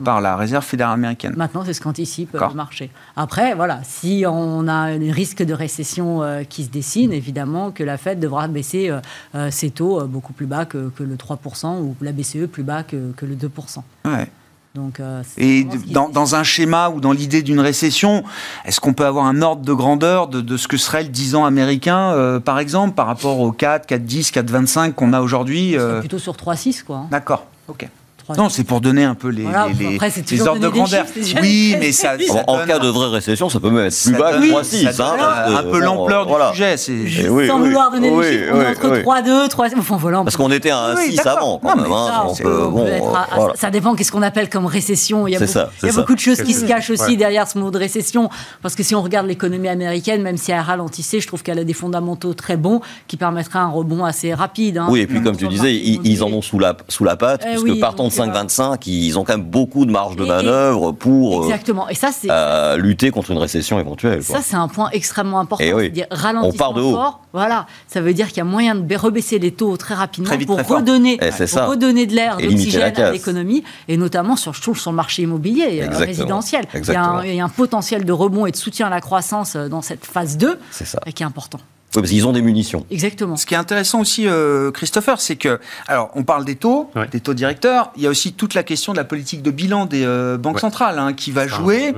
par 0.04 0.20
la 0.20 0.36
Réserve 0.36 0.66
fédérale 0.66 0.96
américaine. 0.96 1.34
Maintenant, 1.38 1.64
c'est 1.66 1.74
ce 1.74 1.82
qu'anticipe 1.82 2.34
le 2.34 2.54
marché. 2.54 2.92
Après, 3.16 3.56
voilà, 3.56 3.80
si 3.84 4.26
on 4.28 4.68
a 4.68 4.74
un 4.74 5.12
risque 5.12 5.44
de 5.44 5.54
récession 5.54 6.22
qui 6.50 6.66
se 6.66 6.70
dessine, 6.70 7.14
évidemment 7.14 7.72
que 7.72 7.84
la 7.84 7.98
Fed 7.98 8.20
devra 8.20 8.48
baisser 8.48 8.92
ses 9.50 9.70
taux 9.70 10.06
beaucoup 10.06 10.34
plus 10.34 10.46
bas 10.46 10.66
que, 10.66 10.90
que 10.90 11.04
le 11.04 11.16
3% 11.16 11.80
ou 11.80 11.96
la 12.02 12.12
BCE 12.12 12.48
plus 12.52 12.64
bas 12.64 12.73
que, 12.82 13.14
le 13.22 13.36
2%. 13.36 13.50
Ouais. 14.06 14.28
Donc, 14.74 15.00
euh, 15.00 15.22
et 15.38 15.68
dans, 15.92 16.34
un 16.34 16.44
schéma 16.44 16.90
ou 16.90 17.00
dans 17.00 17.12
l'idée 17.12 17.44
d'une 17.44 17.60
récession, 17.60 18.24
est-ce 18.66 18.80
qu'on 18.80 18.94
peut 18.94 19.06
avoir 19.06 19.26
un 19.26 19.44
ordre 19.44 19.62
de 19.62 19.74
grandeur 19.74 20.28
de, 20.28 20.58
ce 20.58 20.68
que 20.68 20.78
serait 20.78 21.04
le 21.04 21.10
10 21.10 21.36
ans 21.36 21.46
américain, 21.46 22.14
euh, 22.14 22.40
par 22.40 22.58
exemple, 22.58 22.96
par 22.96 23.06
rapport 23.06 23.40
au 23.40 23.52
4, 23.52 23.86
4, 23.86 24.04
10, 24.04 24.32
4, 24.32 24.50
25 24.50 24.96
qu'on 24.96 25.14
a 25.14 25.22
aujourd'hui 25.22 25.78
euh... 25.78 26.00
Plutôt 26.00 26.18
sur 26.18 26.36
3, 26.36 26.56
6, 26.56 26.82
quoi. 26.82 26.98
Hein. 26.98 27.08
D'accord, 27.12 27.46
ok. 27.68 27.88
Non, 28.38 28.48
c'est 28.50 28.64
pour 28.64 28.80
donner 28.80 29.04
un 29.04 29.16
peu 29.16 29.28
les, 29.28 29.44
les, 29.44 30.00
les 30.32 30.42
ordres 30.48 30.62
de 30.62 30.70
grandeur. 30.70 31.06
Oui, 31.42 31.76
mais 31.80 31.92
ça. 31.92 32.14
ça 32.18 32.44
en, 32.48 32.66
cas 32.66 32.80
de 32.80 32.88
vraie 32.88 33.10
récession, 33.10 33.50
ça 33.50 33.60
peut 33.60 33.70
même 33.70 33.88
être 33.88 34.02
plus 34.02 34.14
bas 34.14 34.34
que 34.34 34.38
3,6. 34.38 35.02
Hein, 35.02 35.56
un 35.58 35.64
peu 35.64 35.80
l'ampleur 35.80 36.32
euh, 36.32 36.52
du 36.52 36.78
sujet. 36.78 37.28
Oui, 37.28 37.48
Sans 37.48 37.60
vouloir 37.60 37.92
donner 37.92 38.10
oui, 38.10 38.26
des 38.26 38.32
chiffres, 38.32 38.52
on 38.54 38.62
est 38.62 38.68
entre 38.68 39.50
3. 39.50 39.68
Enfin, 39.78 39.98
voilà. 39.98 40.24
Parce 40.24 40.38
qu'on 40.38 40.52
était 40.52 40.70
à 40.70 40.86
un 40.86 40.96
6 40.96 41.20
avant. 41.26 41.62
Ça, 43.56 43.70
dépend 43.72 43.96
qu'est-ce 43.96 44.12
qu'on 44.12 44.22
appelle 44.22 44.50
comme 44.50 44.66
récession. 44.66 45.28
Il 45.28 45.32
y 45.32 45.36
a, 45.36 45.92
beaucoup, 45.94 46.16
de 46.16 46.20
choses 46.20 46.42
qui 46.42 46.54
se 46.54 46.66
cachent 46.66 46.90
aussi 46.90 47.18
derrière 47.18 47.48
ce 47.48 47.58
mot 47.58 47.72
de 47.72 47.78
récession. 47.78 48.30
Parce 48.62 48.76
que 48.76 48.84
si 48.84 48.96
on 48.96 49.02
regarde 49.02 49.28
l'économie 49.28 49.68
américaine, 49.68 50.22
même 50.22 50.38
si 50.38 50.52
elle 50.52 50.60
ralentissait, 50.60 51.20
je 51.20 51.28
trouve 51.28 51.44
qu'elle 51.44 51.60
a 51.60 51.64
des 51.64 51.74
fondamentaux 51.74 52.34
très 52.34 52.58
bons 52.58 52.80
qui 53.08 53.18
permettraient 53.18 53.60
un 53.60 53.70
rebond 53.70 54.06
assez 54.06 54.34
rapide. 54.34 54.78
Hein. 54.78 54.88
Oui, 54.90 55.02
et 55.02 55.08
puis 55.08 55.22
comme 55.22 55.36
tu 55.36 55.48
disais, 55.48 55.76
ils 55.76 56.24
en 56.24 56.28
ont 56.28 56.42
sous 56.42 56.60
la 56.60 56.74
patte, 57.18 57.46
eh 57.46 57.56
puisque 57.56 57.80
partant 57.80 58.08
de 58.08 58.14
25-25, 58.32 58.82
ils 58.88 59.18
ont 59.18 59.24
quand 59.24 59.38
même 59.38 59.46
beaucoup 59.46 59.86
de 59.86 59.92
marge 59.92 60.16
de 60.16 60.26
manœuvre 60.26 60.92
pour 60.92 61.42
euh, 61.42 61.46
exactement. 61.46 61.90
Et 61.90 61.96
ça, 61.96 62.10
euh, 62.26 62.78
lutter 62.78 63.12
contre 63.12 63.32
une 63.32 63.38
récession 63.38 63.80
éventuelle. 63.80 64.24
Ça, 64.24 64.42
c'est 64.42 64.56
un 64.56 64.68
point 64.68 64.90
extrêmement 64.92 65.40
important. 65.40 65.64
Et 65.64 65.74
oui. 65.74 65.92
dire, 65.92 66.08
on 66.42 66.52
part 66.52 66.74
de 66.74 66.82
haut. 66.82 66.98
Voilà, 67.34 67.66
ça 67.88 68.00
veut 68.00 68.14
dire 68.14 68.28
qu'il 68.28 68.38
y 68.38 68.42
a 68.42 68.44
moyen 68.44 68.76
de 68.76 68.96
rebaisser 68.96 69.40
les 69.40 69.52
taux 69.52 69.76
très 69.76 69.96
rapidement 69.96 70.38
pour, 70.46 70.60
redonner, 70.78 71.18
eh, 71.20 71.32
pour 71.32 71.68
redonner 71.68 72.06
de 72.06 72.14
l'air, 72.14 72.38
de 72.38 73.02
à 73.02 73.12
l'économie, 73.12 73.64
et 73.88 73.98
notamment 73.98 74.36
sur, 74.36 74.56
sur 74.56 74.92
le 74.92 74.96
marché 74.96 75.24
immobilier 75.24 75.64
euh, 75.64 75.86
exactement. 75.86 76.06
résidentiel. 76.06 76.66
Il, 76.76 76.86
y 76.86 76.96
a 76.96 77.46
un, 77.46 77.50
potentiel 77.50 78.06
de 78.06 78.12
rebond 78.12 78.46
et 78.46 78.52
de 78.52 78.56
soutien 78.56 78.88
à 78.88 78.90
la 78.92 79.02
croissance 79.02 79.56
euh, 79.56 79.68
dans 79.68 79.82
cette 79.82 80.06
phase 80.06 80.38
2 80.38 80.60
qui 81.16 81.24
est 81.24 81.26
important. 81.26 81.60
Oui, 81.96 82.02
parce 82.02 82.12
qu'ils 82.12 82.28
ont 82.28 82.32
des 82.32 82.42
munitions. 82.42 82.86
Exactement. 82.92 83.36
Ce 83.36 83.46
qui 83.46 83.54
est 83.54 83.58
intéressant 83.58 84.02
aussi, 84.02 84.28
euh, 84.28 84.72
Christopher, 84.72 85.22
c'est 85.22 85.36
que, 85.36 85.60
alors, 85.88 86.12
on 86.16 86.24
parle 86.24 86.46
des 86.46 86.56
taux, 86.56 86.90
des 87.12 87.20
taux 87.20 87.34
directeurs. 87.34 87.92
Il 87.96 88.04
y 88.04 88.08
a 88.08 88.10
aussi 88.10 88.34
toute 88.34 88.54
la 88.54 88.64
question 88.64 88.94
de 88.94 88.98
la 88.98 89.04
politique 89.04 89.42
de 89.42 89.52
bilan 89.52 89.86
des 89.86 90.04
euh, 90.06 90.38
banques 90.38 90.60
centrales 90.60 91.00
hein, 91.00 91.14
qui 91.14 91.32
va 91.32 91.48
jouer. 91.48 91.94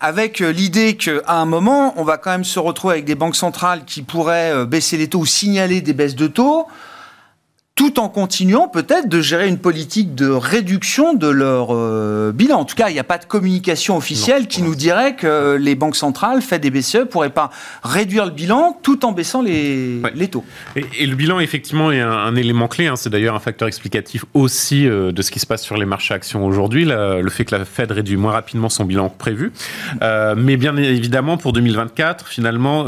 avec 0.00 0.40
euh, 0.40 0.50
l'idée 0.50 0.96
qu'à 0.96 1.20
un 1.28 1.44
moment, 1.44 1.94
on 1.96 2.02
va 2.02 2.18
quand 2.18 2.30
même 2.30 2.44
se 2.44 2.58
retrouver 2.58 2.94
avec 2.94 3.04
des 3.04 3.14
banques 3.14 3.36
centrales 3.36 3.84
qui 3.86 4.02
pourraient 4.02 4.66
baisser 4.66 4.96
les 4.96 5.08
taux 5.08 5.20
ou 5.20 5.26
signaler 5.26 5.80
des 5.80 5.92
baisses 5.92 6.16
de 6.16 6.26
taux 6.26 6.66
tout 7.74 7.98
en 7.98 8.10
continuant 8.10 8.68
peut-être 8.68 9.08
de 9.08 9.22
gérer 9.22 9.48
une 9.48 9.56
politique 9.56 10.14
de 10.14 10.28
réduction 10.28 11.14
de 11.14 11.28
leur 11.28 11.68
euh, 11.70 12.30
bilan. 12.30 12.60
En 12.60 12.64
tout 12.66 12.74
cas, 12.74 12.90
il 12.90 12.92
n'y 12.92 12.98
a 12.98 13.04
pas 13.04 13.16
de 13.16 13.24
communication 13.24 13.96
officielle 13.96 14.46
qui 14.46 14.62
nous 14.62 14.74
dirait 14.74 15.16
que 15.16 15.56
les 15.56 15.74
banques 15.74 15.96
centrales, 15.96 16.42
faites 16.42 16.60
des 16.60 16.70
BCE, 16.70 16.96
ne 16.96 17.04
pourraient 17.04 17.30
pas 17.30 17.50
réduire 17.82 18.26
le 18.26 18.30
bilan 18.30 18.78
tout 18.82 19.06
en 19.06 19.12
baissant 19.12 19.40
les, 19.40 20.02
les 20.14 20.28
taux. 20.28 20.44
Et, 20.76 21.06
le 21.06 21.14
bilan, 21.16 21.40
effectivement, 21.40 21.90
est 21.90 22.00
un, 22.00 22.36
élément 22.36 22.68
clé. 22.68 22.88
Hein. 22.88 22.96
C'est 22.96 23.10
d'ailleurs 23.10 23.34
un 23.34 23.40
facteur 23.40 23.68
explicatif 23.68 24.26
aussi 24.34 24.86
euh, 24.86 25.10
de 25.10 25.22
ce 25.22 25.30
qui 25.30 25.40
se 25.40 25.46
passe 25.46 25.62
sur 25.62 25.78
les 25.78 25.86
marchés 25.86 26.12
actions 26.12 26.44
aujourd'hui, 26.44 26.84
le 26.84 27.30
fait 27.30 27.46
que 27.46 27.56
la 27.56 27.64
Fed 27.64 27.90
réduit 27.90 28.16
moins 28.16 28.32
rapidement 28.32 28.68
son 28.68 28.84
bilan 28.84 29.08
que 29.08 29.16
prévu. 29.16 29.50
Euh, 30.02 30.34
mais 30.36 30.58
bien 30.58 30.76
évidemment, 30.76 31.38
pour 31.38 31.54
2024, 31.54 32.28
finalement, 32.28 32.84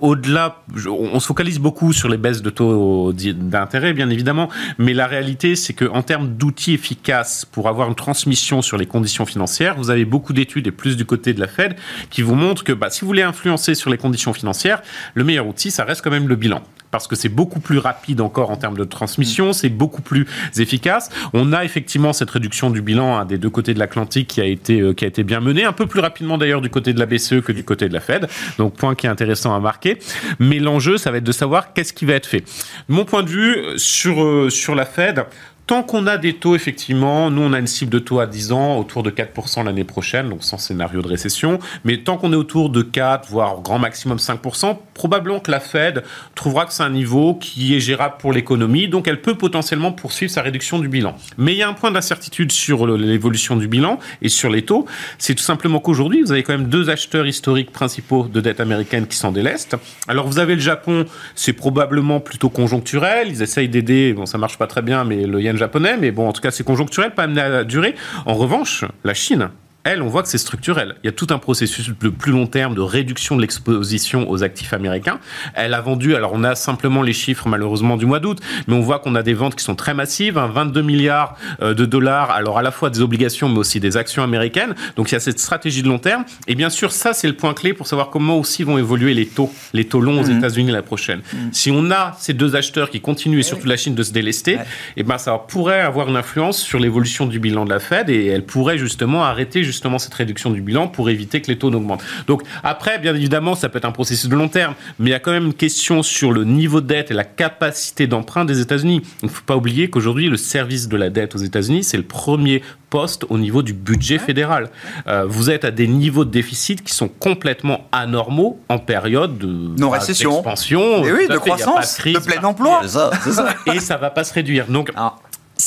au-delà, 0.00 0.62
on, 0.86 1.10
on 1.12 1.20
se 1.20 1.26
focalise 1.26 1.58
beaucoup 1.58 1.92
sur 1.92 2.08
les 2.08 2.16
baisses 2.16 2.40
de 2.40 2.50
taux 2.50 3.12
d'intérêt, 3.12 3.92
bien 3.92 4.08
évidemment 4.08 4.21
évidemment. 4.22 4.48
Mais 4.78 4.94
la 4.94 5.06
réalité, 5.06 5.56
c'est 5.56 5.74
qu'en 5.74 6.02
termes 6.02 6.36
d'outils 6.36 6.74
efficaces 6.74 7.44
pour 7.44 7.68
avoir 7.68 7.88
une 7.88 7.94
transmission 7.94 8.62
sur 8.62 8.78
les 8.78 8.86
conditions 8.86 9.26
financières, 9.26 9.76
vous 9.76 9.90
avez 9.90 10.04
beaucoup 10.04 10.32
d'études, 10.32 10.66
et 10.68 10.72
plus 10.72 10.96
du 10.96 11.04
côté 11.04 11.34
de 11.34 11.40
la 11.40 11.48
Fed, 11.48 11.76
qui 12.10 12.22
vous 12.22 12.36
montrent 12.36 12.64
que 12.64 12.72
bah, 12.72 12.88
si 12.90 13.00
vous 13.02 13.08
voulez 13.08 13.22
influencer 13.22 13.74
sur 13.74 13.90
les 13.90 13.98
conditions 13.98 14.32
financières, 14.32 14.82
le 15.14 15.24
meilleur 15.24 15.46
outil, 15.46 15.70
ça 15.70 15.84
reste 15.84 16.02
quand 16.02 16.10
même 16.10 16.28
le 16.28 16.36
bilan 16.36 16.62
parce 16.92 17.08
que 17.08 17.16
c'est 17.16 17.28
beaucoup 17.28 17.58
plus 17.58 17.78
rapide 17.78 18.20
encore 18.20 18.52
en 18.52 18.56
termes 18.56 18.76
de 18.76 18.84
transmission, 18.84 19.48
mm. 19.50 19.52
c'est 19.54 19.68
beaucoup 19.68 20.02
plus 20.02 20.26
efficace. 20.56 21.08
On 21.32 21.52
a 21.52 21.64
effectivement 21.64 22.12
cette 22.12 22.30
réduction 22.30 22.70
du 22.70 22.82
bilan 22.82 23.16
hein, 23.16 23.24
des 23.24 23.38
deux 23.38 23.50
côtés 23.50 23.74
de 23.74 23.80
l'Atlantique 23.80 24.28
qui 24.28 24.40
a 24.40 24.44
été 24.44 24.80
euh, 24.80 24.92
qui 24.92 25.04
a 25.04 25.08
été 25.08 25.24
bien 25.24 25.40
menée, 25.40 25.64
un 25.64 25.72
peu 25.72 25.86
plus 25.86 26.00
rapidement 26.00 26.38
d'ailleurs 26.38 26.60
du 26.60 26.70
côté 26.70 26.92
de 26.92 27.00
la 27.00 27.06
BCE 27.06 27.40
que 27.40 27.50
du 27.50 27.64
côté 27.64 27.88
de 27.88 27.94
la 27.94 28.00
Fed. 28.00 28.28
Donc 28.58 28.74
point 28.74 28.94
qui 28.94 29.06
est 29.06 29.10
intéressant 29.10 29.54
à 29.54 29.58
marquer. 29.58 29.98
Mais 30.38 30.58
l'enjeu, 30.58 30.98
ça 30.98 31.10
va 31.10 31.16
être 31.16 31.24
de 31.24 31.32
savoir 31.32 31.72
qu'est-ce 31.72 31.92
qui 31.92 32.04
va 32.04 32.14
être 32.14 32.26
fait. 32.26 32.44
Mon 32.88 33.04
point 33.04 33.22
de 33.22 33.30
vue 33.30 33.56
sur 33.76 34.22
euh, 34.22 34.50
sur 34.50 34.74
la 34.74 34.84
Fed, 34.84 35.24
Tant 35.72 35.82
qu'on 35.82 36.06
a 36.06 36.18
des 36.18 36.34
taux, 36.34 36.54
effectivement, 36.54 37.30
nous 37.30 37.40
on 37.40 37.54
a 37.54 37.58
une 37.58 37.66
cible 37.66 37.90
de 37.90 37.98
taux 37.98 38.20
à 38.20 38.26
10 38.26 38.52
ans 38.52 38.76
autour 38.76 39.02
de 39.02 39.08
4% 39.08 39.64
l'année 39.64 39.84
prochaine, 39.84 40.28
donc 40.28 40.44
sans 40.44 40.58
scénario 40.58 41.00
de 41.00 41.08
récession, 41.08 41.60
mais 41.84 41.96
tant 41.96 42.18
qu'on 42.18 42.30
est 42.34 42.36
autour 42.36 42.68
de 42.68 42.82
4, 42.82 43.30
voire 43.30 43.62
grand 43.62 43.78
maximum 43.78 44.18
5%, 44.18 44.76
probablement 44.92 45.40
que 45.40 45.50
la 45.50 45.60
Fed 45.60 46.02
trouvera 46.34 46.66
que 46.66 46.74
c'est 46.74 46.82
un 46.82 46.90
niveau 46.90 47.36
qui 47.36 47.74
est 47.74 47.80
gérable 47.80 48.16
pour 48.18 48.34
l'économie, 48.34 48.86
donc 48.86 49.08
elle 49.08 49.22
peut 49.22 49.34
potentiellement 49.34 49.92
poursuivre 49.92 50.30
sa 50.30 50.42
réduction 50.42 50.78
du 50.78 50.88
bilan. 50.88 51.16
Mais 51.38 51.52
il 51.52 51.56
y 51.56 51.62
a 51.62 51.70
un 51.70 51.72
point 51.72 51.90
d'incertitude 51.90 52.52
sur 52.52 52.86
l'évolution 52.86 53.56
du 53.56 53.66
bilan 53.66 53.98
et 54.20 54.28
sur 54.28 54.50
les 54.50 54.66
taux, 54.66 54.84
c'est 55.16 55.34
tout 55.34 55.42
simplement 55.42 55.80
qu'aujourd'hui, 55.80 56.20
vous 56.20 56.32
avez 56.32 56.42
quand 56.42 56.52
même 56.52 56.68
deux 56.68 56.90
acheteurs 56.90 57.26
historiques 57.26 57.72
principaux 57.72 58.28
de 58.30 58.42
dette 58.42 58.60
américaine 58.60 59.06
qui 59.06 59.16
s'en 59.16 59.32
délestent. 59.32 59.78
Alors 60.06 60.26
vous 60.26 60.38
avez 60.38 60.54
le 60.54 60.60
Japon, 60.60 61.06
c'est 61.34 61.54
probablement 61.54 62.20
plutôt 62.20 62.50
conjoncturel, 62.50 63.28
ils 63.30 63.40
essayent 63.40 63.70
d'aider, 63.70 64.12
bon 64.12 64.26
ça 64.26 64.36
marche 64.36 64.58
pas 64.58 64.66
très 64.66 64.82
bien, 64.82 65.04
mais 65.04 65.24
le 65.24 65.40
yen 65.40 65.61
japonais, 65.62 65.96
mais 65.96 66.10
bon, 66.10 66.28
en 66.28 66.32
tout 66.32 66.40
cas, 66.40 66.50
c'est 66.50 66.64
conjoncturel, 66.64 67.12
pas 67.12 67.24
amené 67.24 67.40
à 67.40 67.64
durer. 67.64 67.94
En 68.26 68.34
revanche, 68.34 68.84
la 69.04 69.14
Chine, 69.14 69.50
elle, 69.84 70.02
on 70.02 70.08
voit 70.08 70.22
que 70.22 70.28
c'est 70.28 70.38
structurel. 70.38 70.94
Il 71.02 71.06
y 71.06 71.08
a 71.08 71.12
tout 71.12 71.26
un 71.30 71.38
processus 71.38 71.88
de 71.88 72.08
plus 72.08 72.32
long 72.32 72.46
terme 72.46 72.74
de 72.74 72.80
réduction 72.80 73.36
de 73.36 73.40
l'exposition 73.40 74.30
aux 74.30 74.44
actifs 74.44 74.72
américains. 74.72 75.18
Elle 75.54 75.74
a 75.74 75.80
vendu, 75.80 76.14
alors 76.14 76.32
on 76.34 76.44
a 76.44 76.54
simplement 76.54 77.02
les 77.02 77.12
chiffres 77.12 77.48
malheureusement 77.48 77.96
du 77.96 78.06
mois 78.06 78.20
d'août, 78.20 78.38
mais 78.68 78.74
on 78.74 78.80
voit 78.80 79.00
qu'on 79.00 79.14
a 79.16 79.22
des 79.22 79.34
ventes 79.34 79.56
qui 79.56 79.64
sont 79.64 79.74
très 79.74 79.92
massives, 79.92 80.38
22 80.38 80.80
hein, 80.80 80.82
milliards 80.82 81.36
euh, 81.62 81.74
de 81.74 81.84
dollars, 81.84 82.30
alors 82.30 82.58
à 82.58 82.62
la 82.62 82.70
fois 82.70 82.90
des 82.90 83.00
obligations 83.00 83.48
mais 83.48 83.58
aussi 83.58 83.80
des 83.80 83.96
actions 83.96 84.22
américaines. 84.22 84.74
Donc 84.96 85.10
il 85.10 85.14
y 85.14 85.16
a 85.16 85.20
cette 85.20 85.40
stratégie 85.40 85.82
de 85.82 85.88
long 85.88 85.98
terme. 85.98 86.24
Et 86.46 86.54
bien 86.54 86.70
sûr, 86.70 86.92
ça 86.92 87.12
c'est 87.12 87.28
le 87.28 87.34
point 87.34 87.54
clé 87.54 87.72
pour 87.72 87.86
savoir 87.88 88.10
comment 88.10 88.38
aussi 88.38 88.62
vont 88.62 88.78
évoluer 88.78 89.14
les 89.14 89.26
taux, 89.26 89.52
les 89.72 89.84
taux 89.86 90.00
longs 90.00 90.20
aux 90.20 90.26
mhm. 90.26 90.38
États-Unis 90.38 90.70
la 90.70 90.82
prochaine. 90.82 91.22
Mhm. 91.32 91.48
Si 91.52 91.70
on 91.72 91.90
a 91.90 92.16
ces 92.20 92.34
deux 92.34 92.54
acheteurs 92.54 92.90
qui 92.90 93.00
continuent 93.00 93.40
et 93.40 93.42
surtout 93.42 93.66
la 93.66 93.76
Chine 93.76 93.94
de 93.96 94.02
se 94.04 94.12
délester, 94.12 94.52
et 94.52 94.58
eh 94.98 95.02
ben 95.02 95.18
ça 95.18 95.36
pourrait 95.38 95.80
avoir 95.80 96.08
une 96.08 96.16
influence 96.16 96.60
sur 96.60 96.78
l'évolution 96.78 97.26
du 97.26 97.40
bilan 97.40 97.64
de 97.64 97.70
la 97.70 97.80
Fed 97.80 98.10
et 98.10 98.26
elle 98.26 98.44
pourrait 98.44 98.78
justement 98.78 99.24
arrêter 99.24 99.64
justement 99.72 99.98
cette 99.98 100.14
réduction 100.14 100.50
du 100.50 100.60
bilan 100.60 100.88
pour 100.88 101.10
éviter 101.10 101.40
que 101.42 101.48
les 101.48 101.58
taux 101.58 101.70
n'augmentent. 101.70 102.04
Donc 102.26 102.42
après, 102.62 102.98
bien 102.98 103.14
évidemment, 103.14 103.54
ça 103.54 103.68
peut 103.68 103.78
être 103.78 103.84
un 103.84 103.92
processus 103.92 104.28
de 104.28 104.36
long 104.36 104.48
terme, 104.48 104.74
mais 104.98 105.10
il 105.10 105.12
y 105.12 105.16
a 105.16 105.18
quand 105.18 105.32
même 105.32 105.46
une 105.46 105.54
question 105.54 106.02
sur 106.02 106.32
le 106.32 106.44
niveau 106.44 106.80
de 106.80 106.86
dette 106.86 107.10
et 107.10 107.14
la 107.14 107.24
capacité 107.24 108.06
d'emprunt 108.06 108.44
des 108.44 108.60
États-Unis. 108.60 109.02
Il 109.22 109.26
ne 109.26 109.30
faut 109.30 109.44
pas 109.44 109.56
oublier 109.56 109.90
qu'aujourd'hui, 109.90 110.28
le 110.28 110.36
service 110.36 110.88
de 110.88 110.96
la 110.96 111.10
dette 111.10 111.34
aux 111.34 111.38
États-Unis, 111.38 111.84
c'est 111.84 111.96
le 111.96 112.02
premier 112.02 112.62
poste 112.90 113.24
au 113.30 113.38
niveau 113.38 113.62
du 113.62 113.72
budget 113.72 114.18
fédéral. 114.18 114.68
Euh, 115.06 115.24
vous 115.26 115.50
êtes 115.50 115.64
à 115.64 115.70
des 115.70 115.88
niveaux 115.88 116.26
de 116.26 116.30
déficit 116.30 116.84
qui 116.84 116.92
sont 116.92 117.08
complètement 117.08 117.88
anormaux 117.90 118.60
en 118.68 118.78
période 118.78 119.38
de 119.38 119.46
non 119.46 119.88
bah, 119.88 119.98
récession, 119.98 120.32
d'expansion, 120.32 121.02
oui, 121.02 121.26
de 121.26 121.38
croissance, 121.38 121.98
de, 122.04 122.18
plein 122.18 122.44
emploi. 122.44 122.86
Ça, 122.86 123.10
ça. 123.30 123.54
Et 123.72 123.80
ça 123.80 123.96
va 123.96 124.10
pas 124.10 124.24
se 124.24 124.34
réduire. 124.34 124.66
Donc 124.66 124.92
ah 124.94 125.14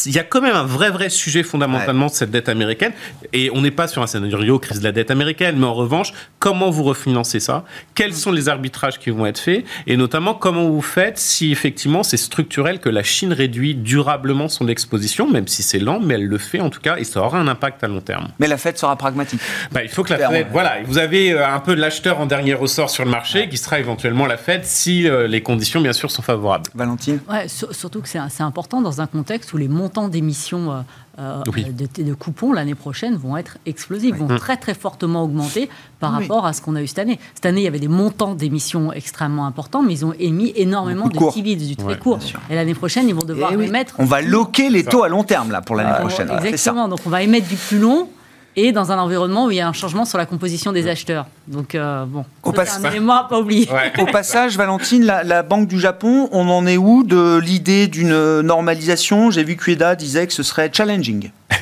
il 0.05 0.11
y 0.11 0.19
a 0.19 0.23
quand 0.23 0.41
même 0.41 0.55
un 0.55 0.65
vrai 0.65 0.89
vrai 0.89 1.09
sujet 1.09 1.43
fondamentalement 1.43 2.07
de 2.07 2.11
cette 2.11 2.31
dette 2.31 2.49
américaine. 2.49 2.91
Et 3.33 3.49
on 3.53 3.61
n'est 3.61 3.71
pas 3.71 3.87
sur 3.87 4.01
un 4.01 4.07
scénario 4.07 4.59
crise 4.59 4.79
de 4.79 4.83
la 4.83 4.91
dette 4.91 5.11
américaine. 5.11 5.55
Mais 5.57 5.65
en 5.65 5.73
revanche 5.73 6.13
comment 6.39 6.69
vous 6.69 6.83
refinancez 6.83 7.39
ça? 7.39 7.63
Quels 7.93 8.13
sont 8.13 8.31
les 8.31 8.49
arbitrages 8.49 8.99
qui 8.99 9.09
vont 9.09 9.25
être 9.25 9.39
faits? 9.39 9.65
Et 9.87 9.97
notamment 9.97 10.33
comment 10.33 10.69
vous 10.69 10.81
faites 10.81 11.17
si 11.17 11.51
effectivement 11.51 12.03
c'est 12.03 12.17
structurel 12.17 12.79
que 12.79 12.89
la 12.89 13.03
Chine 13.03 13.33
réduit 13.33 13.75
durablement 13.75 14.47
son 14.47 14.67
exposition 14.67 15.29
même 15.29 15.47
si 15.47 15.63
c'est 15.63 15.79
lent 15.79 15.99
mais 15.99 16.15
elle 16.15 16.25
le 16.25 16.37
fait 16.37 16.61
en 16.61 16.69
tout 16.69 16.81
cas 16.81 16.97
et 16.97 17.03
ça 17.03 17.21
aura 17.21 17.39
un 17.39 17.47
impact 17.47 17.83
à 17.83 17.87
long 17.87 18.01
terme. 18.01 18.27
Mais 18.39 18.47
la 18.47 18.57
Fed 18.57 18.77
sera 18.77 18.95
pragmatique. 18.95 19.39
Bah, 19.71 19.83
il 19.83 19.89
faut 19.89 20.03
que 20.03 20.13
la 20.13 20.29
Fed 20.29 20.47
voilà 20.51 20.77
vous 20.85 20.97
avez 20.97 21.31
euh, 21.31 21.47
un 21.47 21.59
peu 21.59 21.73
l'acheteur 21.73 22.19
en 22.19 22.25
dernier 22.25 22.53
ressort 22.53 22.89
sur 22.89 23.05
le 23.05 23.11
marché 23.11 23.49
qui 23.49 23.57
sera 23.57 23.79
éventuellement 23.79 24.25
la 24.25 24.37
Fed 24.37 24.65
si 24.65 25.07
euh, 25.07 25.27
les 25.27 25.41
conditions 25.41 25.81
bien 25.81 25.93
sûr 25.93 26.11
sont 26.11 26.21
favorables. 26.21 26.69
Valentine? 26.73 27.19
Ouais, 27.29 27.47
surtout 27.47 28.01
que 28.01 28.07
c'est 28.07 28.19
important 28.41 28.81
dans 28.81 29.01
un 29.01 29.07
contexte 29.07 29.53
où 29.53 29.57
les 29.57 29.67
montants 29.75 30.07
d'émissions 30.07 30.71
euh, 30.71 30.81
euh, 31.19 31.43
de, 31.43 32.13
coupons 32.13 32.51
l'année 32.51 32.75
prochaine 32.75 33.15
vont 33.15 33.38
être 33.38 33.57
explosifs, 33.65 34.15
vont 34.15 34.27
très 34.38 34.57
très 34.57 34.73
fortement 34.73 35.23
augmenter 35.23 35.69
par 35.99 36.11
rapport 36.11 36.45
à 36.45 36.53
ce 36.53 36.61
qu'on 36.61 36.75
a 36.75 36.81
eu 36.81 36.88
cette 36.88 36.99
année. 36.99 37.19
Cette 37.35 37.45
année, 37.45 37.61
il 37.61 37.63
y 37.63 37.67
avait 37.67 37.79
des 37.79 37.88
montants 37.88 38.33
d'émissions 38.33 38.91
extrêmement 38.91 39.45
importants, 39.45 39.81
mais 39.81 39.93
ils 39.93 40.05
ont 40.05 40.13
émis 40.19 40.51
énormément 40.55 41.07
de, 41.07 41.31
T-bills, 41.33 41.67
du 41.67 41.75
très 41.75 41.97
court. 41.97 42.19
Et 42.49 42.55
l'année 42.55 42.73
prochaine, 42.73 43.07
ils 43.07 43.15
vont 43.15 43.25
devoir 43.25 43.51
eh 43.53 43.63
émettre. 43.63 43.95
On 43.97 44.05
va 44.05 44.21
loquer 44.21 44.69
les 44.69 44.83
taux 44.83 45.03
à 45.03 45.07
long 45.07 45.23
terme 45.23 45.51
là 45.51 45.61
pour 45.61 45.75
l'année 45.75 45.99
prochaine. 45.99 46.29
Exactement. 46.43 46.88
Donc 46.88 46.99
on 47.05 47.09
va 47.09 47.21
émettre 47.21 47.47
du 47.47 47.55
plus 47.55 47.79
long 47.79 48.09
et 48.55 48.71
dans 48.71 48.91
un 48.91 48.97
environnement 48.97 49.45
où 49.45 49.51
il 49.51 49.57
y 49.57 49.61
a 49.61 49.67
un 49.67 49.73
changement 49.73 50.05
sur 50.05 50.17
la 50.17 50.25
composition 50.25 50.71
des 50.71 50.87
acheteurs. 50.87 51.25
Donc, 51.47 51.75
euh, 51.75 52.05
bon, 52.05 52.25
c'est 52.43 52.85
un 52.85 52.89
élément 52.89 53.15
à 53.15 53.23
pas 53.25 53.39
oublier. 53.39 53.67
Au 53.99 54.05
passage, 54.05 54.57
Valentine, 54.57 55.03
la, 55.03 55.43
Banque 55.43 55.67
du 55.67 55.79
Japon, 55.79 56.29
on 56.31 56.47
en 56.49 56.65
est 56.65 56.77
où 56.77 57.03
de 57.03 57.37
l'idée 57.37 57.87
d'une 57.87 58.41
normalisation? 58.41 59.29
J'ai 59.31 59.43
vu 59.43 59.57
qu'Ueda 59.57 59.95
disait 59.95 60.25
que 60.27 60.33
ce 60.33 60.43
serait 60.43 60.69
challenging. 60.71 61.31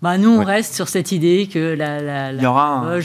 Bah, 0.00 0.16
nous, 0.16 0.30
on 0.30 0.44
reste 0.44 0.76
sur 0.76 0.86
cette 0.86 1.10
idée 1.10 1.48
que 1.52 1.74
la, 1.74 2.00
la, 2.00 2.30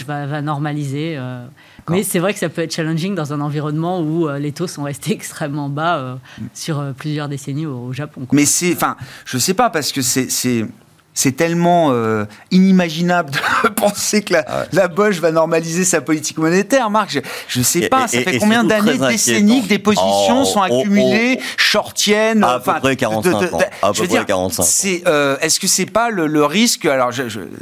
va, 0.06 0.41
normaliser. 0.43 1.15
Euh. 1.17 1.43
mais 1.89 2.04
c'est 2.04 2.19
vrai 2.19 2.34
que 2.34 2.39
ça 2.39 2.49
peut 2.49 2.62
être 2.62 2.71
challenging 2.71 3.15
dans 3.15 3.34
un 3.34 3.41
environnement 3.41 3.99
où 3.99 4.28
euh, 4.28 4.38
les 4.38 4.52
taux 4.52 4.67
sont 4.67 4.84
restés 4.84 5.12
extrêmement 5.13 5.69
bas 5.69 6.19
sur 6.54 6.93
plusieurs 6.95 7.30
décennies 7.30 7.65
au, 7.65 7.88
au 7.88 7.93
Japon. 7.93 8.28
Mais 8.32 8.45
c'est, 8.45 8.76
enfin, 8.76 8.95
je 9.26 9.39
sais 9.39 9.56
pas 9.56 9.71
parce 9.71 9.91
que 9.91 10.04
c'est 10.04 10.67
c'est 11.13 11.36
tellement 11.36 11.89
euh, 11.91 12.26
inimaginable 12.52 13.32
de 13.32 13.69
penser 13.69 14.23
que 14.23 14.34
la, 14.34 14.45
ah 14.47 14.65
la, 14.71 14.88
Bosch 14.88 15.19
va 15.19 15.32
normaliser 15.32 15.86
sa 15.86 16.02
politique 16.02 16.38
monétaire. 16.38 16.89
Marc, 16.89 17.19
je 17.47 17.60
ne 17.60 17.63
sais 17.63 17.88
pas, 17.88 18.08
ça 18.08 18.21
fait 18.21 18.38
combien 18.39 18.63
d'années, 18.63 18.97
décennies 18.97 19.63
que 19.63 19.67
des 19.67 19.80
positions 19.80 20.41
oh, 20.41 20.45
sont 20.45 20.62
oh, 20.67 20.80
accumulées, 20.82 21.39
oh, 21.39 21.43
shortiennes 21.58 22.43
À 22.43 22.60
peu 22.60 22.73
près 22.80 22.95
45 22.95 23.54
ans. 23.54 23.60
À 23.82 23.93
peu 23.93 24.08
près 24.08 24.26
45 24.26 24.63
c'est, 24.63 25.04
euh, 25.08 25.38
Est-ce 25.41 25.60
que 25.60 25.67
c'est 25.67 25.86
pas 25.86 26.10
le, 26.10 26.43
risque, 26.43 26.86
alors 26.86 27.12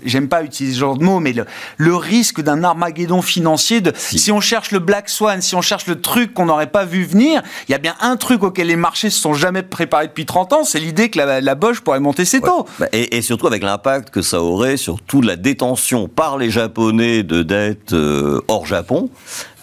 j'aime 0.04 0.28
pas 0.28 0.44
utiliser 0.44 0.76
ce 0.76 0.80
genre 0.80 0.98
de 0.98 1.04
mots, 1.04 1.20
mais 1.20 1.34
le, 1.34 1.96
risque 1.96 2.42
d'un 2.42 2.64
armageddon 2.64 3.22
financier, 3.22 3.82
de, 3.82 3.92
si. 3.96 4.32
on 4.32 4.40
cherche 4.40 4.72
le 4.72 4.80
Black 4.80 5.10
Swan, 5.10 5.42
si 5.42 5.56
on 5.56 5.62
cherche 5.62 5.88
le 5.88 6.00
truc 6.00 6.34
qu'on 6.34 6.46
n'aurait 6.46 6.68
pas 6.68 6.86
vu 6.86 7.04
venir, 7.04 7.42
il 7.68 7.72
y 7.72 7.76
a 7.76 7.78
bien 7.78 7.96
un 8.00 8.16
truc 8.16 8.44
auquel 8.44 8.68
les 8.68 8.76
marchés 8.76 9.10
se 9.10 9.20
sont 9.20 9.34
jamais 9.34 9.62
préparés 9.62 10.08
depuis 10.08 10.26
30 10.26 10.54
ans, 10.54 10.64
c'est 10.64 10.80
l'idée 10.80 11.10
que 11.10 11.20
la, 11.20 11.56
Bosch 11.56 11.82
pourrait 11.82 12.00
monter 12.00 12.26
ses 12.26 12.40
taux. 12.40 12.66
Bah, 12.80 12.88
et, 12.92 13.18
et 13.18 13.22
surtout 13.22 13.41
surtout 13.42 13.54
avec 13.54 13.64
l'impact 13.64 14.12
que 14.12 14.22
ça 14.22 14.40
aurait 14.44 14.78
sur 14.78 15.02
toute 15.02 15.26
la 15.26 15.36
détention 15.36 16.08
par 16.08 16.38
les 16.38 16.52
Japonais 16.52 17.24
de 17.24 17.42
dettes 17.42 17.94
euh, 17.94 18.40
hors 18.48 18.68
Japon 18.68 19.10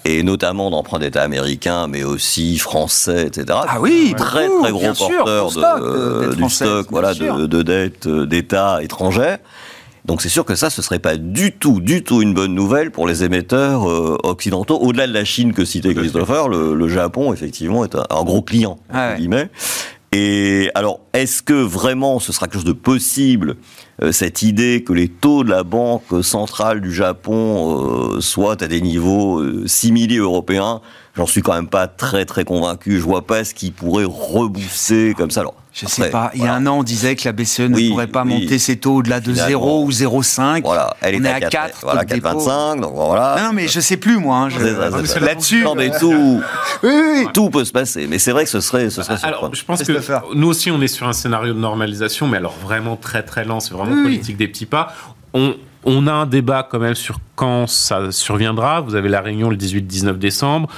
et 0.05 0.25
notamment 0.25 0.69
d'emprunts 0.71 0.99
d'État 0.99 1.23
américains, 1.23 1.87
mais 1.87 2.03
aussi 2.03 2.59
français, 2.59 3.27
etc. 3.29 3.57
Ah 3.69 3.79
oui, 3.81 4.15
très 4.17 4.49
très 4.49 4.73
gros 4.73 4.93
porteurs 4.95 5.53
de, 5.53 6.35
du 6.35 6.49
stock, 6.51 6.89
voilà, 6.91 7.15
de, 7.15 7.47
de 7.47 7.63
dettes 7.63 8.07
euh, 8.09 8.27
d'État 8.27 8.83
étrangères. 8.83 9.39
Donc 10.07 10.23
c'est 10.23 10.29
sûr 10.31 10.45
que 10.45 10.57
ça, 10.57 10.71
ce 10.71 10.83
serait 10.83 10.99
pas 10.99 11.17
du 11.17 11.53
tout, 11.53 11.81
du 11.81 12.03
tout 12.03 12.21
une 12.21 12.35
bonne 12.35 12.55
nouvelle 12.55 12.91
pour 12.91 13.07
les 13.07 13.23
émetteurs 13.23 13.89
euh, 13.89 14.17
occidentaux. 14.25 14.79
Au-delà 14.81 15.07
de 15.07 15.13
la 15.13 15.25
Chine 15.25 15.53
que 15.53 15.65
citait 15.65 15.95
Christopher, 15.95 16.49
le, 16.49 16.75
le 16.75 16.89
Japon, 16.89 17.33
effectivement, 17.33 17.85
est 17.85 17.95
un, 17.95 18.05
un 18.11 18.25
gros 18.25 18.43
client, 18.43 18.79
Ah 18.93 19.11
ouais. 19.11 19.19
guillemets. 19.19 19.51
Et 20.13 20.71
alors, 20.75 21.01
est-ce 21.13 21.43
que 21.43 21.53
vraiment 21.53 22.19
ce 22.19 22.33
sera 22.33 22.47
quelque 22.47 22.55
chose 22.55 22.65
de 22.65 22.73
possible, 22.73 23.57
euh, 24.03 24.11
cette 24.11 24.43
idée 24.43 24.83
que 24.83 24.95
les 24.95 25.09
taux 25.09 25.45
de 25.45 25.51
la 25.51 25.65
Banque 25.65 26.23
centrale 26.23 26.81
du 26.81 26.93
Japon 26.93 28.15
euh, 28.17 28.21
soient 28.21 28.63
à 28.63 28.69
des 28.69 28.81
niveaux 28.81 29.41
euh, 29.41 29.67
simili 29.67 30.17
européens 30.17 30.81
J'en 31.19 31.27
suis 31.27 31.43
quand 31.43 31.53
même 31.53 31.67
pas 31.67 31.89
très 31.89 32.25
très 32.25 32.45
convaincu. 32.45 32.97
Je 32.99 33.03
vois 33.03 33.27
pas 33.27 33.43
ce 33.43 33.53
qui 33.53 33.73
pourrait 33.73 34.05
rebooster 34.07 35.15
comme 35.15 35.33
ça. 35.33 35.41
Alors, 35.41 35.55
Je 35.73 35.87
sais 35.87 36.11
pas. 36.11 36.31
Il 36.35 36.43
y 36.45 36.47
a 36.47 36.55
un 36.55 36.65
an, 36.67 36.79
on 36.79 36.83
disait 36.85 37.17
que 37.17 37.25
la 37.25 37.33
BCE 37.33 37.61
ne 37.69 37.75
Oui, 37.75 37.89
pourrait 37.91 38.07
pas 38.07 38.23
oui. 38.23 38.29
monter 38.41 38.59
ses 38.61 38.77
taux 38.77 38.97
au-delà 38.97 39.19
de 39.19 39.33
Finalement. 39.33 39.49
0 39.49 39.85
ou 39.85 39.91
0,5. 39.91 40.63
Voilà, 40.63 40.97
elle 41.01 41.17
on 41.21 41.25
est 41.25 41.29
est 41.29 41.33
à 41.33 41.35
à 41.37 41.41
4, 41.41 41.51
4. 41.51 41.79
voilà, 41.83 42.05
4,25, 42.05 42.81
donc 42.81 42.93
voilà. 42.95 43.37
Non, 43.43 43.53
mais 43.53 43.67
je 43.67 43.81
sais 43.81 43.97
plus, 43.97 44.17
moi. 44.19 44.37
hein, 44.37 44.49
je- 44.49 45.07
ça. 45.07 45.19
Là-dessus. 45.21 45.65
Non, 45.65 45.75
mais 45.75 45.91
tout, 45.99 46.13
Oui, 46.85 46.91
oui, 46.91 47.03
oui. 47.17 47.27
tout 47.35 47.51
peut 47.51 47.65
se 47.65 47.73
passer. 47.73 48.07
Mais 48.09 48.19
c'est 48.21 48.31
vrai 48.33 48.45
que 48.45 48.51
ce 48.51 48.61
serait, 48.61 48.89
ce 48.89 49.03
serait 49.03 49.15
Alors, 49.25 49.41
surprenant. 49.41 49.55
je 49.55 49.65
pense 49.65 49.83
que 49.83 50.35
nous 50.37 50.47
aussi, 50.49 50.71
on 50.71 50.81
est 50.81 50.87
sur 50.89 51.09
un 51.09 51.13
scénario 51.13 51.53
de 51.53 51.59
normalisation, 51.59 52.29
mais 52.29 52.37
alors 52.37 52.55
vraiment 52.63 52.95
très 52.97 53.25
très 53.25 53.45
lent. 53.45 53.59
C'est 53.61 53.75
vraiment 53.75 53.93
Oui. 53.97 54.03
politique 54.05 54.37
des 54.37 54.47
petits 54.49 54.67
pas. 54.67 54.93
On, 55.35 55.55
on 55.91 56.07
a 56.07 56.13
un 56.13 56.27
débat 56.27 56.67
quand 56.71 56.79
même 56.79 56.95
sur 56.95 57.19
quand 57.35 57.69
ça 57.69 58.11
surviendra. 58.11 58.81
Vous 58.81 58.97
avez 58.97 59.09
la 59.09 59.21
réunion 59.21 59.49
le 59.49 59.57
18-19 59.57 60.19
décembre. 60.19 60.69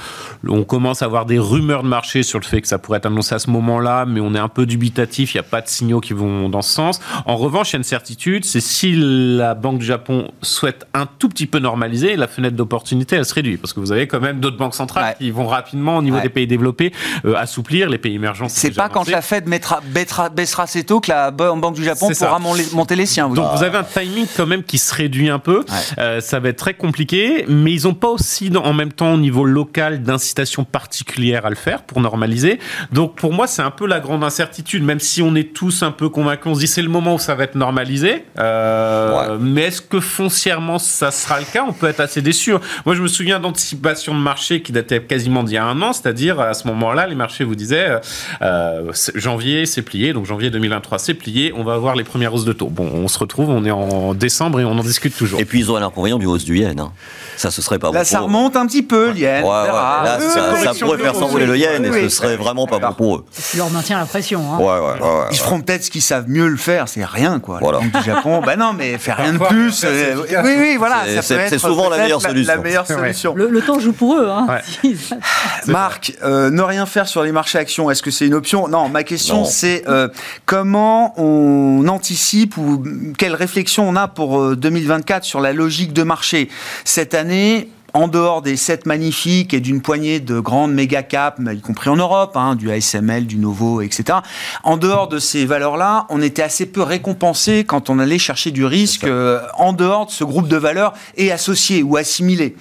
On 0.47 0.63
commence 0.63 1.01
à 1.01 1.05
avoir 1.05 1.25
des 1.25 1.39
rumeurs 1.39 1.81
de 1.81 1.87
marché 1.87 2.21
sur 2.21 2.37
le 2.39 2.43
fait 2.45 2.61
que 2.61 2.67
ça 2.67 2.77
pourrait 2.77 2.97
être 2.99 3.07
annoncé 3.07 3.33
à 3.33 3.39
ce 3.39 3.49
moment-là, 3.49 4.05
mais 4.05 4.19
on 4.21 4.35
est 4.35 4.39
un 4.39 4.47
peu 4.47 4.67
dubitatif. 4.67 5.33
Il 5.33 5.37
n'y 5.37 5.39
a 5.39 5.43
pas 5.49 5.61
de 5.61 5.67
signaux 5.67 5.99
qui 6.01 6.13
vont 6.13 6.49
dans 6.49 6.61
ce 6.61 6.71
sens. 6.71 6.99
En 7.25 7.35
revanche, 7.35 7.71
il 7.71 7.73
y 7.73 7.75
a 7.77 7.79
une 7.79 7.83
certitude, 7.83 8.45
c'est 8.45 8.59
si 8.61 8.93
la 8.95 9.55
Banque 9.55 9.79
du 9.79 9.85
Japon 9.85 10.29
souhaite 10.43 10.85
un 10.93 11.07
tout 11.07 11.29
petit 11.29 11.47
peu 11.47 11.57
normaliser, 11.57 12.15
la 12.15 12.27
fenêtre 12.27 12.55
d'opportunité, 12.55 13.15
elle 13.15 13.25
se 13.25 13.33
réduit. 13.33 13.57
Parce 13.57 13.73
que 13.73 13.79
vous 13.79 13.91
avez 13.91 14.05
quand 14.07 14.19
même 14.19 14.39
d'autres 14.39 14.57
banques 14.57 14.75
centrales 14.75 15.03
Ouais. 15.03 15.15
qui 15.17 15.31
vont 15.31 15.47
rapidement, 15.47 15.97
au 15.97 16.01
niveau 16.03 16.17
Ouais. 16.17 16.23
des 16.23 16.29
pays 16.29 16.45
développés, 16.47 16.93
euh, 17.25 17.33
assouplir. 17.35 17.89
Les 17.89 17.97
pays 17.97 18.13
émergents, 18.15 18.47
C'est 18.49 18.69
pas 18.71 18.87
quand 18.87 19.07
la 19.09 19.23
Fed 19.23 19.47
mettra, 19.47 19.81
baissera, 19.83 20.29
baissera 20.29 20.67
ses 20.67 20.83
taux 20.83 20.99
que 20.99 21.09
la 21.09 21.31
Banque 21.31 21.73
du 21.75 21.83
Japon 21.83 22.09
ça. 22.13 22.27
pourra 22.27 22.37
mon- 22.39 22.53
monter 22.73 22.95
les 22.95 23.07
siens. 23.07 23.27
vous 23.27 23.33
Donc 23.35 23.51
vous 23.57 23.63
avez 23.63 23.79
un 23.79 23.83
timing 23.83 24.27
quand 24.37 24.45
même 24.45 24.63
qui 24.63 24.77
se 24.77 24.93
réduit 25.01 25.29
un 25.29 25.39
peu. 25.39 25.63
Euh, 25.97 26.21
ça 26.21 26.39
va 26.39 26.49
être 26.49 26.57
très 26.57 26.73
compliqué, 26.73 27.45
mais 27.47 27.73
ils 27.73 27.83
n'ont 27.83 27.93
pas 27.93 28.07
aussi 28.09 28.49
dans- 28.49 28.63
en 28.63 28.73
même 28.73 28.91
temps 28.93 29.13
au 29.13 29.17
niveau 29.17 29.43
local 29.45 30.01
d'incitation 30.03 30.63
particulière 30.63 31.45
à 31.45 31.49
le 31.49 31.55
faire 31.55 31.83
pour 31.83 31.99
normaliser. 32.01 32.59
Donc 32.91 33.15
pour 33.15 33.33
moi 33.33 33.47
c'est 33.47 33.61
un 33.61 33.71
peu 33.71 33.85
la 33.87 33.99
grande 33.99 34.23
incertitude, 34.23 34.83
même 34.83 34.99
si 34.99 35.21
on 35.21 35.35
est 35.35 35.53
tous 35.53 35.83
un 35.83 35.91
peu 35.91 36.09
convaincus, 36.09 36.47
on 36.51 36.55
se 36.55 36.59
dit 36.61 36.67
c'est 36.67 36.81
le 36.81 36.89
moment 36.89 37.15
où 37.15 37.19
ça 37.19 37.35
va 37.35 37.43
être 37.43 37.55
normalisé. 37.55 38.25
Euh, 38.39 39.37
Mais 39.39 39.63
est-ce 39.63 39.81
que 39.81 39.99
foncièrement 39.99 40.79
ça 40.79 41.11
sera 41.11 41.39
le 41.39 41.45
cas? 41.51 41.63
On 41.67 41.73
peut 41.73 41.87
être 41.87 41.99
assez 41.99 42.21
déçu. 42.21 42.53
Moi 42.85 42.95
je 42.95 43.01
me 43.01 43.07
souviens 43.07 43.39
d'anticipation 43.39 44.13
de 44.13 44.19
marché 44.19 44.61
qui 44.61 44.71
datait 44.71 45.01
quasiment 45.01 45.43
d'il 45.43 45.55
y 45.55 45.57
a 45.57 45.65
un 45.65 45.81
an, 45.81 45.93
c'est-à-dire 45.93 46.39
à 46.39 46.53
ce 46.53 46.67
moment-là 46.67 47.07
les 47.07 47.15
marchés 47.15 47.43
vous 47.43 47.55
disaient 47.55 47.99
euh, 48.41 48.91
janvier 49.15 49.65
c'est 49.65 49.81
plié, 49.81 50.13
donc 50.13 50.25
janvier 50.25 50.49
2023 50.49 50.99
c'est 50.99 51.13
plié, 51.13 51.53
on 51.55 51.63
va 51.63 51.73
avoir 51.73 51.95
les 51.95 52.03
premières 52.03 52.33
hausses 52.33 52.45
de 52.45 52.53
taux. 52.53 52.67
Bon, 52.69 52.89
on 52.93 53.07
se 53.07 53.17
retrouve, 53.19 53.49
on 53.49 53.65
est 53.65 53.71
en 53.71 54.13
décembre 54.13 54.59
et 54.59 54.65
on 54.65 54.77
en 54.81 54.83
discute 54.87 55.15
toujours. 55.15 55.39
Et 55.39 55.45
puis 55.45 55.59
ils 55.59 55.69
auraient 55.69 55.81
l'inconvénient 55.81 56.17
du 56.19 56.25
hausse 56.25 56.43
du 56.45 56.57
yen. 56.59 56.79
hein. 56.79 56.91
Ça, 57.37 57.49
ce 57.49 57.61
serait 57.61 57.79
pas 57.79 57.87
bon 57.87 57.93
Là, 57.93 58.03
ça 58.03 58.17
pour 58.19 58.27
eux. 58.27 58.31
remonte 58.31 58.55
un 58.55 58.65
petit 58.67 58.83
peu, 58.83 59.09
l'yen. 59.11 59.41
Ouais, 59.43 59.47
on 59.49 59.51
ouais, 59.51 59.61
mais 60.03 60.07
là, 60.09 60.19
ça, 60.19 60.73
ça 60.73 60.85
pourrait 60.85 60.97
faire 60.99 61.15
s'envoler 61.15 61.45
le 61.45 61.53
oui, 61.53 61.59
yen 61.59 61.83
et 61.85 61.89
oui, 61.89 62.03
ce 62.03 62.09
serait 62.09 62.35
vraiment 62.35 62.67
pas 62.67 62.77
bon 62.79 62.93
pour 62.93 63.15
eux. 63.17 63.25
Tu 63.51 63.57
leur 63.57 63.69
maintiens 63.71 63.97
la 63.99 64.05
pression. 64.05 64.41
Hein. 64.53 64.57
Ouais, 64.59 64.65
ouais, 64.65 65.01
ouais, 65.01 65.19
ouais. 65.19 65.25
Ils 65.31 65.37
feront 65.37 65.61
peut-être 65.61 65.85
ce 65.85 65.89
qu'ils 65.91 66.01
savent 66.01 66.25
mieux 66.27 66.47
le 66.47 66.57
faire, 66.57 66.87
c'est 66.87 67.03
rien 67.05 67.39
quoi. 67.39 67.57
Voilà. 67.61 67.79
La 67.79 67.85
Banque 67.85 67.97
du 68.03 68.03
Japon, 68.03 68.41
bah 68.45 68.55
non, 68.57 68.73
mais 68.73 68.97
faire 68.97 69.17
rien 69.17 69.33
de 69.33 69.37
plus. 69.39 69.83
euh, 69.85 70.15
oui, 70.43 70.55
oui, 70.57 70.75
voilà, 70.77 71.03
C'est- 71.21 71.49
ça 71.49 71.59
souvent 71.59 71.89
la 71.89 71.97
meilleure 71.97 72.21
solution. 72.21 72.53
La 72.55 72.61
meilleure 72.61 72.89
Ouais. 72.89 72.95
solution. 72.95 73.33
Le, 73.35 73.47
le 73.49 73.61
temps 73.61 73.79
joue 73.79 73.93
pour 73.93 74.17
eux. 74.17 74.27
Hein. 74.29 74.45
Ouais. 74.83 74.91
Marc, 75.67 76.13
euh, 76.23 76.49
ne 76.49 76.61
rien 76.61 76.85
faire 76.85 77.07
sur 77.07 77.23
les 77.23 77.31
marchés 77.31 77.57
actions, 77.57 77.89
est-ce 77.89 78.03
que 78.03 78.11
c'est 78.11 78.25
une 78.27 78.33
option? 78.33 78.67
Non, 78.67 78.89
ma 78.89 79.03
question 79.03 79.45
c'est 79.45 79.83
euh, 79.87 80.07
comment 80.45 81.13
on 81.19 81.87
anticipe 81.87 82.57
ou 82.57 82.83
quelle 83.17 83.35
réflexion 83.35 83.87
on 83.87 83.95
a 83.95 84.07
pour 84.07 84.39
euh, 84.41 84.55
2024 84.71 85.23
sur 85.23 85.41
la 85.41 85.53
logique 85.53 85.93
de 85.93 86.03
marché 86.03 86.49
cette 86.85 87.13
année 87.13 87.67
en 87.93 88.07
dehors 88.07 88.41
des 88.41 88.55
sept 88.55 88.85
magnifiques 88.85 89.53
et 89.53 89.59
d'une 89.59 89.81
poignée 89.81 90.19
de 90.19 90.39
grandes 90.39 90.73
méga 90.73 91.03
caps, 91.03 91.39
y 91.51 91.59
compris 91.59 91.89
en 91.89 91.97
Europe, 91.97 92.37
hein, 92.37 92.55
du 92.55 92.71
ASML, 92.71 93.25
du 93.25 93.37
Novo, 93.37 93.81
etc. 93.81 94.19
En 94.63 94.77
dehors 94.77 95.09
de 95.09 95.19
ces 95.19 95.45
valeurs-là, 95.45 96.05
on 96.09 96.21
était 96.21 96.41
assez 96.41 96.65
peu 96.65 96.81
récompensé 96.81 97.65
quand 97.65 97.89
on 97.89 97.99
allait 97.99 98.17
chercher 98.17 98.51
du 98.51 98.63
risque 98.63 99.03
euh, 99.03 99.41
en 99.57 99.73
dehors 99.73 100.05
de 100.05 100.11
ce 100.11 100.23
groupe 100.23 100.47
de 100.47 100.55
valeurs 100.57 100.93
et 101.17 101.33
associé 101.33 101.83
ou 101.83 101.97
assimilé. 101.97 102.55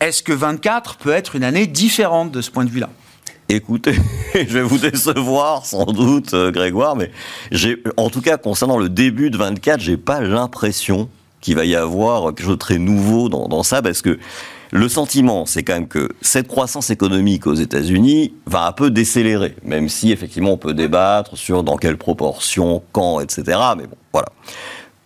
Est-ce 0.00 0.24
que 0.24 0.32
24 0.32 0.96
peut 0.96 1.12
être 1.12 1.36
une 1.36 1.44
année 1.44 1.66
différente 1.68 2.32
de 2.32 2.40
ce 2.40 2.50
point 2.50 2.64
de 2.64 2.70
vue-là? 2.70 2.90
Écoutez, 3.48 3.94
je 4.34 4.40
vais 4.40 4.62
vous 4.62 4.78
décevoir 4.78 5.66
sans 5.66 5.84
doute, 5.84 6.34
euh, 6.34 6.50
Grégoire, 6.50 6.96
mais 6.96 7.10
j'ai, 7.52 7.82
en 7.96 8.08
tout 8.10 8.22
cas 8.22 8.38
concernant 8.38 8.78
le 8.78 8.88
début 8.88 9.30
de 9.30 9.36
24, 9.36 9.80
j'ai 9.80 9.98
pas 9.98 10.20
l'impression 10.20 11.08
qu'il 11.44 11.54
va 11.56 11.66
y 11.66 11.76
avoir 11.76 12.34
quelque 12.34 12.42
chose 12.42 12.54
de 12.54 12.58
très 12.58 12.78
nouveau 12.78 13.28
dans, 13.28 13.48
dans 13.48 13.62
ça, 13.62 13.82
parce 13.82 14.00
que 14.00 14.18
le 14.72 14.88
sentiment, 14.88 15.44
c'est 15.44 15.62
quand 15.62 15.74
même 15.74 15.86
que 15.86 16.08
cette 16.22 16.48
croissance 16.48 16.88
économique 16.90 17.46
aux 17.46 17.54
États-Unis 17.54 18.32
va 18.46 18.66
un 18.66 18.72
peu 18.72 18.90
décélérer, 18.90 19.54
même 19.62 19.88
si 19.90 20.10
effectivement 20.10 20.52
on 20.52 20.56
peut 20.56 20.72
débattre 20.72 21.36
sur 21.36 21.62
dans 21.62 21.76
quelle 21.76 21.98
proportion, 21.98 22.82
quand, 22.92 23.20
etc. 23.20 23.58
Mais 23.76 23.86
bon, 23.86 23.96
voilà. 24.12 24.28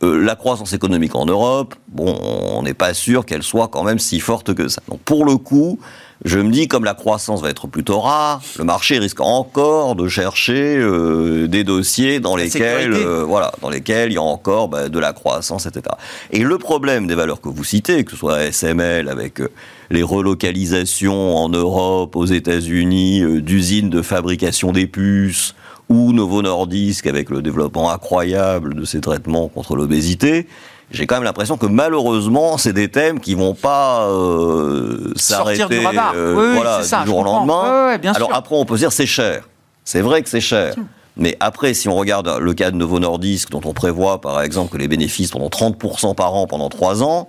Euh, 0.05 0.22
la 0.22 0.36
croissance 0.36 0.72
économique 0.74 1.16
en 1.16 1.26
Europe, 1.26 1.74
bon, 1.89 2.16
on 2.22 2.62
n'est 2.62 2.72
pas 2.72 2.95
sûr 2.95 3.26
qu'elle 3.26 3.43
soit 3.43 3.66
quand 3.66 3.82
même 3.82 3.99
si 3.99 4.20
forte 4.20 4.55
que 4.55 4.68
ça. 4.68 4.80
Donc 4.89 5.01
pour 5.01 5.24
le 5.24 5.36
coup, 5.36 5.80
je 6.24 6.38
me 6.40 6.50
dis 6.50 6.66
comme 6.66 6.84
la 6.84 6.94
croissance 6.94 7.42
va 7.42 7.50
être 7.50 7.68
plutôt 7.68 8.00
rare, 8.00 8.42
le 8.58 8.64
marché 8.64 8.98
risque 8.98 9.20
encore 9.20 9.94
de 9.94 10.08
chercher 10.08 10.76
euh, 10.76 11.46
des 11.46 11.62
dossiers 11.62 12.18
dans 12.18 12.36
La 12.36 12.44
lesquels, 12.44 12.92
euh, 12.92 13.24
voilà, 13.24 13.52
dans 13.62 13.70
lesquels 13.70 14.10
il 14.10 14.14
y 14.14 14.18
a 14.18 14.22
encore 14.22 14.68
bah, 14.68 14.88
de 14.88 14.98
la 14.98 15.12
croissance, 15.12 15.66
etc. 15.66 15.94
Et 16.32 16.40
le 16.40 16.58
problème 16.58 17.06
des 17.06 17.14
valeurs 17.14 17.40
que 17.40 17.48
vous 17.48 17.64
citez, 17.64 18.04
que 18.04 18.10
ce 18.10 18.16
soit 18.16 18.50
SML 18.50 19.08
avec 19.08 19.40
euh, 19.40 19.48
les 19.90 20.02
relocalisations 20.02 21.36
en 21.36 21.48
Europe, 21.48 22.16
aux 22.16 22.26
États-Unis, 22.26 23.22
euh, 23.22 23.40
d'usines 23.40 23.90
de 23.90 24.02
fabrication 24.02 24.72
des 24.72 24.86
puces, 24.86 25.54
ou 25.88 26.12
Novo 26.12 26.42
Nordisk 26.42 27.06
avec 27.06 27.30
le 27.30 27.42
développement 27.42 27.90
incroyable 27.90 28.74
de 28.74 28.84
ces 28.84 29.00
traitements 29.00 29.48
contre 29.48 29.76
l'obésité, 29.76 30.46
j'ai 30.91 31.07
quand 31.07 31.16
même 31.16 31.24
l'impression 31.24 31.57
que 31.57 31.66
malheureusement, 31.66 32.57
c'est 32.59 32.72
des 32.72 32.89
thèmes 32.89 33.20
qui 33.20 33.34
vont 33.34 33.55
pas 33.55 34.07
euh, 34.09 35.12
Sortir 35.16 35.68
s'arrêter 35.68 35.86
euh, 36.14 36.34
Oui, 36.34 36.45
oui, 36.49 36.55
voilà, 36.55 36.78
c'est 36.82 36.89
ça, 36.89 36.97
du 36.99 37.03
je 37.03 37.07
jour 37.09 37.18
au 37.18 37.22
comprends. 37.24 37.39
lendemain. 37.41 37.99
Bien 37.99 38.12
Alors 38.12 38.28
sûr. 38.28 38.36
après, 38.36 38.57
on 38.57 38.64
peut 38.64 38.74
se 38.76 38.80
dire 38.80 38.93
c'est 38.93 39.07
cher. 39.07 39.49
C'est 39.84 40.01
vrai 40.01 40.22
que 40.22 40.28
c'est 40.28 40.41
cher. 40.41 40.74
Mais 41.16 41.36
après, 41.41 41.74
si 41.74 41.89
on 41.89 41.97
regarde 41.97 42.39
le 42.41 42.55
cas 42.55 42.70
de 42.70 42.76
Novo 42.76 43.01
Nordisk, 43.01 43.51
dont 43.51 43.61
on 43.64 43.72
prévoit 43.72 44.20
par 44.20 44.41
exemple 44.43 44.70
que 44.72 44.76
les 44.78 44.86
bénéfices 44.89 45.30
pendant 45.32 45.49
30% 45.49 46.14
par 46.14 46.34
an 46.34 46.47
pendant 46.47 46.68
3 46.68 47.03
ans, 47.03 47.28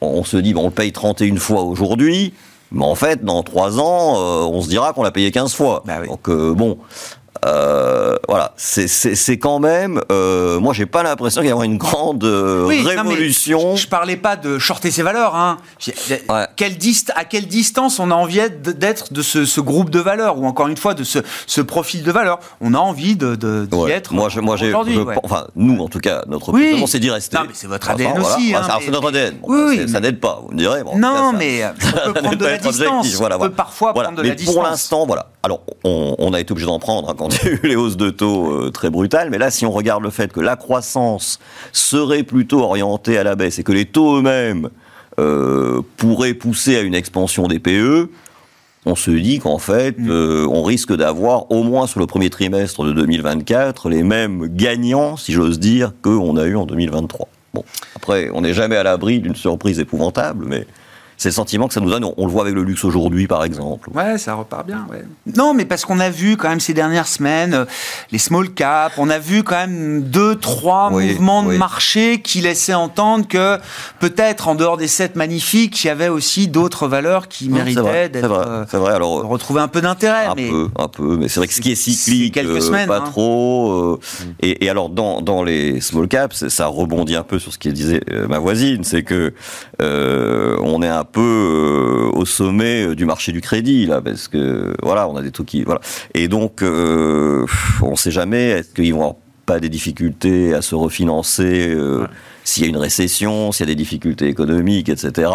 on, 0.00 0.06
on 0.06 0.24
se 0.24 0.36
dit, 0.36 0.54
bon, 0.54 0.62
on 0.62 0.66
le 0.66 0.70
paye 0.70 0.92
31 0.92 1.36
fois 1.36 1.62
aujourd'hui, 1.62 2.32
mais 2.70 2.84
en 2.84 2.94
fait, 2.94 3.24
dans 3.24 3.42
3 3.42 3.80
ans, 3.80 4.14
euh, 4.16 4.44
on 4.46 4.60
se 4.60 4.68
dira 4.68 4.92
qu'on 4.92 5.02
l'a 5.02 5.10
payé 5.10 5.30
15 5.32 5.52
fois. 5.54 5.82
Bah 5.84 5.94
oui. 6.00 6.08
Donc, 6.08 6.28
euh, 6.28 6.54
bon, 6.54 6.78
euh, 7.44 8.16
voilà, 8.28 8.52
c'est- 8.56 8.86
quand 9.38 9.58
même, 9.58 10.00
euh, 10.10 10.58
moi, 10.60 10.72
j'ai 10.72 10.86
pas 10.86 11.02
l'impression 11.02 11.40
qu'il 11.42 11.50
y 11.50 11.52
aura 11.52 11.64
une 11.64 11.76
grande 11.78 12.24
euh, 12.24 12.64
Oui, 12.64 12.82
non, 12.82 12.88
révolution. 12.88 13.76
je, 13.76 13.82
je 13.82 13.88
parlais 13.88 14.16
pas 14.16 14.36
de 14.36 14.58
shorter 14.58 14.90
ses 14.90 15.02
valeurs. 15.02 15.34
Hein. 15.34 15.58
Ouais. 16.28 16.46
quelle 16.56 16.76
à 17.14 17.24
quelle 17.24 17.46
distance 17.46 17.98
on 17.98 18.10
a 18.10 18.14
envie 18.14 18.40
d'être 18.50 19.12
de 19.12 19.22
ce, 19.22 19.44
ce 19.44 19.60
groupe 19.60 19.90
de 19.90 19.98
valeurs 20.00 20.38
ou 20.38 20.46
encore 20.46 20.68
une 20.68 20.76
fois 20.76 20.94
de 20.94 21.04
ce, 21.04 21.18
ce 21.46 21.60
profil 21.60 22.02
de 22.02 22.12
valeurs 22.12 22.38
On 22.60 22.74
a 22.74 22.78
envie 22.78 23.16
de, 23.16 23.34
d'y 23.34 23.74
Ouais. 23.76 23.90
être. 23.92 24.12
Moi, 24.14 24.28
je, 24.28 24.40
moi, 24.40 24.56
j'ai, 24.56 24.72
ouais. 24.72 25.14
enfin, 25.22 25.46
nous, 25.56 25.82
en 25.82 25.88
tout 25.88 25.98
cas, 26.00 26.22
notre 26.28 26.52
Oui. 26.52 26.82
c'est 26.86 27.00
d'y 27.00 27.10
rester. 27.10 27.36
Non, 27.36 27.44
mais 27.46 27.50
c'est 27.54 27.66
votre 27.66 27.86
Enfin, 27.86 27.94
ADN 27.94 28.18
voilà. 28.18 28.36
aussi, 28.36 28.52
Bah, 28.52 28.60
hein, 28.62 28.66
ça, 28.66 28.78
c'est 28.84 28.90
notre 28.90 29.08
ADN. 29.08 29.34
Bon, 29.42 29.48
Oui, 29.48 29.78
mais- 29.80 29.88
ça 29.88 30.00
n'aide 30.00 30.20
pas, 30.20 30.40
vous 30.44 30.52
me 30.52 30.58
direz. 30.58 30.82
Bon, 30.82 30.96
non, 30.96 31.12
cas, 31.12 31.16
ça- 31.18 31.32
mais 31.38 31.62
euh, 31.62 31.68
on 31.70 31.72
peut 31.74 31.80
ça 32.14 32.20
prendre 32.22 32.36
de 32.36 32.44
la 32.44 32.58
distance. 32.58 33.06
voilà, 33.14 33.34
on 33.34 33.38
voilà. 33.38 33.50
peut 33.50 33.56
parfois 33.56 33.92
Voilà. 33.92 34.08
prendre 34.08 34.22
de 34.22 34.28
la 34.28 34.34
distance. 34.34 34.54
pour 34.54 34.62
l'instant, 34.64 35.06
voilà. 35.06 35.26
Alors, 35.42 35.60
on, 35.84 36.32
a 36.32 36.40
été 36.40 36.52
obligé 36.52 36.66
d'en 36.66 36.78
prendre 36.78 37.10
hein, 37.10 37.14
quand 37.18 37.33
a 37.44 37.48
eu 37.48 37.60
les 37.62 37.76
hausses 37.76 37.96
de 37.96 38.10
taux 38.10 38.52
euh, 38.52 38.70
très 38.70 38.90
brutales. 38.90 39.30
Mais 39.30 39.38
là, 39.38 39.50
si 39.50 39.66
on 39.66 39.70
regarde 39.70 40.02
le 40.02 40.10
fait 40.10 40.32
que 40.32 40.40
la 40.40 40.56
croissance 40.56 41.38
serait 41.72 42.22
plutôt 42.22 42.60
orientée 42.60 43.18
à 43.18 43.24
la 43.24 43.34
baisse 43.34 43.58
et 43.58 43.62
que 43.62 43.72
les 43.72 43.86
taux 43.86 44.18
eux-mêmes 44.18 44.70
euh, 45.18 45.82
pourraient 45.96 46.34
pousser 46.34 46.76
à 46.76 46.80
une 46.80 46.94
expansion 46.94 47.46
des 47.46 47.58
PE, 47.58 48.08
on 48.86 48.94
se 48.94 49.10
dit 49.10 49.38
qu'en 49.38 49.58
fait, 49.58 49.98
mm. 49.98 50.10
euh, 50.10 50.46
on 50.50 50.62
risque 50.62 50.94
d'avoir 50.94 51.50
au 51.50 51.62
moins 51.62 51.86
sur 51.86 52.00
le 52.00 52.06
premier 52.06 52.30
trimestre 52.30 52.84
de 52.84 52.92
2024 52.92 53.88
les 53.88 54.02
mêmes 54.02 54.48
gagnants, 54.48 55.16
si 55.16 55.32
j'ose 55.32 55.58
dire, 55.58 55.92
qu'on 56.02 56.36
a 56.36 56.44
eu 56.44 56.56
en 56.56 56.66
2023. 56.66 57.28
Bon, 57.54 57.64
après, 57.94 58.30
on 58.34 58.40
n'est 58.40 58.52
jamais 58.52 58.76
à 58.76 58.82
l'abri 58.82 59.20
d'une 59.20 59.36
surprise 59.36 59.78
épouvantable, 59.78 60.44
mais 60.46 60.66
c'est 61.16 61.28
le 61.28 61.34
sentiment 61.34 61.68
que 61.68 61.74
ça 61.74 61.80
nous 61.80 61.90
donne. 61.90 62.04
On, 62.16 62.26
le 62.26 62.32
voit 62.32 62.42
avec 62.42 62.54
le 62.54 62.62
luxe 62.62 62.84
aujourd'hui, 62.84 63.26
par 63.26 63.44
exemple. 63.44 63.90
Ouais, 63.94 64.18
ça 64.18 64.34
repart 64.34 64.66
bien. 64.66 64.86
Ouais. 64.90 65.04
Non, 65.36 65.54
mais 65.54 65.64
parce 65.64 65.84
qu'on 65.84 66.00
a 66.00 66.10
vu 66.10 66.36
quand 66.36 66.48
même 66.48 66.60
ces 66.60 66.74
dernières 66.74 67.06
semaines 67.06 67.54
euh, 67.54 67.64
les 68.12 68.18
small 68.18 68.50
caps, 68.50 68.94
on 68.98 69.10
a 69.10 69.18
vu 69.18 69.42
quand 69.42 69.56
même 69.56 70.02
deux, 70.02 70.36
trois 70.36 70.90
mouvements 70.90 71.42
de 71.42 71.56
marché 71.56 72.20
qui 72.20 72.40
laissaient 72.40 72.74
entendre 72.74 73.26
que 73.26 73.58
peut-être 74.00 74.48
en 74.48 74.54
dehors 74.54 74.76
des 74.76 74.88
sept 74.88 75.16
magnifiques, 75.16 75.84
il 75.84 75.88
y 75.88 75.90
avait 75.90 76.08
aussi 76.08 76.48
d'autres 76.48 76.88
valeurs 76.88 77.28
qui 77.28 77.48
méritaient 77.48 78.08
d'être 78.08 78.30
euh, 78.30 78.64
vrai. 78.72 78.94
Alors 78.94 79.20
euh, 79.20 79.26
retrouver 79.26 79.60
un 79.60 79.68
peu 79.68 79.80
d'intérêt. 79.80 80.26
Un 80.26 80.34
peu, 80.34 80.68
un 80.76 80.88
peu. 80.88 81.16
Mais 81.16 81.28
c'est 81.28 81.40
vrai 81.40 81.46
que 81.46 81.54
ce 81.54 81.60
qui 81.60 81.72
est 81.72 81.76
cyclique, 81.76 82.34
quelques 82.34 82.62
semaines, 82.62 82.88
pas 82.88 82.98
hein. 82.98 83.10
trop. 83.10 83.98
et, 84.40 84.68
alors 84.68 84.88
dans, 84.88 85.20
dans 85.20 85.42
les 85.42 85.80
small 85.80 86.08
caps, 86.08 86.48
ça 86.48 86.66
rebondit 86.66 87.16
un 87.16 87.22
peu 87.22 87.38
sur 87.38 87.52
ce 87.52 87.58
que 87.58 87.68
disait 87.68 88.00
ma 88.28 88.38
voisine, 88.38 88.84
c'est 88.84 89.02
que 89.02 89.32
on 89.80 90.82
est 90.82 90.88
un 90.88 91.03
un 91.04 91.06
peu 91.10 91.20
euh, 91.20 92.18
au 92.18 92.24
sommet 92.24 92.86
euh, 92.86 92.94
du 92.94 93.04
marché 93.04 93.32
du 93.32 93.42
crédit 93.42 93.86
là, 93.86 94.00
parce 94.00 94.28
que 94.28 94.74
voilà, 94.82 95.06
on 95.08 95.16
a 95.16 95.22
des 95.22 95.30
trucs 95.30 95.48
qui 95.48 95.62
voilà. 95.62 95.80
Et 96.14 96.28
donc, 96.28 96.62
euh, 96.62 97.46
on 97.82 97.92
ne 97.92 97.96
sait 97.96 98.10
jamais 98.10 98.48
est-ce 98.48 98.74
qu'ils 98.74 98.94
vont 98.94 99.00
avoir 99.00 99.16
pas 99.44 99.60
des 99.60 99.68
difficultés 99.68 100.54
à 100.54 100.62
se 100.62 100.74
refinancer 100.74 101.76
s'il 102.44 102.62
y 102.62 102.66
a 102.66 102.68
une 102.70 102.78
récession, 102.78 103.52
s'il 103.52 103.66
y 103.66 103.70
a 103.70 103.72
des 103.72 103.74
difficultés 103.74 104.26
économiques, 104.26 104.88
etc. 104.88 105.30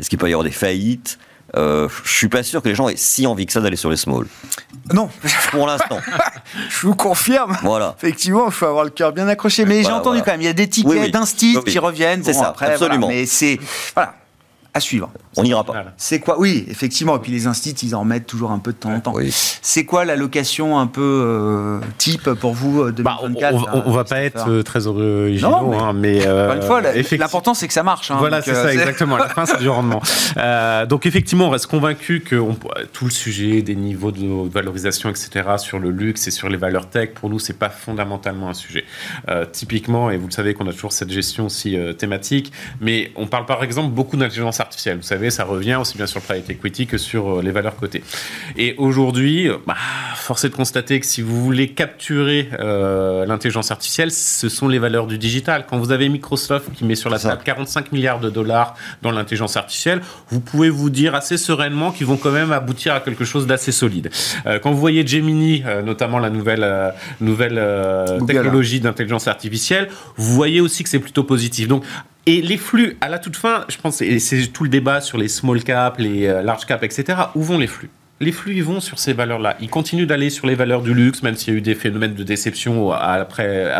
Est-ce 0.00 0.08
qu'il 0.08 0.18
peut 0.18 0.28
y 0.28 0.32
avoir 0.32 0.44
des 0.44 0.50
faillites 0.50 1.18
euh, 1.54 1.86
je 2.04 2.12
suis 2.12 2.28
pas 2.28 2.42
sûr 2.42 2.62
que 2.62 2.68
les 2.68 2.74
gens 2.74 2.88
aient 2.88 2.96
si 2.96 3.26
envie 3.26 3.44
que 3.44 3.52
ça 3.52 3.60
d'aller 3.60 3.76
sur 3.76 3.90
les 3.90 3.96
small. 3.96 4.26
Non. 4.92 5.10
Pour 5.50 5.66
l'instant. 5.66 5.98
je 6.70 6.86
vous 6.86 6.94
confirme. 6.94 7.58
Voilà. 7.62 7.94
Effectivement, 7.98 8.46
il 8.46 8.52
faut 8.52 8.64
avoir 8.64 8.84
le 8.84 8.90
cœur 8.90 9.12
bien 9.12 9.28
accroché. 9.28 9.66
Mais 9.66 9.82
j'ai 9.82 9.92
entendu 9.92 10.22
quand 10.24 10.32
même, 10.32 10.40
il 10.40 10.46
y 10.46 10.48
a 10.48 10.54
des 10.54 10.68
tickets 10.68 11.14
oui, 11.14 11.62
qui 11.66 11.78
reviennent. 11.78 12.24
C'est 12.24 12.32
ça, 12.32 12.48
après, 12.48 12.72
absolument. 12.72 13.08
mais 13.08 13.26
c'est. 13.26 13.58
Voilà 13.94 14.14
à 14.74 14.80
suivre. 14.80 15.10
On 15.36 15.42
n'ira 15.42 15.64
pas. 15.64 15.84
C'est 15.96 16.20
quoi 16.20 16.38
Oui, 16.38 16.64
effectivement. 16.68 17.16
Et 17.16 17.18
puis 17.18 17.30
les 17.30 17.46
instituts, 17.46 17.86
ils 17.86 17.94
en 17.94 18.04
mettent 18.04 18.26
toujours 18.26 18.52
un 18.52 18.58
peu 18.58 18.72
de 18.72 18.78
temps 18.78 18.92
en 18.92 19.00
temps. 19.00 19.14
C'est 19.30 19.84
quoi 19.84 20.04
l'allocation 20.04 20.78
un 20.78 20.86
peu 20.86 21.00
euh, 21.02 21.80
type 21.98 22.30
pour 22.34 22.54
vous 22.54 22.90
2024 22.90 23.02
bah, 23.02 23.82
on, 23.86 23.90
ne 23.90 23.94
va 23.94 24.04
pas 24.04 24.20
être 24.20 24.48
euh, 24.48 24.62
très 24.62 24.86
originaux, 24.86 25.68
mais, 25.70 25.76
hein, 25.76 25.92
mais 25.92 26.26
euh, 26.26 26.54
une 26.56 26.62
fois, 26.62 26.80
l'important 27.18 27.52
c'est 27.54 27.68
que 27.68 27.74
ça 27.74 27.82
marche. 27.82 28.10
Hein, 28.10 28.16
voilà, 28.18 28.40
c'est 28.40 28.54
ça 28.54 28.72
exactement. 28.72 29.16
la 29.18 29.28
fin, 29.28 29.44
c'est 29.44 29.58
du 29.58 29.68
rendement. 29.68 30.00
donc 30.88 31.04
effectivement, 31.04 31.48
on 31.48 31.50
reste 31.50 31.66
convaincu 31.66 32.20
que 32.20 32.40
tout 32.92 33.04
le 33.04 33.10
sujet 33.10 33.60
des 33.60 33.76
niveaux 33.76 34.10
de 34.10 34.48
valorisation, 34.48 35.10
etc., 35.10 35.30
sur 35.58 35.78
le 35.78 35.90
luxe 35.90 36.26
et 36.28 36.30
sur 36.30 36.48
les 36.48 36.56
valeurs 36.56 36.88
tech, 36.88 37.10
pour 37.14 37.28
nous, 37.28 37.38
c'est 37.38 37.58
pas 37.58 37.68
fondamentalement 37.68 38.48
un 38.48 38.54
sujet. 38.54 38.84
typiquement, 39.52 40.10
et 40.10 40.16
vous 40.16 40.28
le 40.28 40.32
savez 40.32 40.54
qu'on 40.54 40.66
a 40.66 40.72
toujours 40.72 40.92
cette 40.92 41.10
gestion 41.10 41.46
aussi 41.46 41.76
thématique, 41.98 42.52
mais 42.80 43.12
on 43.16 43.26
parle 43.26 43.44
par 43.44 43.62
exemple 43.62 43.90
beaucoup 43.90 44.16
d'intelligence 44.16 44.61
artificielle. 44.62 44.96
Vous 44.96 45.02
savez, 45.02 45.30
ça 45.30 45.44
revient 45.44 45.76
aussi 45.76 45.96
bien 45.96 46.06
sur 46.06 46.20
le 46.20 46.24
private 46.24 46.48
equity 46.50 46.86
que 46.86 46.98
sur 46.98 47.38
euh, 47.38 47.42
les 47.42 47.50
valeurs 47.50 47.76
cotées. 47.76 48.02
Et 48.56 48.74
aujourd'hui, 48.78 49.48
euh, 49.48 49.58
bah, 49.66 49.76
force 50.16 50.44
est 50.44 50.48
de 50.48 50.54
constater 50.54 50.98
que 51.00 51.06
si 51.06 51.20
vous 51.20 51.42
voulez 51.44 51.68
capturer 51.68 52.48
euh, 52.58 53.26
l'intelligence 53.26 53.70
artificielle, 53.70 54.10
ce 54.10 54.48
sont 54.48 54.68
les 54.68 54.78
valeurs 54.78 55.06
du 55.06 55.18
digital. 55.18 55.66
Quand 55.68 55.78
vous 55.78 55.92
avez 55.92 56.08
Microsoft 56.08 56.72
qui 56.72 56.84
met 56.84 56.94
sur 56.94 57.10
la 57.10 57.18
table 57.18 57.42
45 57.44 57.92
milliards 57.92 58.20
de 58.20 58.30
dollars 58.30 58.74
dans 59.02 59.10
l'intelligence 59.10 59.56
artificielle, 59.56 60.00
vous 60.30 60.40
pouvez 60.40 60.70
vous 60.70 60.90
dire 60.90 61.14
assez 61.14 61.36
sereinement 61.36 61.92
qu'ils 61.92 62.06
vont 62.06 62.16
quand 62.16 62.30
même 62.30 62.52
aboutir 62.52 62.94
à 62.94 63.00
quelque 63.00 63.24
chose 63.24 63.46
d'assez 63.46 63.72
solide. 63.72 64.10
quand 64.62 64.70
vous 64.70 64.78
voyez 64.78 65.06
Gemini, 65.06 65.62
notamment 65.84 66.18
la 66.18 66.30
nouvelle, 66.30 66.94
nouvelle 67.20 67.60
technologie 68.26 68.80
d'intelligence 68.80 69.28
artificielle, 69.28 69.88
vous 70.16 70.34
voyez 70.34 70.60
aussi 70.60 70.82
que 70.82 70.88
c'est 70.88 70.98
plutôt 70.98 71.24
positif. 71.24 71.68
Donc 71.68 71.84
et 72.26 72.40
les 72.40 72.56
flux, 72.56 72.96
à 73.00 73.08
la 73.08 73.18
toute 73.18 73.36
fin, 73.36 73.64
je 73.68 73.76
pense, 73.78 74.00
et 74.00 74.18
c'est 74.18 74.46
tout 74.48 74.64
le 74.64 74.70
débat 74.70 75.00
sur 75.00 75.18
les 75.18 75.28
small 75.28 75.62
caps, 75.64 75.98
les 75.98 76.26
euh, 76.26 76.42
large 76.42 76.66
caps, 76.66 76.82
etc. 76.84 77.18
Où 77.34 77.42
vont 77.42 77.58
les 77.58 77.66
flux? 77.66 77.90
Les 78.20 78.30
flux 78.30 78.54
ils 78.54 78.62
vont 78.62 78.78
sur 78.78 79.00
ces 79.00 79.12
valeurs-là. 79.12 79.56
Ils 79.60 79.68
continuent 79.68 80.06
d'aller 80.06 80.30
sur 80.30 80.46
les 80.46 80.54
valeurs 80.54 80.82
du 80.82 80.94
luxe, 80.94 81.24
même 81.24 81.34
s'il 81.34 81.52
y 81.52 81.56
a 81.56 81.58
eu 81.58 81.60
des 81.62 81.74
phénomènes 81.74 82.14
de 82.14 82.22
déception 82.22 82.92
après, 82.92 83.72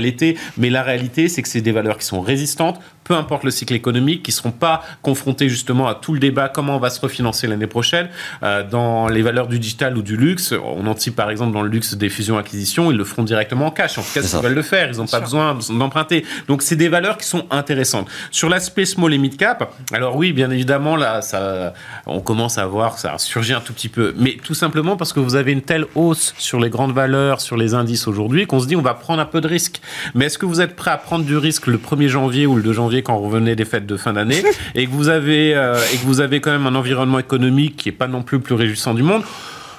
l'été. 0.00 0.36
Mais 0.58 0.68
la 0.68 0.82
réalité, 0.82 1.30
c'est 1.30 1.40
que 1.40 1.48
c'est 1.48 1.62
des 1.62 1.72
valeurs 1.72 1.96
qui 1.96 2.04
sont 2.04 2.20
résistantes, 2.20 2.78
peu 3.08 3.14
importe 3.14 3.42
le 3.44 3.50
cycle 3.50 3.74
économique, 3.74 4.22
qui 4.22 4.30
ne 4.30 4.34
seront 4.34 4.50
pas 4.50 4.82
confrontés 5.02 5.48
justement 5.48 5.88
à 5.88 5.94
tout 5.94 6.12
le 6.12 6.20
débat 6.20 6.48
comment 6.48 6.76
on 6.76 6.78
va 6.78 6.90
se 6.90 7.00
refinancer 7.00 7.46
l'année 7.46 7.66
prochaine. 7.66 8.08
Euh, 8.42 8.62
dans 8.62 9.08
les 9.08 9.22
valeurs 9.22 9.48
du 9.48 9.58
digital 9.58 9.96
ou 9.96 10.02
du 10.02 10.16
luxe, 10.16 10.52
on 10.52 10.86
anticipe 10.86 11.16
par 11.16 11.30
exemple 11.30 11.52
dans 11.54 11.62
le 11.62 11.70
luxe 11.70 11.94
des 11.94 12.10
fusions-acquisitions, 12.10 12.90
ils 12.90 12.96
le 12.96 13.04
feront 13.04 13.22
directement 13.22 13.66
en 13.66 13.70
cash. 13.70 13.96
En 13.96 14.02
tout 14.02 14.12
cas, 14.12 14.20
ils 14.20 14.42
veulent 14.42 14.54
le 14.54 14.62
faire, 14.62 14.90
ils 14.90 14.98
n'ont 14.98 15.06
pas 15.06 15.20
besoin 15.20 15.58
d'emprunter. 15.70 16.24
Donc, 16.48 16.62
c'est 16.62 16.76
des 16.76 16.88
valeurs 16.88 17.16
qui 17.16 17.26
sont 17.26 17.46
intéressantes. 17.50 18.08
Sur 18.30 18.50
l'aspect 18.50 18.84
small 18.84 19.14
et 19.14 19.18
mid 19.18 19.36
cap, 19.36 19.72
alors 19.92 20.16
oui, 20.16 20.32
bien 20.32 20.50
évidemment, 20.50 20.96
là, 20.96 21.22
ça, 21.22 21.72
on 22.06 22.20
commence 22.20 22.58
à 22.58 22.66
voir, 22.66 22.98
ça 22.98 23.16
surgit 23.16 23.54
un 23.54 23.60
tout 23.60 23.72
petit 23.72 23.88
peu, 23.88 24.14
mais 24.18 24.36
tout 24.42 24.54
simplement 24.54 24.96
parce 24.96 25.14
que 25.14 25.20
vous 25.20 25.34
avez 25.34 25.52
une 25.52 25.62
telle 25.62 25.86
hausse 25.94 26.34
sur 26.36 26.60
les 26.60 26.68
grandes 26.68 26.92
valeurs, 26.92 27.40
sur 27.40 27.56
les 27.56 27.72
indices 27.72 28.06
aujourd'hui, 28.06 28.46
qu'on 28.46 28.60
se 28.60 28.66
dit 28.66 28.76
on 28.76 28.82
va 28.82 28.94
prendre 28.94 29.20
un 29.20 29.26
peu 29.26 29.40
de 29.40 29.48
risque. 29.48 29.80
Mais 30.14 30.26
est-ce 30.26 30.36
que 30.36 30.46
vous 30.46 30.60
êtes 30.60 30.76
prêt 30.76 30.90
à 30.90 30.98
prendre 30.98 31.24
du 31.24 31.36
risque 31.36 31.66
le 31.66 31.78
1er 31.78 32.08
janvier 32.08 32.46
ou 32.46 32.56
le 32.56 32.62
2 32.62 32.72
janvier 32.72 32.97
quand 33.02 33.16
vous 33.18 33.26
revenez 33.26 33.56
des 33.56 33.64
fêtes 33.64 33.86
de 33.86 33.96
fin 33.96 34.12
d'année 34.12 34.42
et 34.74 34.86
que 34.86 34.90
vous 34.90 35.08
avez 35.08 35.54
euh, 35.54 35.78
et 35.92 35.96
que 35.96 36.04
vous 36.04 36.20
avez 36.20 36.40
quand 36.40 36.50
même 36.50 36.66
un 36.66 36.74
environnement 36.74 37.18
économique 37.18 37.76
qui 37.76 37.88
est 37.88 37.92
pas 37.92 38.08
non 38.08 38.22
plus 38.22 38.38
le 38.38 38.42
plus 38.42 38.54
réjouissant 38.54 38.94
du 38.94 39.02
monde. 39.02 39.22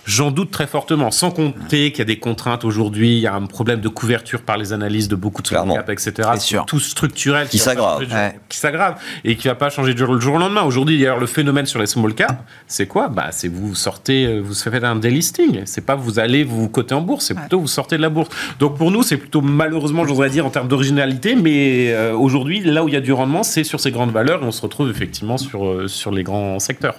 J'en 0.06 0.32
doute 0.32 0.52
très 0.52 0.68
fortement, 0.68 1.12
sans 1.12 1.32
compter 1.32 1.92
qu'il 1.92 2.00
y 2.00 2.02
a 2.02 2.06
des 2.06 2.20
contraintes 2.20 2.66
aujourd'hui, 2.66 3.18
il 3.18 3.20
y 3.20 3.28
a 3.28 3.34
un 3.34 3.46
problème 3.46 3.80
de 3.80 3.90
couverture 3.90 4.42
par 4.42 4.58
les 4.58 4.74
analyses 4.74 5.08
de 5.08 5.16
beaucoup 5.16 5.42
de 5.42 5.48
small 5.48 5.68
cap, 5.74 5.90
etc. 5.90 6.30
C'est 6.38 6.66
tout 6.66 6.80
structurel 6.80 7.48
qui 7.48 7.58
s'aggrave, 7.58 8.06
qui 8.48 8.58
s'aggrave 8.58 9.00
et 9.24 9.36
qui 9.36 9.48
va 9.48 9.56
pas 9.56 9.70
changer 9.70 9.94
du 9.94 10.00
jour, 10.00 10.36
au 10.36 10.38
lendemain. 10.38 10.64
Aujourd'hui, 10.64 10.98
d'ailleurs, 10.98 11.20
le 11.20 11.28
phénomène 11.28 11.66
sur 11.66 11.80
les 11.80 11.86
small 11.88 12.14
cap, 12.14 12.44
c'est 12.68 12.88
quoi? 12.88 13.08
Bah, 13.08 13.28
c'est 13.32 13.48
vous 13.48 13.76
sortez, 13.76 14.26
euh, 14.26 14.40
vous 14.40 14.54
faites 14.54 14.84
un 14.84 14.96
delisting. 14.96 15.62
C'est 15.66 15.86
pas 15.86 15.96
vous 15.96 16.20
allez 16.20 16.44
vous 16.44 16.70
coter 16.70 16.96
en 16.96 17.02
bourse, 17.02 17.26
c'est 17.26 17.36
plutôt 17.36 17.60
vous 17.60 17.68
sortez 17.68 17.98
de 17.98 18.02
la 18.02 18.10
bourse. 18.10 18.30
Donc 18.60 18.78
pour 18.78 18.92
nous, 18.92 19.04
c'est 19.04 19.18
plutôt 19.18 19.42
malheureusement, 19.42 20.06
j'oserais 20.06 20.30
dire 20.30 20.46
en 20.46 20.50
termes 20.50 20.68
d'originalité, 20.68 21.36
mais 21.36 21.92
euh, 21.92 22.14
aujourd'hui, 22.14 22.62
là 22.62 22.84
où 22.84 22.88
il 22.88 22.94
y 22.94 22.98
a 22.98 23.02
du 23.02 23.14
rendement, 23.14 23.44
c'est 23.44 23.64
sur 23.64 23.80
ces 23.80 23.92
grandes 23.92 24.12
valeurs 24.12 24.42
et 24.44 24.46
on 24.46 24.52
se 24.52 24.62
retrouve 24.62 24.90
effectivement 24.90 25.38
sur 25.38 25.66
euh, 25.66 25.88
sur 25.88 26.12
les 26.12 26.24
grands 26.24 26.60
secteurs. 26.60 26.96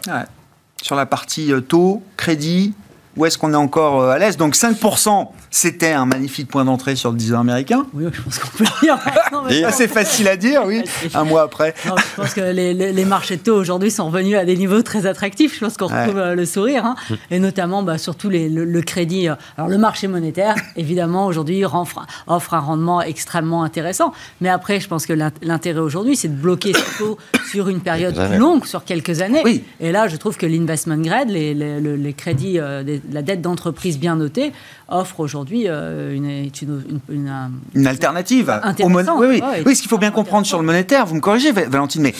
Sur 0.83 0.97
la 0.97 1.05
partie 1.05 1.53
taux, 1.69 2.03
crédit, 2.17 2.73
où 3.21 3.27
est-ce 3.27 3.37
qu'on 3.37 3.53
est 3.53 3.57
encore 3.57 4.01
euh, 4.01 4.11
à 4.13 4.19
l'aise 4.19 4.39
Donc 4.39 4.55
5%, 4.55 5.29
c'était 5.51 5.93
un 5.93 6.07
magnifique 6.07 6.49
point 6.49 6.65
d'entrée 6.65 6.97
sur 6.97 7.11
le 7.11 7.19
10 7.19 7.35
américain. 7.35 7.85
Oui, 7.93 8.05
je 8.11 8.23
pense 8.23 8.39
qu'on 8.39 8.49
peut 8.57 8.65
le 8.65 8.81
dire. 8.81 9.71
C'est 9.73 9.89
facile 9.89 10.27
à 10.29 10.39
dire, 10.39 10.63
oui, 10.65 10.83
un 11.15 11.25
mois 11.25 11.43
après. 11.43 11.75
je 11.85 11.91
pense 12.17 12.33
que 12.33 12.41
les, 12.41 13.05
marchés 13.05 13.37
de 13.37 13.43
taux 13.43 13.57
aujourd'hui 13.57 13.91
sont 13.91 14.07
revenus 14.07 14.39
à 14.39 14.47
des 14.47 14.57
niveaux 14.57 14.81
très 14.81 15.05
attractifs. 15.05 15.55
Je 15.57 15.61
pense 15.65 15.77
qu'on 15.77 15.89
retrouve 15.89 16.17
euh, 16.17 16.35
le 16.35 16.47
sourire, 16.47 16.87
hein. 16.87 16.95
mm. 17.11 17.15
et 17.33 17.39
notamment 17.41 17.83
bah, 17.83 17.99
surtout 17.99 18.31
le, 18.31 18.81
crédit. 18.81 19.29
Euh, 19.29 19.35
alors 19.59 19.69
le 19.69 19.77
marché 19.77 20.09
monétaire, 20.09 20.55
évidemment, 20.77 21.27
aujourd'hui 21.27 21.63
offre, 21.65 22.07
offre 22.27 22.55
un 22.55 22.61
rendement 22.61 23.03
extrêmement 23.03 23.63
intéressant. 23.63 24.15
Mais 24.41 24.49
après, 24.49 24.81
je 24.81 24.89
pense 24.89 25.05
que 25.05 25.13
l'intérêt 25.13 25.81
aujourd'hui, 25.81 26.17
c'est 26.17 26.29
de 26.29 26.41
bloquer 26.41 26.73
ce 26.73 26.99
taux 26.99 27.19
sur 27.51 27.69
une 27.69 27.81
période 27.81 28.15
plus 28.15 28.39
longue, 28.39 28.65
sur 28.65 28.85
quelques 28.85 29.21
années. 29.21 29.43
Oui. 29.45 29.63
Et 29.79 29.93
là, 29.93 30.09
je 30.09 30.17
trouve 30.17 30.39
que 30.39 30.47
l'investment 30.47 30.97
grade, 30.97 31.29
les, 31.29 31.53
les 31.53 32.13
crédits 32.15 32.59
des 32.85 33.03
la 33.13 33.23
dette 33.23 33.43
d'entreprise 33.43 33.99
bien 33.99 34.17
notée 34.17 34.53
offre 34.89 35.21
aujourd'hui 35.21 35.65
euh, 35.67 36.15
une, 36.15 36.51
une, 37.11 37.51
une, 37.75 37.87
alternative. 37.87 38.53
Au 38.81 38.89
oui, 38.89 39.05
oui. 39.29 39.43
oui, 39.67 39.77
ce 39.77 39.83
qu'il 39.83 39.91
faut 39.91 39.99
bien 39.99 40.11
comprendre 40.11 40.47
sur 40.47 40.59
le 40.59 40.65
monétaire, 40.65 41.07
vous 41.07 41.15
me 41.15 41.21
corrigez, 41.21 41.53
Valentine, 41.53 42.03
mais 42.03 42.15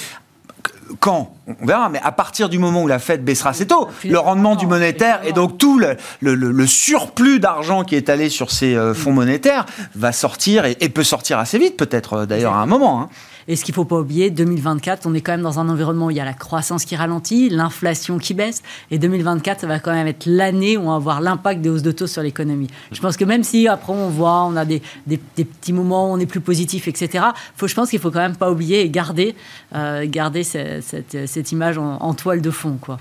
quand 0.99 1.35
On 1.61 1.67
verra, 1.67 1.89
mais 1.89 2.01
à 2.03 2.13
partir 2.13 2.49
du 2.49 2.59
moment 2.59 2.83
où 2.83 2.87
la 2.87 2.99
Fed 2.99 3.25
baissera 3.25 3.53
ses 3.53 3.67
taux, 3.67 3.89
le 4.05 4.19
rendement 4.19 4.57
du 4.57 4.67
monétaire 4.67 5.21
et 5.25 5.33
donc 5.33 5.59
tout 5.59 5.79
le, 5.79 6.67
surplus 6.67 7.41
d'argent 7.41 7.85
qui 7.85 7.97
est 7.97 8.09
allé 8.09 8.29
sur 8.29 8.51
ces 8.51 8.75
euh, 8.75 8.95
fonds 8.95 9.13
monétaires 9.13 9.67
va 9.95 10.13
sortir 10.13 10.65
et, 10.65 10.75
peut 10.89 11.05
sortir 11.05 11.39
assez 11.39 11.59
vite, 11.59 11.77
peut-être 11.77 12.15
euh, 12.15 12.27
d'ailleurs 12.27 12.55
à 12.55 12.63
un 12.63 12.67
moment. 12.67 13.03
Hein. 13.03 13.09
Et 13.51 13.57
ce 13.57 13.65
qu'il 13.65 13.73
ne 13.73 13.77
faut 13.77 13.85
pas 13.85 13.99
oublier, 13.99 14.31
2024, 14.31 15.07
on 15.07 15.15
est 15.15 15.21
quand 15.21 15.33
même 15.33 15.43
dans 15.43 15.59
un 15.59 15.69
environnement 15.69 16.07
où 16.07 16.11
il 16.11 16.17
y 16.17 16.21
a 16.21 16.25
la 16.25 16.35
croissance 16.35 16.85
qui 16.85 16.95
ralentit, 16.95 17.49
l'inflation 17.49 18.19
qui 18.19 18.33
baisse. 18.33 18.63
Et 18.93 18.99
2024, 18.99 19.63
ça 19.63 19.67
va 19.67 19.81
quand 19.81 19.93
même 19.93 20.07
être 20.07 20.27
l'année 20.27 20.77
où 20.77 20.83
on 20.83 20.93
va 20.93 20.99
voir 20.99 21.21
l'impact 21.21 21.61
des 21.61 21.69
hausses 21.69 21.83
de 21.83 21.91
taux 21.91 22.07
sur 22.07 22.23
l'économie. 22.23 22.69
Je 22.93 23.01
pense 23.01 23.17
que 23.17 23.25
même 23.25 23.43
si 23.43 23.67
après 23.67 23.93
on 23.93 24.09
voit, 24.09 24.45
on 24.45 24.55
a 24.55 24.65
des, 24.65 24.81
petits 25.09 25.73
moments 25.73 26.11
où 26.11 26.15
on 26.15 26.19
est 26.19 26.27
plus 26.27 26.41
positif, 26.41 26.87
etc., 26.87 27.25
faut, 27.57 27.67
je 27.67 27.75
pense 27.75 27.91
qu'il 27.91 27.99
faut 27.99 28.13
quand 28.13 28.21
même 28.21 28.37
pas 28.37 28.53
oublier 28.53 28.83
et 28.83 28.91
garder, 28.91 29.35
euh, 29.75 30.07
garder 30.07 30.45
cette, 30.45 30.85
cette, 31.27 31.40
image 31.41 31.79
en, 31.79 32.15
toile 32.15 32.41
de 32.41 32.51
fond. 32.51 32.79
quoi. 32.81 32.99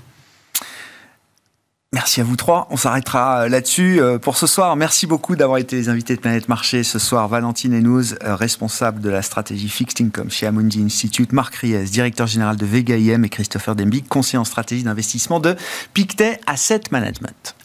Merci 1.92 2.20
à 2.20 2.24
vous 2.24 2.36
trois. 2.36 2.68
On 2.70 2.76
s'arrêtera 2.76 3.48
là-dessus 3.48 4.00
pour 4.22 4.36
ce 4.36 4.46
soir. 4.46 4.76
Merci 4.76 5.08
beaucoup 5.08 5.34
d'avoir 5.34 5.58
été 5.58 5.74
les 5.74 5.88
invités 5.88 6.14
de 6.14 6.20
Planète 6.20 6.48
Marché 6.48 6.84
ce 6.84 7.00
soir. 7.00 7.26
Valentine 7.26 7.74
Henouz, 7.74 8.16
responsable 8.22 9.00
de 9.00 9.10
la 9.10 9.22
stratégie 9.22 9.68
Fixed 9.68 10.00
Income 10.06 10.30
chez 10.30 10.46
Amundi 10.46 10.82
Institute. 10.82 11.32
Marc 11.32 11.56
Ries, 11.56 11.90
directeur 11.90 12.28
général 12.28 12.56
de 12.56 12.64
Vega 12.64 12.96
IM 12.96 13.24
et 13.24 13.28
Christopher 13.28 13.74
Demby, 13.74 14.04
conseiller 14.04 14.38
en 14.38 14.44
stratégie 14.44 14.84
d'investissement 14.84 15.40
de 15.40 15.56
Pictet 15.92 16.40
Asset 16.46 16.82
Management. 16.92 17.56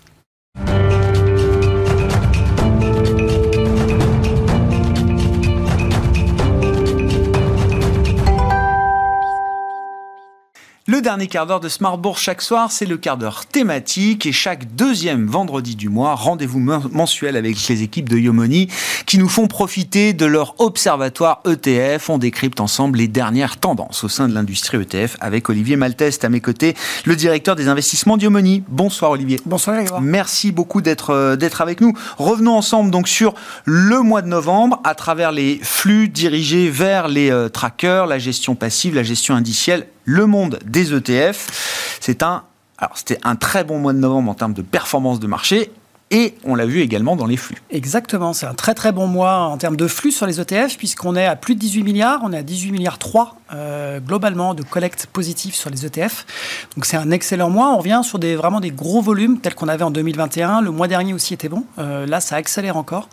Le 10.88 11.02
dernier 11.02 11.26
quart 11.26 11.48
d'heure 11.48 11.60
de 11.60 11.68
Smart 11.68 11.98
Bourse 11.98 12.22
chaque 12.22 12.44
soir, 12.44 12.72
c'est 12.72 12.86
le 12.86 12.98
quart 12.98 13.18
d'heure 13.18 13.48
thématique 13.48 14.28
et 14.28 14.32
chaque 14.32 14.76
deuxième 14.76 15.26
vendredi 15.26 15.76
du 15.76 15.90
mois, 15.90 16.14
rendez-vous 16.14 16.60
mensuel 16.60 17.38
avec 17.38 17.58
les 17.68 17.82
équipes 17.82 18.08
de 18.08 18.20
Yomoni 18.20 18.68
qui 19.08 19.18
nous 19.18 19.28
font 19.28 19.48
profiter 19.48 20.14
de 20.14 20.28
leur 20.28 20.54
observatoire 20.60 21.42
ETF. 21.48 22.12
On 22.12 22.20
décrypte 22.20 22.60
ensemble 22.60 23.00
les 23.00 23.08
dernières 23.08 23.58
tendances 23.58 24.04
au 24.04 24.10
sein 24.10 24.28
de 24.30 24.36
l'industrie 24.36 24.78
ETF 24.78 25.18
avec 25.22 25.50
Olivier 25.50 25.76
Malteste 25.76 26.24
à 26.24 26.30
mes 26.30 26.40
côtés, 26.40 26.76
le 27.06 27.16
directeur 27.16 27.56
des 27.56 27.68
investissements 27.68 28.16
d'Yomoni. 28.16 28.62
Bonsoir 28.68 29.10
Olivier. 29.10 29.40
Bonsoir 29.48 29.78
Grégoire. 29.78 30.02
Merci 30.02 30.52
beaucoup 30.52 30.82
d'être 30.82 31.10
euh, 31.10 31.36
d'être 31.36 31.62
avec 31.62 31.82
nous. 31.82 31.94
Revenons 32.20 32.54
ensemble 32.54 32.92
donc 32.92 33.08
sur 33.08 33.34
le 33.66 34.02
mois 34.02 34.22
de 34.22 34.28
novembre 34.28 34.82
à 34.84 34.94
travers 34.94 35.32
les 35.32 35.60
flux 35.64 36.10
dirigés 36.10 36.70
vers 36.70 37.08
les 37.08 37.32
euh, 37.32 37.50
trackers, 37.50 38.06
la 38.06 38.20
gestion 38.20 38.54
passive, 38.54 38.94
la 38.94 39.02
gestion 39.02 39.34
indicielle 39.34 39.88
le 40.06 40.26
monde 40.26 40.60
des 40.66 40.94
ETF. 40.94 41.98
C'est 42.00 42.24
un, 42.24 42.44
alors 42.78 42.98
c'était 42.98 43.20
un 43.24 43.36
très 43.36 43.64
bon 43.64 43.80
mois 43.80 43.94
de 43.94 44.00
novembre 44.00 44.32
en 44.32 44.36
termes 44.36 44.54
de 44.54 44.62
performance 44.62 45.20
de 45.20 45.28
marché. 45.28 45.72
Et 46.12 46.36
on 46.44 46.54
l'a 46.54 46.68
vu 46.68 46.82
également 46.82 47.16
dans 47.16 47.26
les 47.26 47.36
flux. 47.36 47.58
Exactement, 47.72 48.32
c'est 48.32 48.46
un 48.46 48.54
très 48.54 48.76
très 48.76 48.92
bon 48.92 49.08
mois 49.08 49.38
en 49.40 49.58
termes 49.58 49.76
de 49.76 49.88
flux 49.88 50.12
sur 50.12 50.28
les 50.28 50.40
ETF, 50.40 50.78
puisqu'on 50.78 51.16
est 51.16 51.26
à 51.26 51.36
plus 51.36 51.56
de 51.56 51.60
18 51.60 51.82
milliards, 51.82 52.20
on 52.24 52.32
est 52.32 52.38
à 52.38 52.44
18 52.44 52.72
milliards 52.72 53.00
3 53.00 53.38
euh, 53.54 54.00
globalement 54.00 54.54
de 54.54 54.62
collecte 54.62 55.08
positive 55.12 55.56
sur 55.56 55.72
les 55.72 55.84
ETF. 55.84 56.28
Donc 56.76 56.86
c'est 56.86 56.96
un 56.96 57.10
excellent 57.10 57.50
mois, 57.50 57.74
on 57.74 57.80
revient 57.80 58.02
sur 58.04 58.20
des, 58.20 58.36
vraiment 58.36 58.60
des 58.60 58.70
gros 58.70 59.02
volumes 59.02 59.40
tels 59.40 59.56
qu'on 59.56 59.68
avait 59.68 59.84
en 59.84 59.90
2021, 59.90 60.62
le 60.62 60.70
mois 60.70 60.88
dernier 60.88 61.14
aussi 61.16 61.34
était 61.34 61.50
bon, 61.50 61.66
euh, 61.80 62.06
là 62.06 62.22
ça 62.22 62.36
accélère 62.36 62.78
encore. 62.78 63.10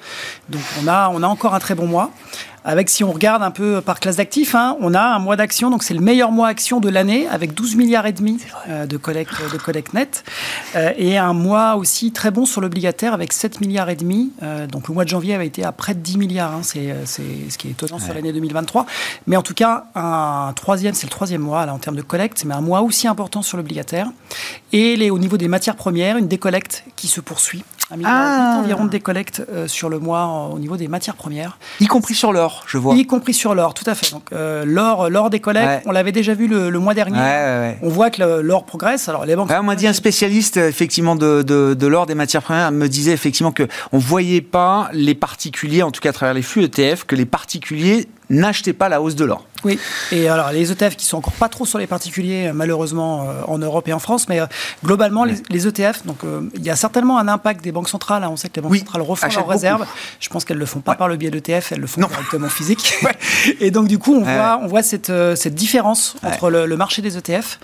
Donc 0.51 0.63
on 0.85 0.87
a, 0.87 1.09
on 1.15 1.23
a 1.23 1.27
encore 1.27 1.55
un 1.55 1.61
très 1.61 1.75
bon 1.75 1.87
mois 1.87 2.11
avec, 2.65 2.89
si 2.89 3.03
on 3.03 3.13
regarde 3.13 3.43
un 3.43 3.51
peu 3.51 3.81
par 3.81 3.99
classe 3.99 4.17
d'actifs, 4.17 4.55
hein, 4.55 4.77
on 4.81 4.95
a 4.95 5.03
un 5.03 5.19
mois 5.19 5.37
d'action, 5.37 5.71
donc 5.71 5.83
c'est 5.83 5.95
le 5.95 6.01
meilleur 6.01 6.31
mois 6.31 6.49
action 6.49 6.81
de 6.81 6.89
l'année, 6.89 7.27
avec 7.29 7.55
12 7.55 7.77
milliards 7.77 8.07
et 8.07 8.13
demi 8.13 8.39
euh, 8.69 8.87
de 8.87 8.97
collecte 8.97 9.35
de 9.53 9.59
collecte 9.59 9.95
net, 9.95 10.25
euh, 10.77 10.93
et 10.97 11.19
un 11.19 11.33
mois 11.33 11.77
aussi 11.77 12.13
très 12.13 12.31
bon 12.31 12.47
sur 12.47 12.61
l'obligataire 12.61 13.15
avec 13.15 13.33
7 13.33 13.61
milliards 13.61 13.91
et 13.91 13.97
demi. 13.97 14.31
Euh, 14.43 14.67
donc 14.67 14.89
le 14.89 14.95
mois 14.95 15.05
de 15.05 15.09
janvier 15.09 15.35
avait 15.35 15.47
été 15.47 15.65
à 15.65 15.73
près 15.73 15.95
de 15.95 16.01
10 16.01 16.19
milliards, 16.19 16.53
hein, 16.53 16.61
c'est 16.63 16.95
ce 17.07 17.59
qui 17.59 17.69
est 17.69 17.73
étonnant 17.73 17.99
sur 17.99 18.15
l'année 18.15 18.33
2023. 18.33 18.87
Mais 19.27 19.37
en 19.37 19.43
tout 19.43 19.55
cas, 19.55 19.87
un 19.95 20.53
troisième, 20.55 20.95
c'est 20.95 21.07
le 21.07 21.13
troisième 21.13 21.43
mois 21.43 21.67
là, 21.67 21.75
en 21.75 21.79
termes 21.79 21.97
de 21.97 22.03
collecte, 22.03 22.45
mais 22.45 22.55
un 22.55 22.61
mois 22.61 22.83
aussi 22.83 23.09
important 23.09 23.43
sur 23.43 23.57
l'obligataire. 23.57 24.09
Et 24.73 24.97
les, 24.97 25.11
au 25.11 25.19
niveau 25.19 25.37
des 25.37 25.49
matières 25.49 25.77
premières, 25.77 26.17
une 26.17 26.29
décollecte 26.29 26.85
qui 26.97 27.09
se 27.09 27.21
poursuit 27.21 27.65
un 27.93 27.97
milliard 27.97 28.13
ah. 28.15 28.61
environ 28.63 28.85
de 28.87 28.91
décollecte 28.91 29.43
euh, 29.53 29.69
sur 29.69 29.89
le 29.89 29.99
mois 29.99 30.51
au 30.53 30.59
niveau 30.59 30.77
des 30.77 30.89
matières 30.89 31.15
premières. 31.15 31.59
Y 31.81 31.87
compris 31.87 32.15
sur 32.15 32.33
l'or, 32.33 32.65
je 32.67 32.79
vois. 32.79 32.95
Y 32.95 33.07
compris 33.07 33.35
sur 33.35 33.55
l'or, 33.55 33.75
tout 33.75 33.85
à 33.87 33.95
fait. 33.95 34.11
Donc 34.13 34.25
euh, 34.33 34.65
l'or, 34.67 35.11
l'or 35.11 35.31
décollecte, 35.31 35.85
on 35.87 35.93
l'avait 35.93 36.13
déjà 36.13 36.35
vu 36.35 36.47
le, 36.47 36.71
mois 36.79 36.95
dernier. 36.95 37.77
on 37.83 37.89
voit 37.89 38.11
que 38.11 38.41
l'or 38.41 38.65
progresse. 38.65 39.09
Alors 39.09 39.27
les 39.27 39.37
banques. 39.37 39.51
on 39.51 39.63
m'a 39.63 39.77
dit 39.77 39.87
un 39.87 39.93
spécialiste 39.93 40.57
effectivement 40.57 41.17
de, 41.17 41.43
de, 41.43 41.87
l'or 41.87 42.07
des 42.07 42.15
matières 42.15 42.43
premières 42.43 42.73
me 42.73 42.89
disait 42.89 43.13
effectivement 43.13 43.53
que 43.53 43.69
on 43.93 43.99
voyait 43.99 44.41
pas 44.41 44.89
les 44.93 45.15
particuliers, 45.15 45.83
en 45.83 45.91
tout 45.91 46.01
cas 46.01 46.11
à 46.11 46.13
travers 46.13 46.35
les 46.35 46.43
flux 46.43 46.65
ETF, 46.65 47.05
que 47.05 47.15
les 47.15 47.27
particuliers 47.27 48.09
n'achetaient 48.33 48.73
pas 48.73 48.89
la 48.89 49.01
hausse 49.01 49.15
de 49.15 49.25
l'or. 49.25 49.47
Oui, 49.65 49.79
et 50.11 50.29
alors 50.29 50.51
les 50.51 50.73
ETF 50.73 50.97
qui 50.97 51.07
sont 51.07 51.19
encore 51.19 51.35
pas 51.35 51.49
trop 51.49 51.65
sur 51.67 51.79
les 51.79 51.87
particuliers, 51.87 52.49
euh, 52.49 52.53
malheureusement, 52.53 53.29
euh, 53.29 53.43
en 53.47 53.59
Europe 53.59 53.87
et 53.87 53.93
en 53.93 53.99
France, 54.01 54.29
mais 54.29 54.41
euh, 54.41 54.47
globalement, 54.85 55.25
les, 55.25 55.67
ETF, 55.69 56.05
donc 56.05 56.19
il 56.57 56.63
y 56.65 56.71
a 56.71 56.77
certainement 56.77 57.19
un 57.19 57.29
impact 57.29 57.63
des 57.63 57.71
banques 57.71 57.89
centrales. 57.89 58.25
Hein. 58.25 58.31
on 58.33 58.37
sait 58.37 58.49
que 58.49 58.57
les 58.57 58.63
banques 58.63 58.77
centrales 58.79 59.03
refont 59.03 59.29
leurs 59.29 59.47
réserves. 59.47 59.87
Je 60.19 60.29
pense 60.29 60.45
qu'elles 60.45 60.59
le 60.59 60.67
font 60.67 60.81
pas 60.81 60.97
par 60.97 61.07
le 61.07 61.17
biais 61.17 61.31
d'ETF, 61.31 61.71
elles 61.71 61.81
le 61.81 61.87
font 61.87 62.01
directement 62.01 62.49
physique. 62.49 62.95
Et 63.61 63.71
donc, 63.71 63.87
du 63.87 63.99
coup, 63.99 64.15
on 64.15 64.23
voit, 64.23 64.59
on 64.61 64.67
voit 64.67 64.83
cette, 64.83 65.13
cette 65.37 65.55
différence 65.55 66.17
entre 66.25 66.51
le, 66.51 66.77
marché 66.77 67.03
des 67.03 67.17
ETF, 67.17 67.61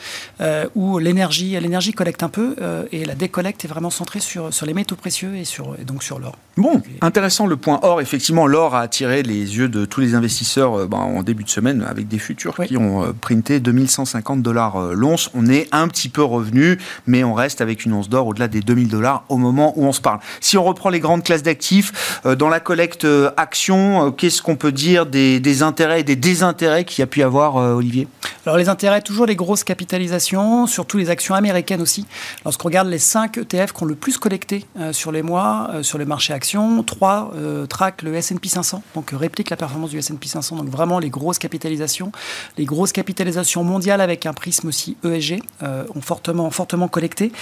où 0.77 0.99
l'énergie 0.99 1.59
l'énergie 1.59 1.93
collecte 1.93 2.23
un 2.23 2.29
peu, 2.29 2.55
et 2.93 3.05
la 3.05 3.15
décollecte 3.15 3.65
est 3.65 3.69
vraiment 3.69 3.91
centrée 3.91 4.21
sur, 4.21 4.55
sur 4.55 4.67
les 4.67 4.75
métaux 4.75 4.97
précieux 4.97 5.37
et, 5.37 5.45
sur, 5.45 5.75
et 5.81 5.85
donc 5.85 6.05
sur 6.05 6.21
l'or. 6.21 6.37
Bon, 6.57 6.83
intéressant 7.01 7.47
le 7.47 7.57
point 7.57 7.81
or. 7.83 8.01
Effectivement, 8.01 8.47
l'or 8.47 8.75
a 8.75 8.83
attiré 8.83 9.23
les 9.23 9.57
yeux 9.57 9.69
de 9.69 9.85
tous 9.85 10.01
les 10.01 10.15
investisseurs 10.15 10.58
ben, 10.59 10.99
en 10.99 11.23
début 11.23 11.45
de 11.45 11.49
semaine 11.49 11.85
avec 11.89 12.09
des 12.09 12.19
futurs 12.19 12.55
qui 12.67 12.77
ont 12.77 13.05
euh, 13.05 13.13
printé 13.13 13.61
2150 13.61 14.43
dollars 14.43 14.77
euh, 14.77 14.93
l'once. 14.95 15.31
On 15.35 15.47
est 15.47 15.69
un 15.73 15.89
petit 15.89 16.09
peu 16.09 16.23
revenu, 16.23 16.79
mais 17.07 17.25
on 17.25 17.35
reste 17.35 17.61
avec 17.61 17.85
une 17.85 17.93
once 17.93 18.09
d'or 18.09 18.27
au-delà 18.27 18.49
des 18.49 18.61
2000 18.61 18.89
dollars 18.89 19.25
au 19.29 19.37
moment 19.37 19.73
où 19.77 19.85
on 19.85 19.93
se 19.93 20.01
parle. 20.01 20.21
Si 20.41 20.57
on 20.57 20.65
reprend 20.65 20.91
les 20.91 21.01
grandes 21.01 21.23
classes 21.23 21.43
d'actifs, 21.43 22.21
euh, 22.27 22.35
dans 22.35 22.49
la 22.49 22.61
collecte 22.61 23.07
action, 23.37 24.13
qu'est-ce 24.13 24.43
qu'on 24.43 24.57
peut 24.57 24.73
dire 24.73 25.07
des, 25.07 25.63
intérêts 25.63 26.01
et 26.01 26.05
des 26.05 26.17
désintérêts 26.17 26.85
qu'il 26.85 27.01
y 27.01 27.03
a 27.03 27.07
pu 27.07 27.21
y 27.21 27.23
avoir, 27.23 27.57
Olivier? 27.57 28.07
Alors 28.47 28.57
les 28.57 28.69
intérêts, 28.69 29.03
toujours 29.03 29.27
les 29.27 29.37
grosses 29.37 29.65
capitalisations, 29.65 30.67
surtout 30.67 30.99
les 30.99 31.11
actions 31.11 31.35
américaines 31.35 31.81
aussi. 31.81 32.07
Lorsqu'on 32.45 32.69
regarde 32.69 32.89
les 32.89 32.99
5 32.99 33.39
ETF 33.39 33.73
qui 33.73 33.83
ont 33.83 33.87
le 33.87 33.95
plus 33.95 34.19
collecté 34.19 34.65
sur 34.93 35.13
les 35.13 35.23
mois, 35.23 35.71
sur 35.83 35.99
le 35.99 36.07
marché 36.07 36.33
actions, 36.33 36.83
3 36.83 37.33
traquent 37.69 38.03
le 38.03 38.15
S&P 38.15 38.49
500, 38.49 38.83
donc 38.95 39.11
répliquent 39.13 39.51
la 39.51 39.57
performance 39.57 39.91
du 39.91 39.99
S&P 39.99 40.29
500, 40.29 40.48
donc 40.57 40.69
vraiment 40.69 40.99
les 40.99 41.11
grosses 41.11 41.39
capitalisations 41.39 42.13
les 42.57 42.65
grosses 42.65 42.93
capitalisations 42.93 43.65
mondiales 43.65 44.01
avec 44.01 44.27
un 44.27 44.33
prisme 44.33 44.69
aussi 44.69 44.97
ESG 45.05 45.41
euh, 45.63 45.85
ont 45.95 46.01
fortement, 46.01 46.51
fortement 46.51 46.89
collecté. 46.89 47.33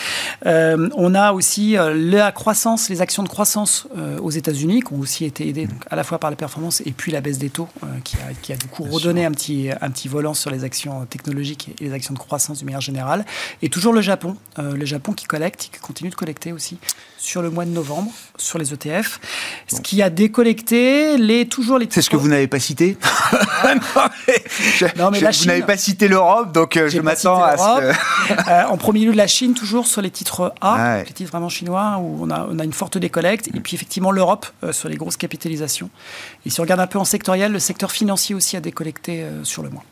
Euh, 0.47 0.89
on 0.95 1.15
a 1.15 1.33
aussi 1.33 1.77
euh, 1.77 1.95
la 1.95 2.33
croissance, 2.33 2.89
les 2.89 3.01
actions 3.01 3.23
de 3.23 3.29
croissance 3.29 3.87
aux 4.21 4.31
États-Unis 4.31 4.83
qui 4.83 4.93
ont 4.93 5.01
aussi 5.01 5.25
été 5.25 5.49
aidées 5.49 5.67
donc, 5.67 5.83
à 5.91 5.97
la 5.97 6.05
fois 6.05 6.19
par 6.19 6.31
les 6.31 6.37
performances 6.37 6.83
et 6.85 6.93
puis 6.93 7.13
la 7.13 7.21
baisse 7.21 7.39
des 7.39 7.51
taux 7.51 7.69
qui, 8.05 8.17
a, 8.17 8.35
qui 8.41 8.53
a 8.53 8.57
du 8.57 8.67
coup 8.67 8.85
redonné 8.85 9.25
un 9.25 9.31
petit, 9.31 9.69
un 9.81 9.91
petit 9.91 10.09
volant 10.09 10.35
sur 10.35 10.51
les 10.51 10.65
actions 10.65 11.07
technologiques 11.07 11.71
et 11.81 11.85
les 11.85 11.93
actions 11.93 12.15
de 12.15 12.19
croissance 12.19 12.61
de 12.61 12.65
manière 12.65 12.81
générale. 12.81 13.25
Et 13.63 13.69
toujours 13.69 13.93
le 13.93 14.01
Japon, 14.01 14.37
le 14.59 14.85
Japon 14.85 15.13
qui 15.13 15.27
collecte, 15.27 15.71
qui 15.73 15.81
continue 15.81 16.11
de 16.11 16.15
collecter 16.15 16.53
aussi 16.53 16.79
sur 17.19 17.43
le 17.43 17.51
mois 17.51 17.65
de 17.65 17.71
novembre 17.71 18.13
sur 18.37 18.59
les 18.59 18.73
ETF. 18.73 19.21
Ce 19.69 19.81
qui 19.81 20.03
a 20.03 20.11
décollecté 20.11 21.19
les, 21.19 21.47
toujours 21.47 21.79
les... 21.79 21.87
C'est 21.91 22.03
ce 22.03 22.11
que 22.11 22.17
vous 22.17 22.29
n'avez 22.29 22.47
pas 22.47 22.61
cité? 22.61 22.96
non, 24.97 25.11
mais, 25.11 25.21
vous 25.21 25.47
n'avez 25.47 25.63
pas 25.63 25.77
cité 25.77 26.09
l'Europe, 26.09 26.53
donc 26.53 26.77
euh, 26.77 26.89
je 26.89 27.01
m'attends 27.01 27.43
à 27.43 27.57
ce 27.57 27.81
que... 27.81 28.51
euh, 28.51 28.69
en 28.69 28.77
premier 28.77 29.05
lieu, 29.05 29.13
la 29.13 29.27
Chine, 29.27 29.55
toujours 29.55 29.87
sur 29.87 30.03
les 30.03 30.11
titres 30.11 30.55
A, 30.61 30.99
les 30.99 31.13
titres 31.13 31.31
vraiment 31.31 31.49
chinois, 31.49 31.99
où 32.01 32.19
on 32.23 32.31
a, 32.31 32.47
on 32.51 32.59
a 32.59 32.65
une 32.65 32.73
forte 32.73 32.99
décollecte. 32.99 33.49
Et 33.49 33.61
puis 33.61 33.75
effectivement, 33.75 34.11
l'Europe, 34.11 34.47
euh, 34.65 34.73
sur 34.73 34.89
les 34.89 34.97
grosses 34.97 35.17
capitalisations. 35.17 35.91
Et 36.45 36.51
si 36.51 36.61
on 36.61 36.63
regarde 36.63 36.81
un 36.81 36.87
peu 36.87 36.99
en 36.99 37.05
sectoriel, 37.05 37.53
le 37.53 37.59
secteur 37.59 37.91
financier 37.91 38.35
aussi 38.35 38.57
a 38.57 38.61
décollecté 38.61 39.23
euh, 39.23 39.45
sur 39.45 39.63
le 39.63 39.71
mois. 39.71 39.85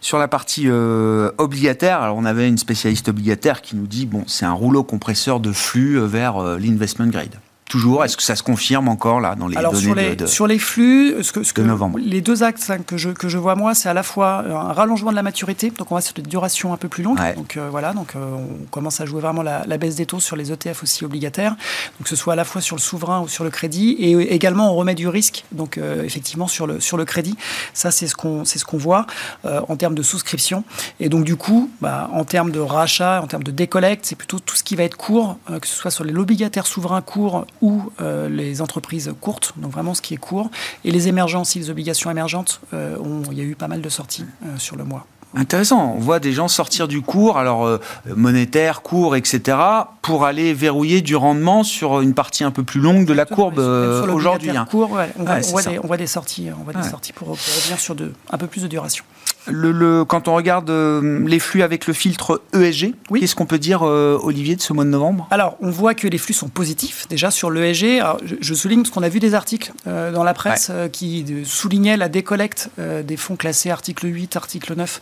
Sur 0.00 0.18
la 0.18 0.28
partie 0.28 0.68
obligataire, 0.68 2.00
alors 2.00 2.16
on 2.16 2.24
avait 2.24 2.46
une 2.46 2.58
spécialiste 2.58 3.08
obligataire 3.08 3.60
qui 3.60 3.74
nous 3.74 3.88
dit 3.88 4.06
bon, 4.06 4.22
c'est 4.28 4.44
un 4.44 4.52
rouleau 4.52 4.84
compresseur 4.84 5.40
de 5.40 5.50
flux 5.50 5.98
vers 5.98 6.40
l'investment 6.58 7.08
grade. 7.08 7.34
Toujours 7.68 8.02
Est-ce 8.02 8.16
que 8.16 8.22
ça 8.22 8.34
se 8.34 8.42
confirme 8.42 8.88
encore 8.88 9.20
là 9.20 9.34
dans 9.34 9.46
les 9.46 9.56
Alors, 9.56 9.72
données 9.72 9.84
sur 9.84 9.94
les, 9.94 10.16
de, 10.16 10.26
sur 10.26 10.46
les 10.46 10.58
flux, 10.58 11.22
ce 11.22 11.32
que, 11.32 11.42
ce 11.42 11.52
que 11.52 11.60
novembre? 11.60 11.98
Les 12.02 12.22
deux 12.22 12.42
axes 12.42 12.70
hein, 12.70 12.78
que, 12.78 12.96
je, 12.96 13.10
que 13.10 13.28
je 13.28 13.36
vois 13.36 13.56
moi, 13.56 13.74
c'est 13.74 13.90
à 13.90 13.94
la 13.94 14.02
fois 14.02 14.38
un 14.38 14.72
rallongement 14.72 15.10
de 15.10 15.16
la 15.16 15.22
maturité, 15.22 15.70
donc 15.70 15.92
on 15.92 15.94
va 15.94 16.00
sur 16.00 16.14
des 16.14 16.22
durations 16.22 16.72
un 16.72 16.78
peu 16.78 16.88
plus 16.88 17.02
longues. 17.02 17.18
Donc 17.36 17.58
euh, 17.58 17.68
voilà, 17.70 17.92
donc 17.92 18.16
euh, 18.16 18.36
on 18.36 18.66
commence 18.70 19.02
à 19.02 19.06
jouer 19.06 19.20
vraiment 19.20 19.42
la, 19.42 19.64
la, 19.66 19.76
baisse 19.76 19.96
des 19.96 20.06
taux 20.06 20.18
sur 20.18 20.34
les 20.34 20.50
ETF 20.50 20.82
aussi 20.82 21.04
obligataires, 21.04 21.52
donc 21.52 22.04
que 22.04 22.08
ce 22.08 22.16
soit 22.16 22.32
à 22.32 22.36
la 22.36 22.44
fois 22.44 22.62
sur 22.62 22.74
le 22.74 22.80
souverain 22.80 23.20
ou 23.20 23.28
sur 23.28 23.44
le 23.44 23.50
crédit, 23.50 23.90
et 23.98 24.34
également 24.34 24.72
on 24.72 24.74
remet 24.74 24.94
du 24.94 25.06
risque, 25.06 25.44
donc 25.52 25.76
euh, 25.76 26.02
effectivement 26.04 26.48
sur 26.48 26.66
le 26.66 26.80
sur 26.80 26.96
le 26.96 27.04
crédit. 27.04 27.36
Ça 27.74 27.90
c'est 27.90 28.06
ce 28.06 28.14
qu'on 28.14 28.46
c'est 28.46 28.58
ce 28.58 28.64
qu'on 28.64 28.78
voit 28.78 29.06
en 29.44 29.76
termes 29.76 29.94
de 29.94 30.02
souscription. 30.02 30.64
Et 31.00 31.08
donc 31.08 31.24
du 31.24 31.36
coup, 31.36 31.70
bah, 31.80 32.08
en 32.12 32.24
termes 32.24 32.50
de 32.50 32.60
rachat, 32.60 33.20
en 33.22 33.26
termes 33.26 33.42
de 33.42 33.50
décollecte, 33.50 34.06
c'est 34.06 34.16
plutôt 34.16 34.38
tout 34.38 34.56
ce 34.56 34.62
qui 34.62 34.76
va 34.76 34.84
être 34.84 34.96
court, 34.96 35.38
que 35.60 35.66
ce 35.66 35.74
soit 35.74 35.90
sur 35.90 36.04
l'obligataire 36.04 36.66
souverain 36.66 37.02
court 37.02 37.46
ou 37.60 37.82
euh, 38.00 38.28
les 38.28 38.60
entreprises 38.60 39.12
courtes, 39.20 39.54
donc 39.56 39.72
vraiment 39.72 39.94
ce 39.94 40.02
qui 40.02 40.14
est 40.14 40.18
court, 40.18 40.50
et 40.84 40.90
les 40.90 41.08
émergents, 41.08 41.44
si 41.44 41.58
les 41.58 41.70
obligations 41.70 42.10
émergentes, 42.10 42.60
euh, 42.74 42.96
il 43.30 43.38
y 43.38 43.40
a 43.40 43.44
eu 43.44 43.54
pas 43.54 43.68
mal 43.68 43.80
de 43.80 43.88
sorties 43.88 44.24
euh, 44.44 44.58
sur 44.58 44.76
le 44.76 44.84
mois. 44.84 45.06
Intéressant. 45.34 45.92
On 45.94 46.00
voit 46.00 46.20
des 46.20 46.32
gens 46.32 46.48
sortir 46.48 46.88
du 46.88 47.02
cours, 47.02 47.36
alors 47.36 47.78
monétaire, 48.16 48.80
cours, 48.80 49.14
etc., 49.14 49.58
pour 50.00 50.24
aller 50.24 50.54
verrouiller 50.54 51.02
du 51.02 51.16
rendement 51.16 51.64
sur 51.64 52.00
une 52.00 52.14
partie 52.14 52.44
un 52.44 52.50
peu 52.50 52.62
plus 52.62 52.80
longue 52.80 53.04
de 53.04 53.12
la 53.12 53.26
courbe 53.26 53.58
aujourd'hui. 53.58 54.56
Hein. 54.56 54.66
on, 54.72 54.86
voit 54.86 55.98
des, 55.98 56.06
sorties, 56.06 56.48
on 56.58 56.64
voit 56.64 56.72
des 56.72 56.88
sorties 56.88 57.12
pour, 57.12 57.26
pour 57.26 57.36
revenir 57.36 57.78
sur 57.78 57.94
de, 57.94 58.14
un 58.30 58.38
peu 58.38 58.46
plus 58.46 58.62
de 58.62 58.68
duration 58.68 59.04
le, 59.50 60.04
quand 60.04 60.28
on 60.28 60.34
regarde 60.34 60.70
euh, 60.70 61.26
les 61.26 61.38
flux 61.38 61.62
avec 61.62 61.86
le 61.86 61.92
filtre 61.92 62.42
ESG, 62.52 62.94
qu'est-ce 63.18 63.34
qu'on 63.34 63.46
peut 63.46 63.58
dire, 63.58 63.82
euh, 63.82 64.18
Olivier, 64.22 64.56
de 64.56 64.60
ce 64.60 64.72
mois 64.72 64.84
de 64.84 64.90
novembre? 64.90 65.26
Alors, 65.30 65.56
on 65.60 65.70
voit 65.70 65.94
que 65.94 66.06
les 66.06 66.18
flux 66.18 66.34
sont 66.34 66.48
positifs 66.48 67.06
déjà 67.08 67.30
sur 67.30 67.50
l'ESG. 67.50 68.02
Je, 68.24 68.34
je, 68.40 68.54
souligne 68.54 68.82
parce 68.82 68.90
qu'on 68.90 69.02
a 69.02 69.08
vu 69.08 69.20
des 69.20 69.34
articles 69.34 69.72
euh, 69.86 70.12
dans 70.12 70.24
la 70.24 70.34
presse 70.34 70.70
qui 70.92 71.24
soulignaient 71.44 71.96
la 71.96 72.08
décollecte 72.08 72.70
des 72.78 73.16
fonds 73.16 73.36
classés 73.36 73.70
article 73.70 74.06
8, 74.06 74.36
article 74.36 74.74
9, 74.76 75.00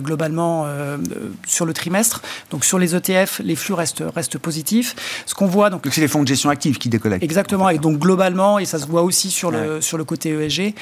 globalement 0.00 0.66
sur 1.46 1.66
le 1.66 1.72
trimestre. 1.72 2.22
Donc, 2.50 2.64
sur 2.64 2.78
les 2.78 2.94
ETF, 2.94 3.40
les 3.44 3.56
flux 3.56 3.74
restent, 3.74 4.04
restent 4.14 4.38
positifs. 4.38 4.94
Ce 5.26 5.34
qu'on 5.34 5.46
voit. 5.46 5.70
Donc, 5.70 5.86
c'est 5.90 6.00
les 6.00 6.08
fonds 6.08 6.22
de 6.22 6.28
gestion 6.28 6.50
active 6.50 6.78
qui 6.78 6.88
décollectent. 6.88 7.24
Exactement. 7.24 7.68
Et 7.68 7.78
donc, 7.78 7.98
globalement, 7.98 8.58
et 8.58 8.64
ça 8.64 8.78
se 8.78 8.86
voit 8.86 9.02
aussi 9.02 9.30
sur, 9.30 9.50
le, 9.50 9.80
sur 9.80 9.98
le 9.98 10.04
côté 10.04 10.30
ESG, 10.30 10.74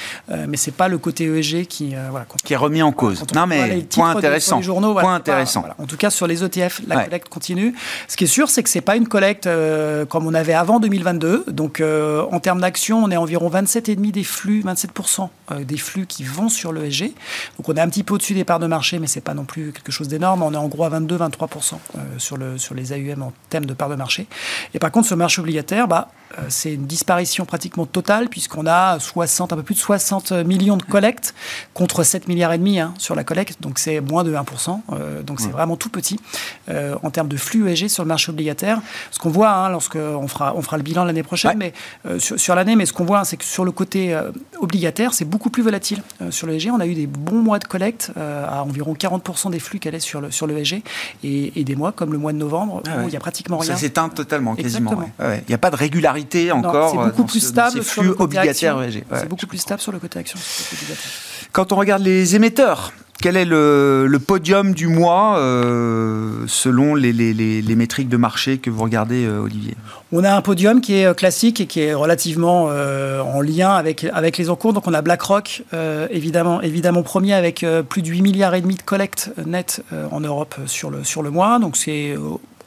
mais 0.49 0.57
ce 0.57 0.71
n'est 0.71 0.77
pas 0.77 0.89
le 0.89 0.99
côté 0.99 1.25
ESG 1.25 1.67
qui, 1.67 1.95
voilà, 2.11 2.27
qui 2.45 2.53
est 2.53 2.57
remis 2.57 2.83
en 2.83 2.92
cause. 2.93 3.25
Non, 3.35 3.47
mais 3.47 3.83
point 3.83 4.11
intéressant. 4.11 4.61
point 4.61 5.15
intéressant. 5.15 5.65
En 5.79 5.87
tout 5.87 5.97
cas, 5.97 6.11
sur 6.11 6.27
les 6.27 6.45
ETF, 6.45 6.83
la 6.87 7.05
collecte 7.05 7.29
continue. 7.29 7.75
Ce 8.09 8.17
qui 8.17 8.25
est 8.25 8.29
sûr, 8.29 8.51
c'est 8.51 8.63
que 8.63 8.69
c'est 8.69 8.81
pas 8.81 8.97
une 8.97 9.09
collecte 9.09 9.47
euh, 9.47 10.05
comme 10.07 10.27
on 10.27 10.35
avait 10.35 10.55
avant 10.55 10.81
2022. 10.81 11.45
Donc, 11.49 11.81
euh, 11.81 12.25
en 12.31 12.41
termes 12.41 12.61
d'action, 12.61 13.03
on 13.03 13.11
est 13.11 13.17
environ 13.17 13.49
27,5 13.49 14.11
des 14.11 14.25
flux, 14.25 14.63
27% 14.63 15.29
euh, 15.51 15.65
des 15.65 15.77
flux 15.77 16.07
qui 16.07 16.25
vont 16.25 16.49
sur 16.49 16.73
l'ESG. 16.73 17.13
Donc, 17.59 17.69
on 17.69 17.75
est 17.75 17.81
un 17.81 17.89
petit 17.89 18.03
peu 18.03 18.15
au-dessus 18.15 18.35
des 18.35 18.45
parts 18.45 18.61
de 18.61 18.67
marché, 18.67 18.99
mais 18.99 19.07
c'est 19.07 19.21
pas 19.21 19.35
non 19.35 19.45
plus 19.45 19.73
quelque 19.73 19.93
chose 19.93 20.09
d'énorme. 20.09 20.43
On 20.43 20.53
est 20.53 20.57
en 20.57 20.69
gros 20.69 20.85
à 20.85 20.91
22-23% 20.91 21.75
sur, 22.19 22.37
le, 22.37 22.59
sur 22.59 22.75
les 22.75 22.93
AUM 22.93 23.23
en 23.23 23.33
termes 23.49 23.67
de 23.67 23.75
parts 23.75 23.89
de 23.89 23.97
marché. 23.97 24.27
Et 24.75 24.79
par 24.79 24.91
contre, 24.91 25.09
ce 25.09 25.15
marché 25.15 25.41
obligataire, 25.41 25.89
bah, 25.89 26.09
c'est 26.49 26.75
une 26.75 26.87
disparition 26.87 27.45
pratiquement 27.45 27.87
totale 27.87 28.29
puisqu'on 28.29 28.67
a 28.67 28.99
60, 28.99 29.53
un 29.53 29.57
peu 29.57 29.63
plus 29.63 29.75
de 29.75 29.81
60 29.81 30.33
millions 30.33 30.77
de 30.77 30.83
collectes 30.83 31.35
contre 31.75 32.03
7 32.03 32.29
milliards 32.29 32.53
et 32.53 32.59
demi 32.59 32.72
Hein, 32.81 32.95
sur 32.99 33.15
la 33.15 33.25
collecte, 33.25 33.61
donc 33.61 33.79
c'est 33.79 34.01
moins 34.01 34.25
de 34.25 34.35
1%, 34.35 34.81
euh, 34.93 35.23
donc 35.23 35.41
c'est 35.41 35.51
vraiment 35.51 35.77
tout 35.77 35.89
petit 35.89 36.19
euh, 36.69 36.95
en 37.03 37.11
termes 37.11 37.29
de 37.29 37.37
flux 37.37 37.69
ESG 37.69 37.89
sur 37.89 38.05
le 38.05 38.09
marché 38.09 38.31
obligataire. 38.31 38.81
Ce 39.11 39.19
qu'on 39.19 39.31
voit, 39.31 39.51
hein, 39.51 39.71
lorsqu'on 39.71 40.29
fera, 40.29 40.55
on 40.57 40.63
fera 40.63 40.77
le 40.77 40.83
bilan 40.83 41.05
l'année 41.05 41.23
prochaine, 41.23 41.57
mais 41.57 41.73
euh, 42.07 42.19
sur, 42.19 42.55
l'année, 42.55 42.77
mais 42.77 42.87
ce 42.87 42.93
qu'on 42.93 43.05
voit, 43.05 43.21
hein, 43.21 43.25
c'est 43.25 43.37
que 43.37 43.45
sur 43.45 43.65
le 43.65 43.73
côté 43.73 44.19
obligataire, 44.61 45.15
c'est 45.15 45.25
beaucoup 45.25 45.51
plus 45.51 45.63
volatile 45.63 46.03
sur 46.31 46.47
le 46.47 46.55
ESG. 46.55 46.71
On 46.73 46.81
a 46.81 46.87
eu 46.87 46.95
des 46.95 47.07
bons 47.07 47.43
mois 47.43 47.59
de 47.59 47.65
collecte 47.65 48.13
à 48.17 48.63
environ 48.63 48.95
40% 48.95 49.51
des 49.51 49.59
flux 49.59 49.79
qu'elle 49.79 49.95
est 49.95 50.01
sur 50.01 50.21
le, 50.21 50.31
sur 50.31 50.47
le 50.47 50.57
ESG 50.59 50.83
et, 51.25 51.65
des 51.65 51.77
mois 51.77 51.93
comme 51.93 52.13
le 52.13 52.19
mois 52.19 52.33
de 52.33 52.39
novembre 52.39 52.83
ah 52.87 52.99
où 52.99 53.03
il 53.03 53.11
n'y 53.11 53.17
a 53.17 53.21
pratiquement 53.21 53.59
rien. 53.59 53.73
Ça 53.73 53.81
s'éteint 53.81 54.09
totalement, 54.09 54.55
quasiment. 54.55 55.05
Il 55.21 55.43
n'y 55.49 55.55
a 55.55 55.59
pas 55.59 55.71
de 55.71 55.77
régularité 55.77 56.53
encore. 56.53 56.91
C'est 56.91 56.97
beaucoup 56.97 57.25
plus 57.25 57.41
stable 57.41 57.83
sur 57.83 58.03
le 58.03 58.15
côté 58.15 58.39
ESG. 58.39 59.05
C'est 59.15 59.29
beaucoup 59.29 59.47
plus 59.47 59.59
stable 59.59 59.81
sur 59.81 59.93
le 59.93 59.99
côté 59.99 60.19
action. 60.19 60.39
Quand 61.53 61.71
on 61.73 61.77
regarde 61.77 62.03
les 62.03 62.35
émetteurs, 62.35 62.93
quel 63.21 63.37
est 63.37 63.45
le, 63.45 64.19
podium 64.27 64.73
du 64.73 64.89
mois 64.89 65.39
euh, 65.39 66.45
selon 66.49 66.95
les, 66.95 67.13
métriques 67.77 68.09
de 68.09 68.17
marché 68.17 68.57
que 68.57 68.71
vous 68.71 68.83
regardez, 68.83 69.27
euh, 69.27 69.43
Olivier? 69.43 69.77
On 70.13 70.25
a 70.25 70.35
un 70.35 70.41
podium 70.41 70.81
qui 70.81 70.97
est 70.97 71.05
euh, 71.05 71.13
classique 71.13 71.61
et 71.61 71.67
qui 71.67 71.81
est 71.81 71.93
relativement 71.93 72.65
en 72.65 73.41
lien 73.43 73.71
avec, 73.75 74.05
avec 74.15 74.39
les 74.39 74.49
encours. 74.49 74.73
Donc 74.73 74.87
on 74.89 74.95
a 74.95 75.03
BlackRock, 75.03 75.63
évidemment, 76.11 76.61
premier 77.05 77.35
avec 77.35 77.67
plus 77.89 78.01
de 78.01 78.09
8 78.09 78.23
milliards 78.23 78.55
et 78.55 78.63
demi 78.63 78.77
de 78.77 78.83
collecte 78.83 79.31
net 79.47 79.83
en 80.11 80.21
Europe 80.21 80.55
sur 80.67 80.91
le, 80.91 81.05
sur 81.05 81.23
le 81.23 81.31
mois. 81.31 81.59
Donc 81.59 81.77
c'est 81.77 82.17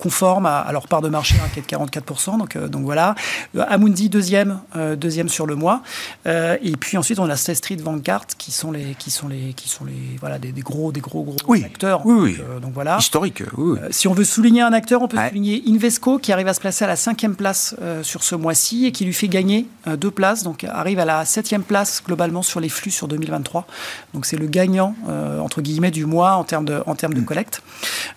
conforme 0.06 0.46
à, 0.46 0.72
leur 0.72 0.88
part 0.88 1.02
de 1.02 1.10
marché 1.10 1.34
hein, 1.44 1.50
qui 1.52 1.60
est 1.60 1.64
de 1.64 1.68
44%. 1.68 2.38
Donc, 2.38 2.56
euh, 2.56 2.68
donc 2.68 2.84
voilà. 2.84 3.16
Euh, 3.56 3.66
Amundi, 3.68 4.08
deuxième, 4.08 4.60
euh, 4.76 4.96
deuxième 4.96 5.30
sur 5.30 5.48
le 5.48 5.56
mois. 5.56 5.82
et 6.26 6.74
puis 6.80 6.96
ensuite, 6.98 7.18
on 7.18 7.28
a 7.28 7.36
State 7.36 7.56
Street 7.56 7.78
Vanguard 7.78 8.28
qui 8.38 8.52
sont 8.52 8.72
les, 8.72 8.94
qui 9.00 9.10
sont 9.10 9.28
les, 9.28 9.54
qui 9.54 9.68
sont 9.68 9.84
les, 9.84 10.18
voilà, 10.20 10.38
des, 10.38 10.52
gros, 10.62 10.92
des 10.92 11.00
gros, 11.00 11.24
gros 11.24 11.56
acteurs. 11.56 12.06
Oui, 12.06 12.38
donc, 12.38 12.62
donc, 12.62 12.74
voilà. 12.74 12.98
Historique. 13.00 13.42
si 13.90 14.08
on 14.08 14.14
veut 14.14 14.24
souligner 14.24 14.62
un 14.62 14.74
acteur, 14.74 15.02
on 15.02 15.08
peut 15.08 15.18
souligner 15.28 15.64
Invesco 15.68 16.20
qui 16.20 16.32
arrive 16.32 16.48
à 16.48 16.54
se 16.54 16.60
placer 16.60 16.86
à 16.86 16.88
la 16.88 16.96
cinquième 16.96 17.36
place 17.36 17.76
sur 18.04 18.24
ce 18.24 18.36
mois-ci 18.36 18.86
et 18.86 18.92
qui 18.92 19.06
lui 19.06 19.14
fait 19.14 19.28
gagner 19.28 19.66
deux 19.88 20.12
places. 20.12 20.44
Donc 20.44 20.66
arrive 20.66 21.00
à 21.00 21.06
la 21.06 21.26
septième 21.26 21.64
place 21.64 22.04
globalement 22.06 22.44
sur 22.44 22.60
les 22.60 22.70
flux 22.70 22.92
sur 22.92 23.08
2023. 23.08 23.66
Donc 24.14 24.28
c'est 24.28 24.38
le 24.38 24.46
gagnant 24.46 24.96
entre 25.42 25.62
guillemets 25.62 25.92
du 25.92 26.06
mois 26.06 26.34
en 26.34 26.44
termes 26.44 26.66
de, 26.66 26.84
en 26.86 26.96
termes 26.96 27.16
de 27.16 27.22
mm. 27.22 27.26
collecte. 27.26 27.62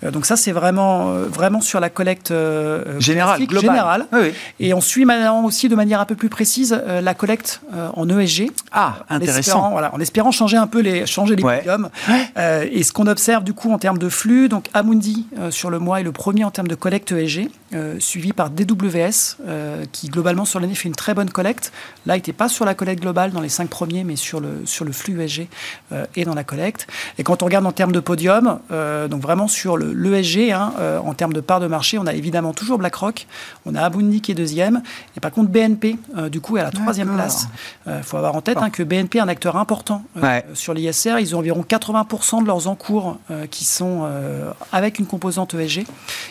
donc 0.02 0.26
ça 0.26 0.36
c'est 0.36 0.52
vraiment, 0.52 1.12
vraiment 1.22 1.60
sur 1.60 1.77
la 1.80 1.90
collecte 1.90 2.30
euh, 2.30 2.84
euh, 2.86 3.00
générale, 3.00 3.40
générale. 3.50 4.06
Et 4.60 4.74
on 4.74 4.80
suit 4.80 5.04
maintenant 5.04 5.44
aussi 5.44 5.68
de 5.68 5.74
manière 5.74 6.00
un 6.00 6.04
peu 6.04 6.14
plus 6.14 6.28
précise 6.28 6.78
euh, 6.86 7.00
la 7.00 7.14
collecte 7.14 7.60
en 7.94 8.08
ESG. 8.08 8.50
Ah, 8.72 8.96
intéressant. 9.08 9.36
En 9.36 9.38
espérant, 9.38 9.70
voilà, 9.70 9.94
en 9.94 10.00
espérant 10.00 10.30
changer 10.30 10.56
un 10.56 10.66
peu 10.66 10.80
les, 10.80 11.06
changer 11.06 11.36
les 11.36 11.42
podiums. 11.42 11.90
et 12.36 12.82
ce 12.82 12.92
qu'on 12.92 13.06
observe 13.06 13.44
du 13.44 13.52
coup 13.52 13.72
en 13.72 13.78
termes 13.78 13.98
de 13.98 14.08
flux, 14.08 14.48
donc 14.48 14.68
Amundi 14.74 15.26
sur 15.50 15.70
le 15.70 15.78
mois 15.78 16.00
est 16.00 16.04
le 16.04 16.12
premier 16.12 16.44
en 16.44 16.50
termes 16.50 16.68
de 16.68 16.74
collecte 16.74 17.12
ESG, 17.12 17.50
suivi 17.98 18.32
par 18.32 18.50
DWS 18.50 19.36
qui 19.92 20.08
globalement 20.08 20.44
sur 20.44 20.60
l'année 20.60 20.74
fait 20.74 20.88
une 20.88 20.94
très 20.94 21.14
bonne 21.14 21.30
collecte. 21.30 21.72
Là, 22.06 22.16
il 22.16 22.18
n'était 22.18 22.32
pas 22.32 22.48
sur 22.48 22.64
la 22.64 22.74
collecte 22.74 23.02
globale 23.02 23.32
dans 23.32 23.40
les 23.40 23.48
cinq 23.48 23.68
premiers, 23.68 24.04
mais 24.04 24.16
sur 24.16 24.40
le, 24.40 24.62
sur 24.64 24.84
le 24.84 24.92
flux 24.92 25.20
ESG 25.20 25.48
et 26.16 26.24
dans 26.24 26.34
la 26.34 26.44
collecte. 26.44 26.86
Et 27.18 27.22
quand 27.22 27.42
on 27.42 27.46
regarde 27.46 27.66
en 27.66 27.72
termes 27.72 27.92
de 27.92 28.00
podium, 28.00 28.58
donc 28.70 29.22
vraiment 29.22 29.48
sur 29.48 29.76
l'ESG, 29.76 30.50
hein, 30.52 30.72
en 31.04 31.14
termes 31.14 31.32
de 31.32 31.40
part 31.40 31.57
de 31.60 31.66
marché, 31.66 31.98
on 31.98 32.06
a 32.06 32.14
évidemment 32.14 32.52
toujours 32.52 32.78
BlackRock, 32.78 33.26
on 33.66 33.74
a 33.74 33.82
Abundi 33.82 34.20
qui 34.20 34.32
est 34.32 34.34
deuxième, 34.34 34.82
et 35.16 35.20
par 35.20 35.30
contre 35.30 35.50
BNP, 35.50 35.96
euh, 36.16 36.28
du 36.28 36.40
coup, 36.40 36.56
est 36.56 36.60
à 36.60 36.64
la 36.64 36.70
troisième 36.70 37.12
place. 37.14 37.48
Il 37.86 37.92
euh, 37.92 38.02
faut 38.02 38.16
avoir 38.16 38.34
en 38.34 38.40
tête 38.40 38.58
hein, 38.58 38.70
que 38.70 38.82
BNP 38.82 39.18
est 39.18 39.20
un 39.20 39.28
acteur 39.28 39.56
important 39.56 40.04
euh, 40.22 40.40
sur 40.54 40.74
l'ISR. 40.74 41.18
Ils 41.18 41.34
ont 41.34 41.38
environ 41.38 41.64
80% 41.68 42.42
de 42.42 42.46
leurs 42.46 42.68
encours 42.68 43.18
qui 43.50 43.64
sont 43.64 44.08
avec 44.72 44.98
une 44.98 45.06
composante 45.06 45.54
ESG. 45.54 45.86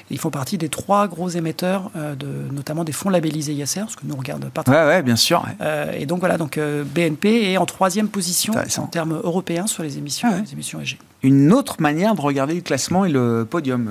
ils 0.09 0.19
font 0.19 0.29
partie 0.29 0.57
des 0.57 0.69
trois 0.69 1.07
gros 1.07 1.29
émetteurs, 1.29 1.91
de, 1.95 2.27
notamment 2.51 2.83
des 2.83 2.91
fonds 2.91 3.09
labellisés 3.09 3.53
ISR, 3.53 3.85
ce 3.89 3.95
que 3.95 4.05
nous 4.05 4.15
regarde 4.15 4.49
pas 4.49 4.63
très 4.63 4.85
ouais, 4.85 5.01
bien 5.03 5.15
sûr. 5.15 5.45
et 5.93 6.05
donc 6.05 6.19
voilà, 6.19 6.37
donc 6.37 6.59
BNP 6.59 7.51
est 7.51 7.57
en 7.57 7.65
troisième 7.65 8.07
position 8.07 8.53
en 8.77 8.87
termes 8.87 9.19
européens 9.23 9.67
sur 9.67 9.83
les 9.83 9.97
émissions, 9.97 10.29
les 10.43 10.53
émissions 10.53 10.81
ESG. 10.81 10.97
Une 11.23 11.51
autre 11.53 11.77
manière 11.79 12.15
de 12.15 12.21
regarder 12.21 12.55
le 12.55 12.61
classement 12.61 13.05
et 13.05 13.09
le 13.09 13.45
podium. 13.49 13.89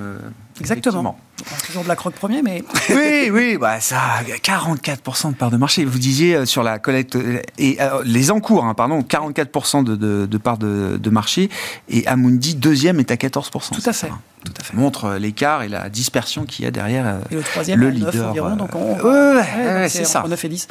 Exactement. 0.59 1.17
Toujours 1.65 1.83
BlackRock 1.83 2.13
premier, 2.15 2.41
mais. 2.41 2.63
oui, 2.89 3.29
oui, 3.31 3.57
bah 3.57 3.79
ça, 3.79 3.97
44% 4.43 5.31
de 5.31 5.35
part 5.35 5.51
de 5.51 5.57
marché. 5.57 5.85
Vous 5.85 5.99
disiez 5.99 6.35
euh, 6.35 6.45
sur 6.45 6.63
la 6.63 6.79
collecte, 6.79 7.15
euh, 7.15 7.41
et 7.57 7.77
euh, 7.79 8.01
les 8.03 8.31
encours, 8.31 8.65
hein, 8.65 8.73
pardon, 8.73 9.01
44% 9.01 9.83
de, 9.83 9.95
de, 9.95 10.25
de, 10.25 10.37
part 10.37 10.57
de, 10.57 10.97
de, 10.97 11.09
marché, 11.09 11.49
et 11.89 12.07
Amundi, 12.07 12.55
deuxième, 12.55 12.99
est 12.99 13.11
à 13.11 13.15
14%. 13.15 13.51
Tout 13.51 13.81
à 13.85 13.93
fait. 13.93 14.09
Tout 14.43 14.53
à 14.59 14.63
fait. 14.63 14.75
Montre 14.75 15.15
l'écart 15.15 15.63
et 15.63 15.67
la 15.67 15.89
dispersion 15.89 16.45
qu'il 16.45 16.65
y 16.65 16.67
a 16.67 16.71
derrière 16.71 17.19
et 17.29 17.35
le, 17.35 17.41
troisième, 17.41 17.79
le 17.79 17.89
leader. 17.89 18.29
environ, 18.29 18.55
donc 18.55 18.75
on... 18.75 18.99
ouais, 18.99 19.89
c'est 19.89 20.05
ça. 20.05 20.23
9 20.27 20.45
et 20.45 20.49
10. 20.49 20.67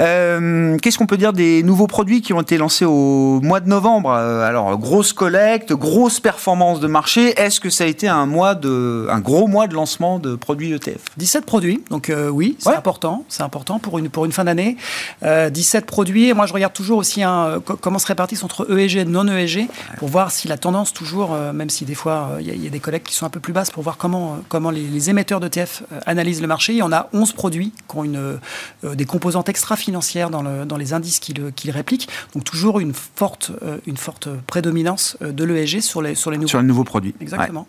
Euh, 0.00 0.76
Qu'est-ce 0.78 0.98
qu'on 0.98 1.06
peut 1.06 1.16
dire 1.16 1.32
des 1.32 1.62
nouveaux 1.62 1.86
produits 1.86 2.20
qui 2.20 2.32
ont 2.32 2.40
été 2.40 2.58
lancés 2.58 2.84
au 2.84 3.40
mois 3.40 3.60
de 3.60 3.68
novembre 3.68 4.12
Alors, 4.12 4.76
grosse 4.78 5.12
collecte, 5.12 5.72
grosse 5.72 6.20
performance 6.20 6.80
de 6.80 6.86
marché. 6.86 7.38
Est-ce 7.40 7.60
que 7.60 7.70
ça 7.70 7.84
a 7.84 7.86
été 7.86 8.08
un 8.08 8.26
mois 8.26 8.54
de, 8.54 9.06
un 9.10 9.20
gros 9.20 9.46
mois 9.46 9.66
de 9.66 9.74
lancement 9.74 10.18
de 10.18 10.36
produits 10.36 10.72
ETF 10.72 11.00
17 11.16 11.46
produits, 11.46 11.82
donc 11.90 12.10
euh, 12.10 12.28
oui, 12.28 12.56
c'est 12.58 12.74
important, 12.74 13.24
c'est 13.28 13.42
important 13.42 13.78
pour 13.78 13.98
une, 13.98 14.08
pour 14.10 14.24
une 14.24 14.32
fin 14.32 14.44
d'année. 14.44 14.76
Euh, 15.22 15.50
17 15.50 15.86
produits, 15.86 16.28
et 16.28 16.34
moi 16.34 16.46
je 16.46 16.52
regarde 16.52 16.72
toujours 16.72 16.98
aussi 16.98 17.22
un, 17.22 17.60
comment 17.80 17.98
se 17.98 18.06
répartissent 18.06 18.44
entre 18.44 18.70
ESG 18.70 18.96
et 18.98 19.04
non 19.04 19.26
ESG, 19.26 19.68
pour 19.98 20.08
voir 20.08 20.30
si 20.30 20.48
la 20.48 20.58
tendance 20.58 20.92
toujours, 20.92 21.32
euh, 21.32 21.52
même 21.52 21.70
si 21.70 21.84
des 21.84 21.94
fois 21.94 22.32
il 22.40 22.54
y, 22.54 22.64
y, 22.64 22.66
a 22.66 22.70
des 22.70 22.80
collectes 22.80 23.06
qui 23.06 23.14
sont 23.14 23.26
un 23.26 23.30
peu 23.30 23.40
plus 23.40 23.52
basses, 23.52 23.70
pour 23.70 23.82
voir 23.82 23.96
comment, 23.96 24.38
comment 24.48 24.70
les, 24.70 24.82
les 24.82 25.10
émetteurs 25.10 25.40
d'ETF 25.40 25.82
analysent 26.04 26.42
le 26.42 26.48
marché. 26.48 26.72
Il 26.72 26.78
y 26.78 26.82
en 26.82 26.92
a 26.92 27.08
11 27.12 27.32
produits 27.32 27.72
qui 27.88 27.96
ont 27.96 28.04
une, 28.04 28.38
des 28.82 29.04
composantes 29.04 29.48
extra 29.48 29.76
financières 29.86 30.30
dans, 30.30 30.42
le, 30.42 30.64
dans 30.64 30.76
les 30.76 30.92
indices 30.92 31.20
qu'ils 31.20 31.52
qui 31.54 31.70
répliquent, 31.70 32.08
donc 32.34 32.44
toujours 32.44 32.80
une 32.80 32.94
forte, 32.94 33.50
une 33.86 33.96
forte 33.96 34.28
prédominance 34.46 35.16
de 35.20 35.44
l'ESG 35.44 35.80
sur 35.80 36.02
les, 36.02 36.14
sur 36.14 36.30
les 36.30 36.36
nouveaux, 36.36 36.48
sur 36.48 36.60
les 36.60 36.66
nouveaux 36.66 36.84
produits. 36.84 37.14
Exactement. 37.20 37.66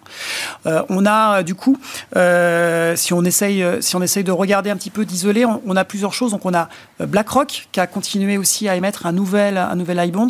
on 0.66 1.06
a 1.06 1.44
du 1.44 1.56
coup, 1.56 1.78
si 2.96 3.14
on 3.14 3.24
essaye, 3.24 3.64
euh, 3.64 3.82
si 3.82 3.96
on 3.96 4.02
essaye 4.02 4.24
de 4.24 4.32
regarder 4.32 4.70
un 4.70 4.76
petit 4.76 4.90
peu, 4.90 5.06
d'isoler, 5.06 5.46
on, 5.46 5.76
a 5.76 5.86
plusieurs 5.86 6.14
choses. 6.14 6.32
Donc 6.32 6.46
on 6.46 6.54
a 6.54 6.70
euh, 7.02 7.06
BlackRock 7.06 7.68
qui 7.72 7.80
a 7.80 7.88
continué 7.88 8.38
aussi 8.38 8.68
à 8.68 8.76
émettre 8.76 9.06
un 9.06 9.12
nouvel, 9.12 9.58
un 9.58 9.76
nouvel 9.76 10.04
iBond. 10.08 10.28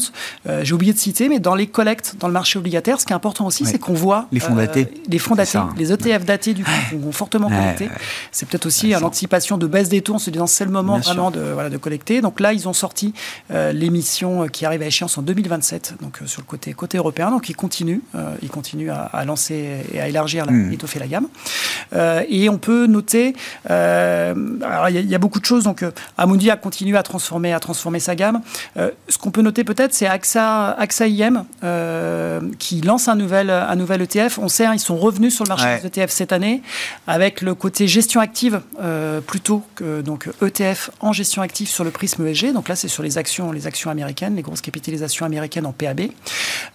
Euh, 0.47 0.63
j'ai 0.63 0.73
oublié 0.73 0.93
de 0.93 0.97
citer, 0.97 1.29
mais 1.29 1.39
dans 1.39 1.55
les 1.55 1.67
collectes, 1.67 2.15
dans 2.19 2.27
le 2.27 2.33
marché 2.33 2.59
obligataire, 2.59 2.99
ce 2.99 3.05
qui 3.05 3.13
est 3.13 3.15
important 3.15 3.45
aussi, 3.45 3.65
c'est 3.65 3.79
qu'on 3.79 3.93
voit 3.93 4.27
les 4.31 4.39
fonds 4.39 4.55
datés, 4.55 4.87
les 5.07 5.19
fonds 5.19 5.35
datés, 5.35 5.57
hein. 5.57 5.69
les 5.77 5.91
ETF 5.91 6.25
datés 6.25 6.53
du 6.53 6.63
coup, 6.63 6.71
ont 7.05 7.11
fortement 7.11 7.47
ouais, 7.47 7.89
C'est 8.31 8.47
peut-être 8.47 8.65
aussi 8.65 8.93
une 8.93 9.03
anticipation 9.03 9.57
de 9.57 9.67
baisse 9.67 9.89
des 9.89 10.01
taux 10.01 10.15
en 10.15 10.19
se 10.19 10.29
disant 10.29 10.47
c'est 10.47 10.65
le 10.65 10.71
moment 10.71 10.99
vraiment 10.99 11.31
de, 11.31 11.41
voilà, 11.53 11.69
de 11.69 11.76
de 11.77 11.81
collecter. 11.81 12.21
Donc 12.21 12.39
là, 12.39 12.53
ils 12.53 12.67
ont 12.67 12.73
sorti 12.73 13.13
l'émission 13.49 14.47
qui 14.47 14.65
arrive 14.65 14.81
à 14.81 14.85
échéance 14.85 15.17
en 15.17 15.21
2027, 15.21 15.95
donc 16.01 16.19
sur 16.25 16.41
le 16.41 16.45
côté, 16.45 16.73
côté 16.73 16.97
européen. 16.97 17.31
Donc 17.31 17.49
ils 17.49 17.55
continuent, 17.55 18.01
ils 18.41 18.49
continuent 18.49 18.89
à, 18.89 19.25
lancer 19.25 19.85
et 19.93 19.99
à 19.99 20.07
élargir, 20.07 20.45
la, 20.45 20.51
mmh. 20.51 20.73
étoffer 20.73 20.99
la 20.99 21.07
gamme. 21.07 21.27
et 22.29 22.49
on 22.49 22.57
peut 22.57 22.87
noter, 22.87 23.35
alors 23.65 24.89
il 24.89 25.09
y, 25.09 25.15
a 25.15 25.19
beaucoup 25.19 25.39
de 25.39 25.45
choses. 25.45 25.63
Donc 25.63 25.83
Amundi 26.17 26.49
a 26.51 26.57
continué 26.57 26.97
à 26.97 27.03
transformer, 27.03 27.53
à 27.53 27.59
transformer 27.59 27.99
sa 27.99 28.15
gamme. 28.15 28.41
ce 28.75 29.17
qu'on 29.17 29.31
peut 29.31 29.41
noter 29.41 29.63
peut-être, 29.63 29.93
c'est 29.93 30.07
AXA, 30.07 30.71
AXA 30.71 31.07
IM 31.07 31.45
qui 32.59 32.81
lance 32.81 33.07
un 33.07 33.15
nouvel, 33.15 33.49
un 33.49 33.75
nouvel 33.75 34.01
ETF. 34.01 34.39
On 34.39 34.47
sait, 34.49 34.65
hein, 34.65 34.73
ils 34.73 34.79
sont 34.79 34.97
revenus 34.97 35.33
sur 35.33 35.43
le 35.43 35.49
marché 35.49 35.79
des 35.81 35.87
ETF 35.87 36.11
cette 36.11 36.31
année 36.31 36.61
avec 37.05 37.41
le 37.41 37.55
côté 37.55 37.87
gestion 37.87 38.21
active 38.21 38.61
euh, 38.81 39.21
plutôt 39.21 39.63
que 39.75 40.01
donc 40.01 40.29
ETF 40.41 40.91
en 40.99 41.13
gestion 41.13 41.41
active 41.41 41.66
sur 41.69 41.83
le 41.83 41.91
prisme 41.91 42.25
ESG. 42.25 42.53
Donc 42.53 42.69
là, 42.69 42.75
c'est 42.75 42.87
sur 42.87 43.03
les 43.03 43.17
actions, 43.17 43.51
les 43.51 43.67
actions 43.67 43.89
américaines, 43.89 44.35
les 44.35 44.41
grosses 44.41 44.61
capitalisations 44.61 45.25
américaines 45.25 45.65
en 45.65 45.71
PAB. 45.71 46.01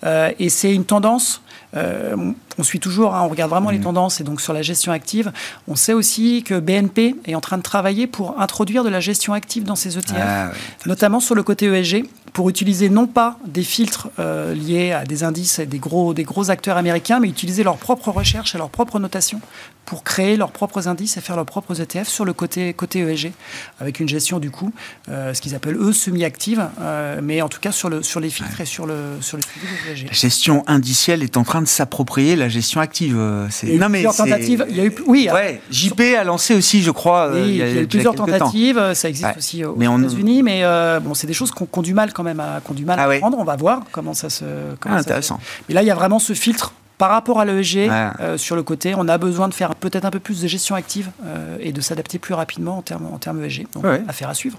Euh, 0.05 0.33
et 0.39 0.49
c'est 0.49 0.73
une 0.73 0.85
tendance. 0.85 1.43
Euh, 1.75 2.33
on 2.59 2.63
suit 2.63 2.81
toujours, 2.81 3.15
hein, 3.15 3.23
on 3.23 3.29
regarde 3.29 3.51
vraiment 3.51 3.71
les 3.71 3.79
mmh. 3.79 3.85
tendances 3.85 4.21
et 4.21 4.25
donc 4.25 4.41
sur 4.41 4.53
la 4.53 4.63
gestion 4.63 4.93
active. 4.93 5.33
On 5.69 5.75
sait 5.75 5.95
aussi 5.95 6.43
que 6.43 6.59
BNP 6.61 7.17
est 7.25 7.35
en 7.35 7.41
train 7.41 7.57
de 7.57 7.63
travailler 7.63 8.07
pour 8.07 8.41
introduire 8.41 8.85
de 8.85 8.91
la 8.91 9.01
gestion 9.01 9.33
active 9.33 9.65
dans 9.65 9.77
ses 9.77 9.97
ETF, 9.97 10.15
ah 10.19 10.51
notamment 10.87 11.21
sur 11.21 11.35
le 11.35 11.43
côté 11.43 11.67
ESG, 11.67 12.05
pour 12.35 12.51
utiliser 12.51 12.89
non 12.89 13.07
pas 13.07 13.39
des 13.47 13.63
filtres 13.63 14.09
liés 14.19 14.93
à 14.93 15.05
des 15.05 15.25
indices 15.25 15.59
et 15.59 15.67
des 15.67 15.79
gros, 15.79 16.15
des 16.15 16.25
gros 16.25 16.51
acteurs 16.51 16.77
américains, 16.77 17.21
mais 17.21 17.29
utiliser 17.29 17.63
leur 17.63 17.77
propre 17.77 18.11
recherche 18.11 18.55
et 18.55 18.59
leur 18.59 18.71
propre 18.71 18.99
notation 18.99 19.41
pour 19.85 20.05
créer 20.05 20.37
leurs 20.37 20.53
propres 20.53 20.89
indices 20.89 21.17
et 21.17 21.21
faire 21.21 21.37
leurs 21.37 21.47
propres 21.47 21.81
ETF 21.81 22.09
sur 22.09 22.25
le 22.25 22.33
côté, 22.33 22.73
côté 22.73 23.01
ESG, 23.01 23.33
avec 23.81 24.01
une 24.01 24.09
gestion 24.09 24.39
du 24.39 24.51
coup, 24.51 24.73
euh, 25.09 25.35
ce 25.35 25.41
qu'ils 25.41 25.55
appellent 25.55 25.77
eux 25.77 25.93
semi-active, 25.93 26.67
euh, 26.81 27.21
mais 27.23 27.43
en 27.43 27.49
tout 27.49 27.61
cas 27.61 27.73
sur, 27.73 27.89
le, 27.89 28.03
sur 28.03 28.21
les 28.21 28.31
filtres 28.31 28.61
et 28.61 28.65
sur 28.65 28.87
le, 28.87 29.19
sur 29.21 29.37
le 29.37 29.43
suivi 29.43 29.67
de 29.67 29.93
ESG. 29.93 30.07
La 30.07 30.13
gestion 30.13 30.65
indicielle 30.67 31.23
est 31.23 31.37
en 31.37 31.45
train 31.45 31.63
de 31.63 31.67
s'approprier 31.67 32.37
la 32.37 32.49
gestion 32.49 32.81
active. 32.81 33.17
Euh, 33.19 33.49
il 33.63 33.69
y 33.69 33.73
a 33.73 33.75
eu 33.75 33.79
non, 33.79 33.89
plusieurs 33.89 34.17
tentatives. 34.17 34.67
Il 34.69 34.77
y 34.77 34.81
a 34.81 34.85
eu, 34.85 34.95
oui, 35.07 35.29
ouais, 35.33 35.61
JP 35.71 36.01
a 36.19 36.25
lancé 36.25 36.55
aussi, 36.55 36.83
je 36.83 36.91
crois. 36.91 37.33
il 37.35 37.57
y 37.57 37.63
a, 37.63 37.83
eu 37.83 37.87
plusieurs 37.87 38.15
tentatives. 38.15 38.95
Ça 38.95 39.09
existe 39.09 39.37
aussi 39.37 39.65
aux 39.65 39.81
États-Unis, 39.81 40.43
mais 40.43 40.63
bon, 41.03 41.15
c'est 41.15 41.27
des 41.27 41.35
choses 41.35 41.51
qu'on 41.51 41.67
qu 41.67 41.83
du 41.83 41.95
mal 41.95 42.13
quand 42.13 42.23
même 42.23 42.41
à, 42.41 42.61
qu 42.67 42.75
du 42.75 42.85
mal 42.85 42.99
à 42.99 43.09
ah 43.11 43.19
prendre. 43.19 43.39
On 43.39 43.45
va 43.45 43.57
voir 43.57 43.83
comment 43.91 44.15
ça 44.15 44.31
se. 44.31 44.45
Comment 44.79 44.97
ah, 44.97 45.01
intéressant. 45.01 45.39
Mais 45.69 45.75
là, 45.75 45.83
il 45.83 45.87
y 45.87 45.91
a 45.91 45.95
vraiment 45.95 46.19
ce 46.19 46.35
filtre 46.35 46.73
par 47.03 47.11
rapport 47.11 47.41
à 47.41 47.45
l'ESG, 47.45 47.91
euh, 47.91 48.39
sur 48.39 48.55
le 48.55 48.63
côté, 48.63 48.95
on 48.97 49.09
a 49.09 49.19
besoin 49.19 49.49
de 49.49 49.55
faire 49.55 49.75
peut-être 49.75 50.05
un 50.05 50.13
peu 50.13 50.21
plus 50.21 50.41
de 50.41 50.47
gestion 50.47 50.77
active 50.77 51.11
euh, 51.27 51.57
et 51.59 51.73
de 51.73 51.81
s'adapter 51.81 52.21
plus 52.21 52.33
rapidement 52.33 52.79
en 52.79 52.83
termes, 52.83 53.09
en 53.13 53.19
termes 53.19 53.43
ESG. 53.43 53.67
Donc, 53.75 53.85
affaire 54.07 54.29
à 54.29 54.35
suivre. 54.35 54.57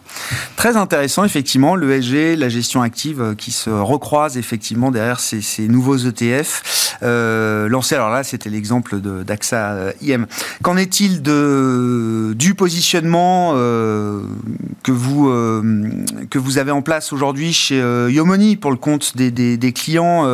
Très 0.57 0.75
intéressant, 0.75 1.23
effectivement, 1.23 1.77
l'ESG, 1.77 2.37
la 2.37 2.49
gestion 2.49 2.81
active 2.81 3.21
euh, 3.21 3.33
qui 3.33 3.51
se 3.51 3.69
recroisent 3.69 4.37
effectivement 4.37 4.91
derrière 4.91 5.21
ces, 5.21 5.69
nouveaux 5.69 5.95
ETF 5.95 6.89
lancés. 7.01 7.95
Alors 7.95 8.09
là, 8.09 8.25
c'était 8.25 8.49
l'exemple 8.49 8.99
d'AXA 8.99 9.93
IM. 10.01 10.25
Qu'en 10.63 10.75
est-il 10.75 11.21
de, 11.21 12.33
du 12.35 12.55
positionnement 12.55 13.53
que, 13.53 14.91
vous, 14.91 15.31
que 16.29 16.39
vous 16.39 16.57
avez 16.57 16.71
en 16.71 16.81
place 16.81 17.13
aujourd'hui 17.13 17.53
chez 17.53 17.77
Yomoni 18.09 18.57
pour 18.57 18.71
le 18.71 18.77
compte 18.77 19.15
des, 19.15 19.31
des, 19.31 19.55
des 19.55 19.71
clients 19.71 20.25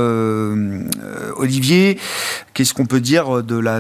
Olivier? 1.38 1.99
Qu'est-ce 2.54 2.74
qu'on 2.74 2.86
peut 2.86 3.00
dire 3.00 3.44
de 3.44 3.58
la, 3.58 3.80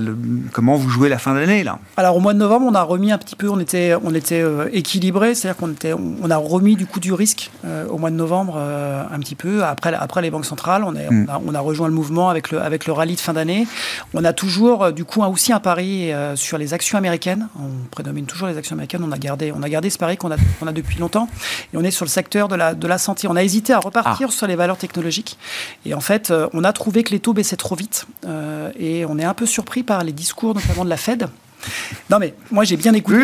comment 0.53 0.75
vous 0.75 0.89
jouez 0.89 1.09
la 1.09 1.17
fin 1.17 1.33
d'année 1.33 1.63
là? 1.63 1.79
Alors 1.97 2.15
au 2.15 2.19
mois 2.19 2.33
de 2.33 2.37
novembre, 2.37 2.65
on 2.69 2.75
a 2.75 2.81
remis 2.81 3.11
un 3.11 3.17
petit 3.17 3.35
peu, 3.35 3.49
on 3.49 3.59
était, 3.59 3.93
on 4.03 4.13
était 4.15 4.41
euh, 4.41 4.69
équilibré, 4.71 5.35
c'est-à-dire 5.35 5.57
qu'on 5.57 5.71
était, 5.71 5.93
on 5.93 6.29
a 6.31 6.37
remis 6.37 6.75
du 6.75 6.85
coup 6.85 6.99
du 6.99 7.13
risque 7.13 7.51
euh, 7.65 7.87
au 7.87 7.97
mois 7.97 8.09
de 8.09 8.15
novembre 8.15 8.55
euh, 8.57 9.03
un 9.11 9.19
petit 9.19 9.35
peu 9.35 9.63
après, 9.63 9.93
après 9.93 10.21
les 10.21 10.31
banques 10.31 10.45
centrales. 10.45 10.83
On, 10.83 10.95
est, 10.95 11.09
hmm. 11.09 11.27
on, 11.45 11.53
a, 11.53 11.59
rejoint 11.59 11.87
le 11.87 11.93
mouvement 11.93 12.29
avec 12.29 12.51
le, 12.51 12.61
avec 12.61 12.85
le 12.85 12.93
rallye 12.93 13.15
de 13.15 13.19
fin 13.19 13.33
d'année. 13.33 13.67
On 14.13 14.23
a 14.23 14.33
toujours 14.33 14.91
du 14.91 15.03
coup 15.03 15.21
aussi 15.23 15.51
un 15.51 15.59
pari 15.59 16.11
sur 16.35 16.57
les 16.57 16.73
actions 16.73 16.97
américaines. 16.97 17.47
On 17.59 17.87
prédomine 17.91 18.25
toujours 18.25 18.47
les 18.47 18.57
actions 18.57 18.75
américaines. 18.75 19.03
On 19.03 19.11
a 19.11 19.17
gardé, 19.17 19.51
on 19.55 19.61
a 19.61 19.69
gardé 19.69 19.89
ce 19.89 19.97
pari 19.97 20.17
qu'on 20.17 20.31
a, 20.31 20.37
qu'on 20.59 20.67
a 20.67 20.71
depuis 20.71 20.99
longtemps. 20.99 21.27
Et 21.73 21.77
on 21.77 21.83
est 21.83 21.91
sur 21.91 22.05
le 22.05 22.09
secteur 22.09 22.47
de 22.47 22.55
la, 22.55 22.73
de 22.73 22.87
la 22.87 22.97
santé. 22.97 23.27
On 23.27 23.35
a 23.35 23.43
hésité 23.43 23.73
à 23.73 23.79
repartir 23.79 24.27
ah. 24.29 24.33
sur 24.33 24.47
les 24.47 24.55
valeurs 24.55 24.77
technologiques. 24.77 25.37
Et 25.85 25.93
en 25.93 26.01
fait, 26.01 26.33
on 26.53 26.63
a 26.63 26.73
trouvé 26.73 27.03
que 27.03 27.11
les 27.11 27.19
taux 27.19 27.33
baissaient 27.33 27.57
trop 27.57 27.75
vite. 27.75 27.98
Euh, 28.25 28.71
et 28.77 29.05
on 29.05 29.17
est 29.17 29.23
un 29.23 29.33
peu 29.33 29.45
surpris 29.45 29.83
par 29.83 30.03
les 30.03 30.11
discours, 30.11 30.55
notamment 30.55 30.85
de 30.85 30.89
la 30.89 30.97
Fed. 30.97 31.27
Non 32.09 32.19
mais 32.19 32.33
moi 32.51 32.63
j'ai 32.63 32.77
bien 32.77 32.93
écouté, 32.93 33.19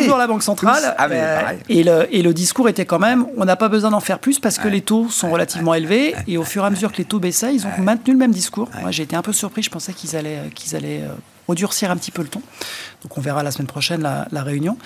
toujours 0.00 0.16
la 0.16 0.28
Banque 0.28 0.44
centrale 0.44 0.94
ah, 0.96 1.08
euh, 1.10 1.40
et, 1.68 1.82
le, 1.82 2.06
et, 2.14 2.22
le, 2.22 2.32
discours 2.32 2.68
était 2.68 2.84
quand 2.84 3.00
même 3.00 3.26
on 3.36 3.44
n'a 3.44 3.56
pas 3.56 3.68
besoin 3.68 3.90
d'en 3.90 3.98
faire 3.98 4.20
plus 4.20 4.38
parce 4.38 4.58
que 4.58 4.68
les 4.68 4.80
taux 4.80 5.08
sont 5.08 5.28
relativement 5.28 5.74
élevés 5.74 6.14
et 6.28 6.38
au 6.38 6.44
fur 6.44 6.62
et 6.62 6.66
à 6.68 6.70
mesure 6.70 6.92
que 6.92 6.98
les 6.98 7.04
taux 7.04 7.18
baissaient 7.18 7.52
ils 7.52 7.66
ont 7.66 7.80
maintenu 7.82 8.12
le 8.12 8.18
même 8.20 8.30
discours. 8.30 8.68
Moi 8.80 8.92
j'ai 8.92 9.02
été 9.02 9.16
un 9.16 9.22
peu 9.22 9.32
surpris, 9.32 9.64
je 9.64 9.70
pensais 9.70 9.92
qu'ils 9.92 10.14
allaient, 10.14 10.50
qu'ils 10.54 10.76
allaient 10.76 11.02
euh, 11.48 11.48
redurcir 11.48 11.90
un 11.90 11.96
petit 11.96 12.10
peu 12.10 12.22
le 12.22 12.28
ton. 12.28 12.42
Donc 13.02 13.16
on 13.16 13.20
verra 13.20 13.42
la 13.42 13.50
semaine 13.50 13.66
prochaine 13.66 14.02
la, 14.02 14.42
réunion. 14.42 14.76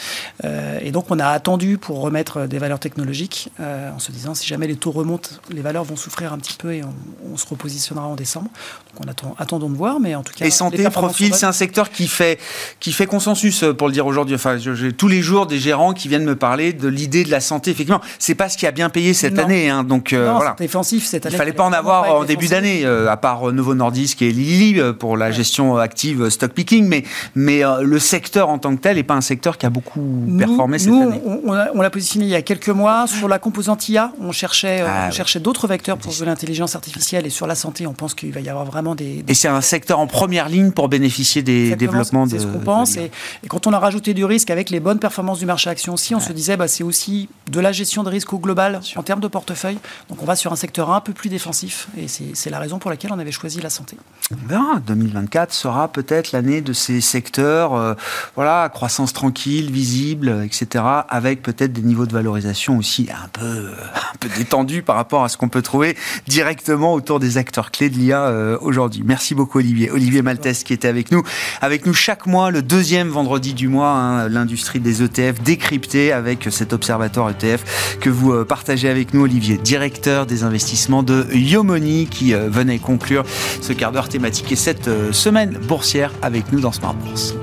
Euh, 0.44 0.78
et 0.82 0.90
donc 0.90 1.06
on 1.10 1.18
a 1.18 1.28
attendu 1.28 1.78
pour 1.78 2.00
remettre 2.00 2.46
des 2.46 2.58
valeurs 2.58 2.78
technologiques 2.78 3.50
euh, 3.60 3.90
en 3.90 3.98
se 3.98 4.12
disant 4.12 4.34
si 4.34 4.46
jamais 4.46 4.66
les 4.66 4.76
taux 4.76 4.90
remontent, 4.90 5.30
les 5.50 5.62
valeurs 5.62 5.84
vont 5.84 5.96
souffrir 5.96 6.32
un 6.32 6.38
petit 6.38 6.56
peu 6.56 6.72
et 6.72 6.82
on, 6.84 7.36
se 7.36 7.46
repositionnera 7.48 8.06
en 8.06 8.14
décembre. 8.14 8.48
Donc 8.92 9.04
on 9.04 9.10
attend, 9.10 9.34
attendons 9.38 9.68
de 9.68 9.76
voir, 9.76 9.98
mais 9.98 10.14
en 10.14 10.22
tout 10.22 10.32
cas. 10.32 10.46
Et 10.46 10.50
santé, 10.50 10.88
profil, 10.90 11.34
c'est 11.34 11.46
un 11.46 11.52
secteur 11.52 11.90
qui 11.90 12.06
fait, 12.06 12.38
qui 12.78 12.92
fait 12.92 13.06
consensus 13.06 13.64
euh, 13.64 13.74
pour 13.74 13.88
le 13.88 13.92
dire 13.92 14.06
aujourd'hui. 14.06 14.36
Enfin, 14.36 14.56
j'ai 14.56 14.92
tous 14.92 15.08
les 15.08 15.20
jours 15.20 15.46
des 15.46 15.58
gérants 15.58 15.92
qui 15.92 16.06
viennent 16.06 16.24
me 16.24 16.36
parler 16.36 16.72
de 16.72 16.86
l'idée 16.86 17.24
de 17.24 17.30
la 17.30 17.40
santé. 17.40 17.72
Effectivement, 17.72 18.00
c'est 18.20 18.36
pas 18.36 18.48
ce 18.48 18.56
qui 18.56 18.66
a 18.66 18.70
bien 18.70 18.90
payé 18.90 19.12
cette 19.12 19.38
année. 19.38 19.68
Hein, 19.68 19.82
donc 19.82 20.12
non, 20.12 20.36
voilà. 20.36 20.54
défensif 20.58 21.04
cette 21.04 21.26
année. 21.26 21.34
Il 21.34 21.38
fallait 21.38 21.52
pas 21.52 21.64
en 21.64 21.72
avoir 21.72 22.14
en 22.14 22.24
début 22.24 22.46
d'année, 22.46 22.86
à 22.86 23.16
part 23.16 23.52
Novo 23.52 23.74
Nordisk 23.74 24.22
et 24.22 24.30
Lilly 24.30 24.80
pour 24.98 25.16
la 25.16 25.32
gestion 25.32 25.76
active 25.76 26.28
stock 26.30 26.43
picking, 26.52 26.86
mais 26.86 27.04
mais 27.34 27.62
le 27.82 27.98
secteur 27.98 28.48
en 28.48 28.58
tant 28.58 28.74
que 28.76 28.80
tel 28.80 28.96
n'est 28.96 29.02
pas 29.02 29.14
un 29.14 29.20
secteur 29.20 29.58
qui 29.58 29.66
a 29.66 29.70
beaucoup 29.70 30.26
performé 30.38 30.78
cette 30.78 30.92
année. 30.92 31.20
On, 31.44 31.80
l'a 31.80 31.90
positionné 31.90 32.26
il 32.26 32.30
y 32.30 32.34
a 32.34 32.42
quelques 32.42 32.68
mois. 32.68 33.06
Sur 33.06 33.28
la 33.28 33.38
composante 33.38 33.88
IA, 33.88 34.12
on 34.20 34.32
cherchait, 34.32 34.80
euh, 34.82 34.88
ah 34.88 35.10
cherchait 35.10 35.40
d'autres 35.40 35.66
vecteurs 35.66 35.98
pour 35.98 36.12
l'intelligence 36.24 36.74
artificielle. 36.74 37.26
Et 37.26 37.30
sur 37.30 37.46
la 37.46 37.54
santé, 37.54 37.86
on 37.86 37.92
pense 37.92 38.14
qu'il 38.14 38.32
va 38.32 38.40
y 38.40 38.48
avoir 38.48 38.64
vraiment 38.64 38.94
des. 38.94 39.24
Et 39.28 39.34
c'est 39.34 39.48
un 39.48 39.60
secteur 39.60 39.98
en 39.98 40.06
première 40.06 40.48
ligne 40.48 40.70
pour 40.70 40.88
bénéficier 40.88 41.42
des 41.42 41.76
développements 41.76 42.26
de. 42.26 42.32
C'est 42.32 42.38
ce 42.40 42.46
qu'on 42.46 42.60
pense. 42.60 42.96
Et, 42.96 43.10
quand 43.48 43.66
on 43.66 43.72
a 43.72 43.78
rajouté 43.78 44.14
du 44.14 44.24
risque 44.24 44.50
avec 44.50 44.70
les 44.70 44.80
bonnes 44.80 44.98
performances 44.98 45.38
du 45.38 45.46
marché 45.46 45.70
action 45.70 45.94
aussi, 45.94 46.14
on 46.14 46.20
se 46.20 46.32
disait 46.32 46.56
bah, 46.56 46.68
c'est 46.68 46.84
aussi 46.84 47.28
de 47.50 47.60
la 47.60 47.72
gestion 47.72 48.02
de 48.02 48.08
risque 48.08 48.32
au 48.32 48.38
global 48.38 48.80
en 48.96 49.02
termes 49.02 49.20
de 49.20 49.28
portefeuille. 49.28 49.78
Donc 50.08 50.22
on 50.22 50.24
va 50.24 50.36
sur 50.36 50.52
un 50.52 50.56
secteur 50.56 50.90
un 50.92 51.00
peu 51.00 51.12
plus 51.12 51.28
défensif. 51.28 51.88
Et 51.98 52.06
c'est 52.08 52.50
la 52.50 52.58
raison 52.58 52.78
pour 52.78 52.90
laquelle 52.90 53.12
on 53.12 53.18
avait 53.18 53.32
choisi 53.32 53.60
la 53.60 53.70
santé. 53.70 53.96
On 54.32 54.48
verra. 54.48 54.80
2024 54.86 55.52
sera 55.52 55.88
peut-être 55.88 56.32
l'année 56.34 56.60
de 56.60 56.72
ces 56.72 57.00
secteurs. 57.00 57.74
Euh, 57.74 57.94
voilà, 58.34 58.68
croissance 58.68 59.12
tranquille, 59.12 59.70
visible, 59.70 60.42
etc., 60.44 60.84
avec 61.08 61.42
peut-être 61.42 61.72
des 61.72 61.80
niveaux 61.80 62.06
de 62.06 62.12
valorisation 62.12 62.76
aussi 62.76 63.08
un 63.10 63.28
peu, 63.28 63.70
un 63.94 64.16
peu 64.20 64.28
détendus 64.36 64.82
par 64.82 64.96
rapport 64.96 65.24
à 65.24 65.28
ce 65.28 65.36
qu'on 65.36 65.48
peut 65.48 65.62
trouver 65.62 65.96
directement 66.26 66.92
autour 66.92 67.20
des 67.20 67.38
acteurs 67.38 67.70
clés 67.70 67.88
de 67.88 67.96
l'IA 67.96 68.26
euh, 68.26 68.58
aujourd'hui. 68.60 69.02
Merci 69.06 69.34
beaucoup 69.34 69.58
Olivier. 69.58 69.90
Olivier 69.90 70.22
Maltès 70.22 70.64
qui 70.64 70.72
était 70.72 70.88
avec 70.88 71.10
nous. 71.12 71.22
Avec 71.60 71.86
nous 71.86 71.94
chaque 71.94 72.26
mois, 72.26 72.50
le 72.50 72.62
deuxième 72.62 73.08
vendredi 73.08 73.54
du 73.54 73.68
mois, 73.68 73.90
hein, 73.90 74.28
l'industrie 74.28 74.80
des 74.80 75.02
ETF 75.02 75.40
décryptée 75.42 76.12
avec 76.12 76.48
cet 76.50 76.72
observatoire 76.72 77.30
ETF 77.30 77.98
que 78.00 78.10
vous 78.10 78.32
euh, 78.32 78.44
partagez 78.44 78.88
avec 78.88 79.14
nous 79.14 79.22
Olivier, 79.22 79.56
directeur 79.56 80.26
des 80.26 80.42
investissements 80.42 81.04
de 81.04 81.26
Yomoni 81.32 82.06
qui 82.06 82.34
venait 82.34 82.78
conclure 82.78 83.24
ce 83.60 83.72
quart 83.72 83.92
d'heure 83.92 84.08
thématique 84.08 84.50
et 84.50 84.56
cette 84.56 84.90
semaine 85.12 85.58
boursière 85.68 86.12
avec 86.24 86.50
nous 86.50 86.60
dans 86.60 86.72
Smart 86.72 86.94
Bourse. 86.94 87.34